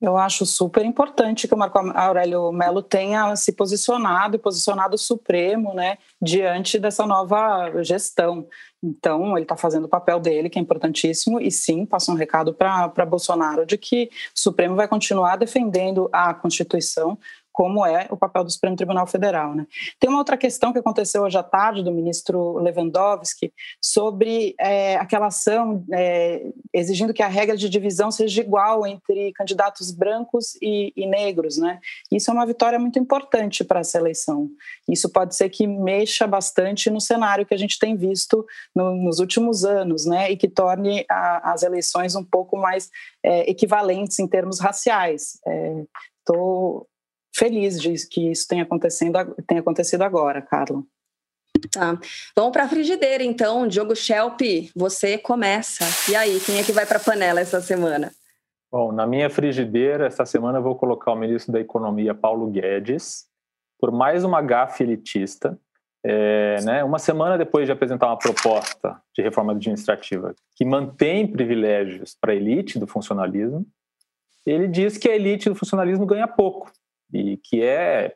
Eu 0.00 0.16
acho 0.16 0.46
super 0.46 0.82
importante 0.84 1.46
que 1.46 1.54
o 1.54 1.58
Marco 1.58 1.78
Aurélio 1.78 2.50
Melo 2.52 2.82
tenha 2.82 3.36
se 3.36 3.52
posicionado 3.52 4.34
e 4.34 4.38
posicionado 4.38 4.96
Supremo 4.96 5.74
né, 5.74 5.98
diante 6.20 6.78
dessa 6.78 7.04
nova 7.06 7.82
gestão. 7.82 8.48
Então, 8.82 9.36
ele 9.36 9.44
está 9.44 9.58
fazendo 9.58 9.84
o 9.84 9.88
papel 9.88 10.18
dele, 10.18 10.48
que 10.48 10.58
é 10.58 10.62
importantíssimo, 10.62 11.38
e 11.38 11.50
sim, 11.50 11.84
passa 11.84 12.10
um 12.10 12.14
recado 12.14 12.54
para 12.54 13.04
Bolsonaro 13.04 13.66
de 13.66 13.76
que 13.76 14.04
o 14.34 14.40
Supremo 14.40 14.74
vai 14.74 14.88
continuar 14.88 15.36
defendendo 15.36 16.08
a 16.10 16.32
Constituição, 16.32 17.18
como 17.52 17.84
é 17.84 18.06
o 18.10 18.16
papel 18.16 18.44
do 18.44 18.50
Supremo 18.50 18.76
Tribunal 18.76 19.06
Federal. 19.06 19.54
Né? 19.54 19.66
Tem 19.98 20.08
uma 20.08 20.18
outra 20.18 20.36
questão 20.36 20.72
que 20.72 20.78
aconteceu 20.78 21.22
hoje 21.22 21.36
à 21.36 21.42
tarde 21.42 21.82
do 21.82 21.92
ministro 21.92 22.58
Lewandowski 22.58 23.52
sobre 23.80 24.54
é, 24.58 24.96
aquela 24.96 25.26
ação 25.26 25.84
é, 25.92 26.42
exigindo 26.72 27.12
que 27.12 27.22
a 27.22 27.28
regra 27.28 27.56
de 27.56 27.68
divisão 27.68 28.10
seja 28.10 28.40
igual 28.40 28.86
entre 28.86 29.32
candidatos 29.32 29.90
brancos 29.90 30.56
e, 30.62 30.92
e 30.96 31.06
negros. 31.06 31.58
Né? 31.58 31.80
Isso 32.10 32.30
é 32.30 32.34
uma 32.34 32.46
vitória 32.46 32.78
muito 32.78 32.98
importante 32.98 33.64
para 33.64 33.80
essa 33.80 33.98
eleição. 33.98 34.48
Isso 34.88 35.10
pode 35.10 35.34
ser 35.34 35.48
que 35.48 35.66
mexa 35.66 36.26
bastante 36.26 36.90
no 36.90 37.00
cenário 37.00 37.46
que 37.46 37.54
a 37.54 37.58
gente 37.58 37.78
tem 37.78 37.96
visto 37.96 38.46
no, 38.74 38.94
nos 38.94 39.18
últimos 39.18 39.64
anos 39.64 40.06
né? 40.06 40.30
e 40.30 40.36
que 40.36 40.48
torne 40.48 41.04
a, 41.10 41.52
as 41.52 41.62
eleições 41.62 42.14
um 42.14 42.24
pouco 42.24 42.56
mais 42.56 42.90
é, 43.22 43.50
equivalentes 43.50 44.18
em 44.18 44.26
termos 44.26 44.60
raciais. 44.60 45.38
Estou 46.20 46.86
é, 46.86 46.89
feliz 47.40 47.80
de 47.80 48.06
que 48.06 48.30
isso 48.30 48.46
tenha, 48.46 48.64
acontecendo, 48.64 49.16
tenha 49.46 49.62
acontecido 49.62 50.02
agora, 50.02 50.42
Carla. 50.42 50.82
Tá. 51.72 51.98
Vamos 52.36 52.52
para 52.52 52.64
a 52.64 52.68
frigideira, 52.68 53.24
então. 53.24 53.66
Diogo 53.66 53.96
Schelp, 53.96 54.40
você 54.76 55.16
começa. 55.16 55.84
E 56.10 56.14
aí, 56.14 56.38
quem 56.40 56.58
é 56.58 56.62
que 56.62 56.72
vai 56.72 56.84
para 56.84 56.98
a 56.98 57.02
panela 57.02 57.40
essa 57.40 57.60
semana? 57.60 58.12
Bom, 58.70 58.92
na 58.92 59.06
minha 59.06 59.30
frigideira, 59.30 60.06
essa 60.06 60.24
semana 60.26 60.58
eu 60.58 60.62
vou 60.62 60.76
colocar 60.76 61.12
o 61.12 61.16
ministro 61.16 61.52
da 61.52 61.60
Economia, 61.60 62.14
Paulo 62.14 62.46
Guedes, 62.48 63.24
por 63.80 63.90
mais 63.90 64.22
uma 64.22 64.42
gafe 64.42 64.84
elitista. 64.84 65.58
É, 66.02 66.62
né, 66.62 66.82
uma 66.82 66.98
semana 66.98 67.36
depois 67.36 67.66
de 67.66 67.72
apresentar 67.72 68.06
uma 68.06 68.16
proposta 68.18 68.98
de 69.14 69.20
reforma 69.20 69.52
administrativa 69.52 70.34
que 70.56 70.64
mantém 70.64 71.26
privilégios 71.26 72.16
para 72.18 72.32
a 72.32 72.34
elite 72.34 72.78
do 72.78 72.86
funcionalismo, 72.86 73.66
ele 74.46 74.66
diz 74.66 74.96
que 74.96 75.10
a 75.10 75.14
elite 75.14 75.50
do 75.50 75.54
funcionalismo 75.54 76.06
ganha 76.06 76.26
pouco 76.26 76.72
e 77.12 77.36
que 77.36 77.62
é 77.62 78.14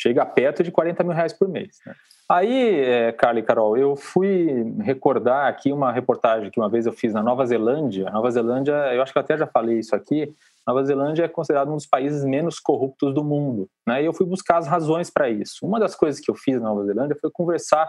chega 0.00 0.26
perto 0.26 0.62
de 0.62 0.72
40 0.72 1.04
mil 1.04 1.12
reais 1.12 1.32
por 1.32 1.48
mês. 1.48 1.78
Né? 1.86 1.94
Aí, 2.28 2.80
é, 2.80 3.12
Carla 3.12 3.40
e 3.40 3.42
Carol, 3.42 3.76
eu 3.76 3.94
fui 3.94 4.74
recordar 4.80 5.48
aqui 5.48 5.70
uma 5.70 5.92
reportagem 5.92 6.50
que 6.50 6.58
uma 6.58 6.68
vez 6.68 6.86
eu 6.86 6.92
fiz 6.92 7.12
na 7.12 7.22
Nova 7.22 7.44
Zelândia. 7.44 8.10
Nova 8.10 8.30
Zelândia, 8.30 8.72
eu 8.94 9.02
acho 9.02 9.12
que 9.12 9.18
eu 9.18 9.22
até 9.22 9.36
já 9.36 9.46
falei 9.46 9.78
isso 9.78 9.94
aqui. 9.94 10.34
Nova 10.66 10.82
Zelândia 10.82 11.24
é 11.24 11.28
considerado 11.28 11.70
um 11.70 11.76
dos 11.76 11.86
países 11.86 12.24
menos 12.24 12.58
corruptos 12.58 13.12
do 13.12 13.22
mundo, 13.22 13.68
né? 13.86 14.02
E 14.02 14.06
eu 14.06 14.14
fui 14.14 14.24
buscar 14.24 14.56
as 14.56 14.66
razões 14.66 15.10
para 15.10 15.28
isso. 15.28 15.66
Uma 15.66 15.78
das 15.78 15.94
coisas 15.94 16.20
que 16.20 16.30
eu 16.30 16.34
fiz 16.34 16.56
na 16.56 16.68
Nova 16.68 16.86
Zelândia 16.86 17.18
foi 17.20 17.30
conversar 17.30 17.86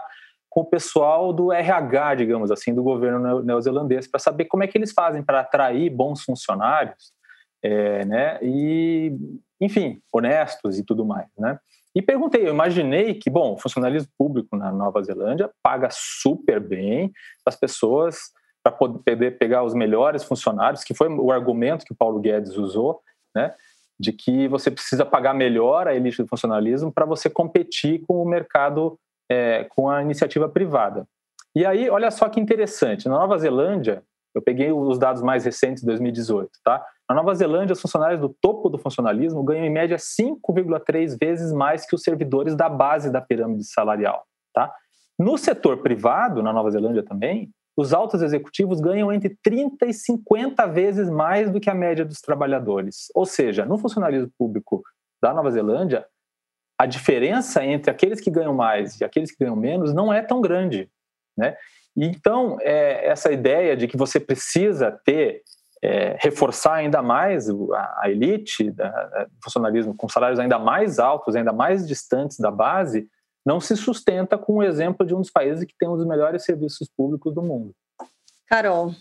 com 0.50 0.60
o 0.60 0.64
pessoal 0.64 1.32
do 1.32 1.50
RH, 1.50 2.16
digamos 2.16 2.50
assim, 2.50 2.74
do 2.74 2.82
governo 2.82 3.42
neozelandês, 3.42 4.06
para 4.06 4.20
saber 4.20 4.44
como 4.44 4.62
é 4.62 4.66
que 4.66 4.76
eles 4.76 4.92
fazem 4.92 5.22
para 5.22 5.40
atrair 5.40 5.88
bons 5.88 6.22
funcionários, 6.22 7.13
é, 7.64 8.04
né? 8.04 8.38
E 8.42 9.16
enfim, 9.60 10.00
honestos 10.12 10.78
e 10.78 10.84
tudo 10.84 11.04
mais, 11.04 11.28
né? 11.38 11.58
E 11.94 12.02
perguntei, 12.02 12.46
eu 12.46 12.52
imaginei 12.52 13.14
que, 13.14 13.30
bom, 13.30 13.54
o 13.54 13.56
funcionalismo 13.56 14.10
público 14.18 14.56
na 14.56 14.70
Nova 14.70 15.02
Zelândia 15.02 15.50
paga 15.62 15.88
super 15.90 16.60
bem 16.60 17.12
as 17.46 17.56
pessoas 17.56 18.32
para 18.62 18.72
poder 18.72 19.38
pegar 19.38 19.62
os 19.62 19.74
melhores 19.74 20.24
funcionários, 20.24 20.82
que 20.82 20.92
foi 20.92 21.08
o 21.08 21.30
argumento 21.30 21.84
que 21.84 21.92
o 21.92 21.96
Paulo 21.96 22.20
Guedes 22.20 22.56
usou, 22.56 23.00
né? 23.34 23.54
De 23.98 24.12
que 24.12 24.48
você 24.48 24.70
precisa 24.70 25.06
pagar 25.06 25.34
melhor 25.34 25.86
a 25.86 25.94
elite 25.94 26.22
do 26.22 26.28
funcionalismo 26.28 26.92
para 26.92 27.06
você 27.06 27.30
competir 27.30 28.02
com 28.06 28.20
o 28.20 28.28
mercado, 28.28 28.98
é, 29.30 29.64
com 29.70 29.88
a 29.88 30.02
iniciativa 30.02 30.48
privada. 30.48 31.06
E 31.54 31.64
aí, 31.64 31.88
olha 31.88 32.10
só 32.10 32.28
que 32.28 32.40
interessante, 32.40 33.08
na 33.08 33.14
Nova 33.14 33.38
Zelândia, 33.38 34.02
eu 34.34 34.42
peguei 34.42 34.72
os 34.72 34.98
dados 34.98 35.22
mais 35.22 35.44
recentes 35.44 35.82
de 35.82 35.86
2018, 35.86 36.50
tá? 36.64 36.84
Na 37.08 37.14
Nova 37.14 37.34
Zelândia, 37.34 37.74
os 37.74 37.80
funcionários 37.80 38.20
do 38.20 38.28
topo 38.28 38.68
do 38.68 38.78
funcionalismo 38.78 39.42
ganham 39.44 39.64
em 39.64 39.70
média 39.70 39.96
5,3 39.96 41.16
vezes 41.20 41.52
mais 41.52 41.86
que 41.86 41.94
os 41.94 42.02
servidores 42.02 42.56
da 42.56 42.68
base 42.68 43.10
da 43.10 43.20
pirâmide 43.20 43.64
salarial. 43.64 44.26
Tá? 44.54 44.72
No 45.18 45.36
setor 45.36 45.82
privado, 45.82 46.42
na 46.42 46.52
Nova 46.52 46.70
Zelândia 46.70 47.02
também, 47.02 47.50
os 47.76 47.92
altos 47.92 48.22
executivos 48.22 48.80
ganham 48.80 49.12
entre 49.12 49.36
30 49.42 49.86
e 49.86 49.92
50 49.92 50.66
vezes 50.68 51.10
mais 51.10 51.50
do 51.50 51.60
que 51.60 51.68
a 51.68 51.74
média 51.74 52.04
dos 52.04 52.20
trabalhadores. 52.20 53.08
Ou 53.14 53.26
seja, 53.26 53.66
no 53.66 53.76
funcionalismo 53.76 54.30
público 54.38 54.82
da 55.22 55.34
Nova 55.34 55.50
Zelândia, 55.50 56.06
a 56.78 56.86
diferença 56.86 57.64
entre 57.64 57.90
aqueles 57.90 58.20
que 58.20 58.30
ganham 58.30 58.54
mais 58.54 59.00
e 59.00 59.04
aqueles 59.04 59.30
que 59.30 59.44
ganham 59.44 59.56
menos 59.56 59.92
não 59.92 60.12
é 60.12 60.22
tão 60.22 60.40
grande. 60.40 60.88
Né? 61.36 61.56
Então, 61.96 62.58
é, 62.60 63.06
essa 63.06 63.30
ideia 63.32 63.76
de 63.76 63.86
que 63.86 63.96
você 63.96 64.18
precisa 64.18 64.90
ter, 65.04 65.42
é, 65.82 66.16
reforçar 66.20 66.74
ainda 66.74 67.02
mais 67.02 67.48
a, 67.48 68.00
a 68.02 68.10
elite 68.10 68.70
do 68.70 68.82
funcionalismo 69.42 69.94
com 69.94 70.08
salários 70.08 70.40
ainda 70.40 70.58
mais 70.58 70.98
altos, 70.98 71.36
ainda 71.36 71.52
mais 71.52 71.86
distantes 71.86 72.38
da 72.38 72.50
base, 72.50 73.08
não 73.44 73.60
se 73.60 73.76
sustenta 73.76 74.38
com 74.38 74.54
o 74.54 74.62
exemplo 74.62 75.06
de 75.06 75.14
um 75.14 75.20
dos 75.20 75.30
países 75.30 75.64
que 75.64 75.74
tem 75.78 75.88
um 75.88 75.96
dos 75.96 76.06
melhores 76.06 76.44
serviços 76.44 76.88
públicos 76.96 77.34
do 77.34 77.42
mundo. 77.42 77.74
Carol. 78.46 78.92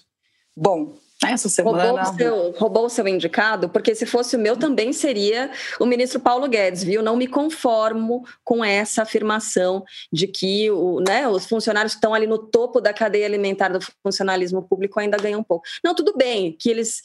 Bom, 0.55 0.95
essa 1.31 1.49
semana. 1.49 1.83
Roubou 1.83 2.01
o, 2.01 2.17
seu, 2.17 2.51
roubou 2.51 2.85
o 2.85 2.89
seu 2.89 3.07
indicado, 3.07 3.69
porque 3.69 3.95
se 3.95 4.05
fosse 4.05 4.35
o 4.35 4.39
meu 4.39 4.57
também 4.57 4.91
seria 4.91 5.51
o 5.79 5.85
ministro 5.85 6.19
Paulo 6.19 6.47
Guedes, 6.47 6.83
viu? 6.83 7.01
Não 7.01 7.15
me 7.15 7.27
conformo 7.27 8.25
com 8.43 8.63
essa 8.63 9.03
afirmação 9.03 9.83
de 10.11 10.27
que 10.27 10.69
o, 10.71 10.99
né, 10.99 11.27
os 11.27 11.45
funcionários 11.45 11.93
que 11.93 11.97
estão 11.97 12.13
ali 12.13 12.27
no 12.27 12.37
topo 12.37 12.81
da 12.81 12.93
cadeia 12.93 13.25
alimentar 13.25 13.69
do 13.69 13.79
funcionalismo 14.01 14.61
público 14.61 14.99
ainda 14.99 15.17
ganham 15.17 15.39
um 15.39 15.43
pouco. 15.43 15.65
Não, 15.83 15.95
tudo 15.95 16.13
bem, 16.15 16.55
que 16.59 16.69
eles. 16.69 17.01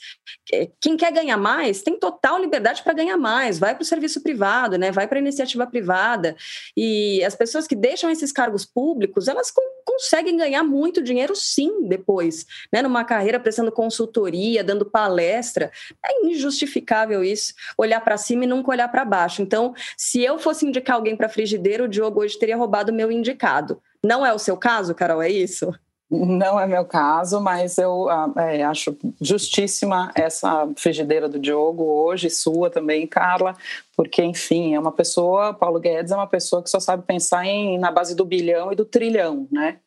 Quem 0.81 0.97
quer 0.97 1.12
ganhar 1.12 1.37
mais 1.37 1.83
tem 1.83 1.99
total 1.99 2.39
liberdade 2.39 2.83
para 2.83 2.93
ganhar 2.93 3.16
mais, 3.16 3.59
vai 3.59 3.75
para 3.75 3.83
o 3.83 3.87
serviço 3.87 4.23
privado, 4.23 4.77
né? 4.79 4.91
Vai 4.91 5.07
para 5.07 5.19
a 5.19 5.23
iniciativa 5.23 5.66
privada. 5.66 6.37
E 6.77 7.23
as 7.25 7.35
pessoas 7.35 7.66
que 7.66 7.77
deixam 7.77 8.11
esses 8.11 8.33
cargos 8.33 8.64
públicos, 8.64 9.29
elas 9.29 9.53
conseguem 9.85 10.37
ganhar 10.37 10.62
muito 10.62 11.03
dinheiro 11.03 11.35
sim 11.35 11.87
depois, 11.89 12.47
né? 12.73 12.83
Numa 12.83 13.05
carreira 13.05 13.41
prestando 13.41 13.73
consulta 13.73 14.07
consultoria, 14.09 14.64
dando 14.64 14.86
palestra. 14.86 15.70
É 16.04 16.26
injustificável 16.26 17.22
isso, 17.22 17.54
olhar 17.76 18.00
para 18.00 18.16
cima 18.16 18.44
e 18.44 18.46
nunca 18.46 18.70
olhar 18.70 18.88
para 18.88 19.04
baixo. 19.04 19.42
Então, 19.42 19.74
se 19.96 20.22
eu 20.22 20.38
fosse 20.38 20.66
indicar 20.66 20.96
alguém 20.96 21.16
para 21.16 21.28
frigideira, 21.28 21.84
o 21.84 21.88
Diogo 21.88 22.20
hoje 22.20 22.38
teria 22.38 22.56
roubado 22.56 22.90
o 22.90 22.94
meu 22.94 23.12
indicado. 23.12 23.80
Não 24.02 24.24
é 24.24 24.32
o 24.32 24.38
seu 24.38 24.56
caso, 24.56 24.94
Carol, 24.94 25.22
é 25.22 25.28
isso? 25.28 25.72
Não 26.11 26.59
é 26.59 26.66
meu 26.66 26.86
caso, 26.86 27.38
mas 27.38 27.76
eu 27.76 28.09
ah, 28.09 28.32
é, 28.38 28.62
acho 28.62 28.96
justíssima 29.20 30.11
essa 30.14 30.66
frigideira 30.74 31.28
do 31.28 31.38
Diogo 31.38 31.84
hoje, 31.84 32.30
sua 32.30 32.70
também, 32.70 33.06
Carla, 33.06 33.54
porque, 33.94 34.24
enfim, 34.24 34.74
é 34.74 34.80
uma 34.80 34.92
pessoa, 34.92 35.52
Paulo 35.52 35.78
Guedes 35.78 36.11
é 36.11 36.16
uma 36.16 36.26
pessoa 36.26 36.62
que 36.62 36.70
só 36.70 36.80
sabe 36.80 37.04
pensar 37.04 37.44
em, 37.44 37.78
na 37.78 37.90
base 37.90 38.16
do 38.16 38.24
bilhão 38.24 38.72
e 38.72 38.76
do 38.76 38.86
trilhão, 38.86 39.46
né? 39.52 39.80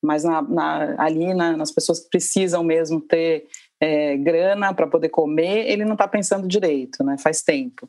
Mas 0.00 0.22
na, 0.22 0.42
na, 0.42 0.94
ali 1.02 1.34
na, 1.34 1.56
nas 1.56 1.72
pessoas 1.72 2.00
que 2.00 2.10
precisam 2.10 2.62
mesmo 2.62 3.00
ter 3.00 3.46
é, 3.84 4.16
grana 4.16 4.72
para 4.72 4.86
poder 4.86 5.10
comer, 5.10 5.70
ele 5.70 5.84
não 5.84 5.92
está 5.92 6.08
pensando 6.08 6.48
direito, 6.48 7.04
né? 7.04 7.18
Faz 7.18 7.42
tempo. 7.42 7.86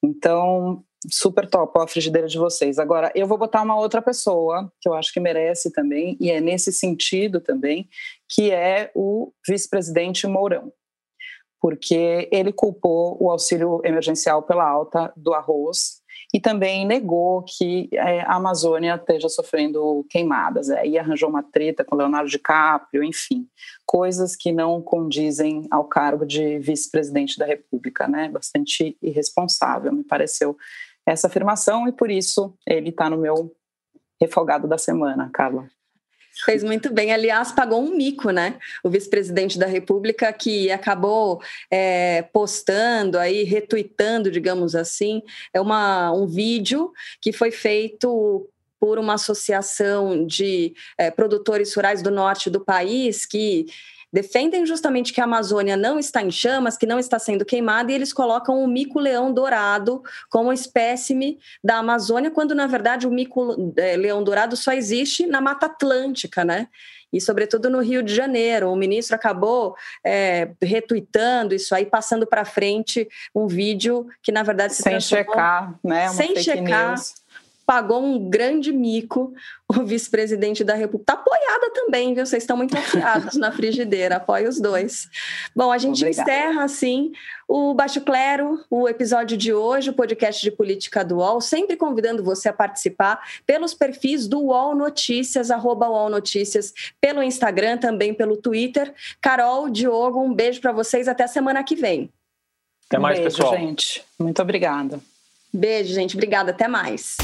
Então, 0.00 0.84
super 1.10 1.48
top 1.48 1.76
a 1.80 1.88
frigideira 1.88 2.28
de 2.28 2.38
vocês. 2.38 2.78
Agora, 2.78 3.10
eu 3.16 3.26
vou 3.26 3.36
botar 3.36 3.62
uma 3.62 3.76
outra 3.76 4.00
pessoa 4.00 4.72
que 4.80 4.88
eu 4.88 4.94
acho 4.94 5.12
que 5.12 5.18
merece 5.18 5.72
também, 5.72 6.16
e 6.20 6.30
é 6.30 6.40
nesse 6.40 6.72
sentido 6.72 7.40
também, 7.40 7.88
que 8.28 8.52
é 8.52 8.92
o 8.94 9.32
vice-presidente 9.46 10.24
Mourão. 10.28 10.72
Porque 11.60 12.28
ele 12.30 12.52
culpou 12.52 13.16
o 13.20 13.28
auxílio 13.28 13.80
emergencial 13.84 14.42
pela 14.42 14.68
alta 14.68 15.12
do 15.16 15.34
arroz 15.34 16.03
e 16.34 16.40
também 16.40 16.84
negou 16.84 17.44
que 17.44 17.88
é, 17.92 18.22
a 18.22 18.34
Amazônia 18.34 18.96
esteja 18.96 19.28
sofrendo 19.28 20.04
queimadas. 20.10 20.68
É, 20.68 20.84
e 20.84 20.98
arranjou 20.98 21.30
uma 21.30 21.44
treta 21.44 21.84
com 21.84 21.94
Leonardo 21.94 22.28
DiCaprio, 22.28 23.04
enfim, 23.04 23.46
coisas 23.86 24.34
que 24.34 24.50
não 24.50 24.82
condizem 24.82 25.68
ao 25.70 25.84
cargo 25.84 26.26
de 26.26 26.58
vice-presidente 26.58 27.38
da 27.38 27.46
República, 27.46 28.08
né? 28.08 28.28
Bastante 28.28 28.98
irresponsável, 29.00 29.92
me 29.92 30.02
pareceu 30.02 30.56
essa 31.06 31.28
afirmação, 31.28 31.86
e 31.86 31.92
por 31.92 32.10
isso 32.10 32.52
ele 32.66 32.88
está 32.88 33.08
no 33.08 33.18
meu 33.18 33.54
refogado 34.20 34.66
da 34.66 34.78
semana, 34.78 35.30
Carla. 35.32 35.68
Fez 36.44 36.64
muito 36.64 36.92
bem. 36.92 37.12
Aliás, 37.12 37.52
pagou 37.52 37.82
um 37.82 37.96
mico, 37.96 38.30
né? 38.30 38.58
O 38.82 38.90
vice-presidente 38.90 39.58
da 39.58 39.66
República 39.66 40.32
que 40.32 40.70
acabou 40.70 41.40
é, 41.70 42.22
postando 42.32 43.18
aí, 43.18 43.44
retuitando, 43.44 44.30
digamos 44.30 44.74
assim, 44.74 45.22
é 45.52 45.60
uma, 45.60 46.12
um 46.12 46.26
vídeo 46.26 46.92
que 47.20 47.32
foi 47.32 47.50
feito 47.50 48.48
por 48.80 48.98
uma 48.98 49.14
associação 49.14 50.26
de 50.26 50.74
é, 50.98 51.10
produtores 51.10 51.72
rurais 51.74 52.02
do 52.02 52.10
norte 52.10 52.50
do 52.50 52.60
país 52.60 53.24
que 53.24 53.66
defendem 54.14 54.64
justamente 54.64 55.12
que 55.12 55.20
a 55.20 55.24
Amazônia 55.24 55.76
não 55.76 55.98
está 55.98 56.22
em 56.22 56.30
chamas, 56.30 56.76
que 56.76 56.86
não 56.86 57.00
está 57.00 57.18
sendo 57.18 57.44
queimada, 57.44 57.90
e 57.90 57.96
eles 57.96 58.12
colocam 58.12 58.62
o 58.62 58.68
mico-leão 58.68 59.32
dourado 59.32 60.04
como 60.30 60.52
espécime 60.52 61.36
da 61.62 61.78
Amazônia, 61.78 62.30
quando 62.30 62.54
na 62.54 62.68
verdade 62.68 63.08
o 63.08 63.10
mico-leão 63.10 64.22
dourado 64.22 64.56
só 64.56 64.72
existe 64.72 65.26
na 65.26 65.40
Mata 65.40 65.66
Atlântica, 65.66 66.44
né? 66.44 66.68
e, 67.12 67.20
sobretudo, 67.20 67.70
no 67.70 67.80
Rio 67.80 68.02
de 68.02 68.12
Janeiro. 68.12 68.68
O 68.70 68.74
ministro 68.74 69.14
acabou 69.14 69.76
é, 70.04 70.50
retuitando 70.60 71.54
isso 71.54 71.72
aí, 71.72 71.86
passando 71.86 72.26
para 72.26 72.44
frente 72.44 73.08
um 73.32 73.46
vídeo 73.46 74.08
que, 74.20 74.32
na 74.32 74.42
verdade, 74.42 74.74
se 74.74 74.82
Sem 74.82 75.00
checar, 75.00 75.78
né? 75.82 76.06
Uma 76.06 76.12
sem 76.12 76.34
checar. 76.34 76.88
News 76.90 77.23
pagou 77.66 78.02
um 78.02 78.28
grande 78.28 78.72
mico 78.72 79.32
o 79.68 79.84
vice-presidente 79.84 80.62
da 80.62 80.74
República. 80.74 81.12
Está 81.12 81.14
apoiada 81.14 81.70
também, 81.72 82.14
viu? 82.14 82.24
Vocês 82.24 82.42
estão 82.42 82.56
muito 82.56 82.76
afiados 82.76 83.34
na 83.36 83.50
frigideira, 83.50 84.16
apoia 84.16 84.48
os 84.48 84.60
dois. 84.60 85.08
Bom, 85.54 85.72
a 85.72 85.78
gente 85.78 86.04
Obrigada. 86.04 86.30
encerra 86.30 86.64
assim 86.64 87.12
o 87.48 87.74
Baixo 87.74 88.00
Clero, 88.00 88.64
o 88.70 88.88
episódio 88.88 89.36
de 89.36 89.52
hoje, 89.52 89.90
o 89.90 89.92
podcast 89.92 90.40
de 90.42 90.50
política 90.50 91.04
do 91.04 91.16
UOL, 91.16 91.40
sempre 91.40 91.76
convidando 91.76 92.24
você 92.24 92.48
a 92.48 92.52
participar 92.52 93.20
pelos 93.46 93.74
perfis 93.74 94.26
do 94.26 94.40
UOL 94.40 94.74
Notícias, 94.74 95.50
arroba 95.50 95.88
UOL 95.88 96.08
Notícias, 96.08 96.72
pelo 97.00 97.22
Instagram, 97.22 97.76
também 97.76 98.14
pelo 98.14 98.36
Twitter. 98.36 98.94
Carol, 99.20 99.68
Diogo, 99.68 100.22
um 100.22 100.32
beijo 100.32 100.60
para 100.60 100.72
vocês, 100.72 101.06
até 101.06 101.24
a 101.24 101.28
semana 101.28 101.62
que 101.62 101.76
vem. 101.76 102.10
Até 102.86 102.98
mais, 102.98 103.18
um 103.18 103.22
beijo, 103.22 103.36
pessoal. 103.36 103.56
gente. 103.56 104.04
Muito 104.18 104.40
obrigada. 104.40 105.00
Beijo, 105.52 105.94
gente. 105.94 106.16
Obrigada. 106.16 106.50
Até 106.50 106.66
mais. 106.66 107.16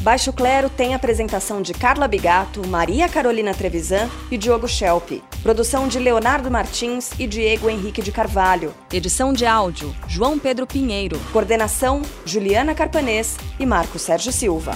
Baixo 0.00 0.32
Clero 0.32 0.70
tem 0.70 0.94
apresentação 0.94 1.60
de 1.60 1.74
Carla 1.74 2.08
Bigato, 2.08 2.66
Maria 2.66 3.06
Carolina 3.06 3.52
Trevisan 3.52 4.08
e 4.30 4.38
Diogo 4.38 4.66
Schelp. 4.66 5.22
Produção 5.42 5.86
de 5.86 5.98
Leonardo 5.98 6.50
Martins 6.50 7.10
e 7.18 7.26
Diego 7.26 7.68
Henrique 7.68 8.00
de 8.00 8.10
Carvalho. 8.10 8.72
Edição 8.90 9.30
de 9.30 9.44
áudio, 9.44 9.94
João 10.08 10.38
Pedro 10.38 10.66
Pinheiro. 10.66 11.20
Coordenação, 11.32 12.00
Juliana 12.24 12.74
Carpanês 12.74 13.36
e 13.58 13.66
Marco 13.66 13.98
Sérgio 13.98 14.32
Silva. 14.32 14.72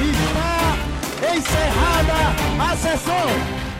Está 0.00 1.36
encerrada 1.36 2.72
a 2.72 2.76
sessão! 2.76 3.71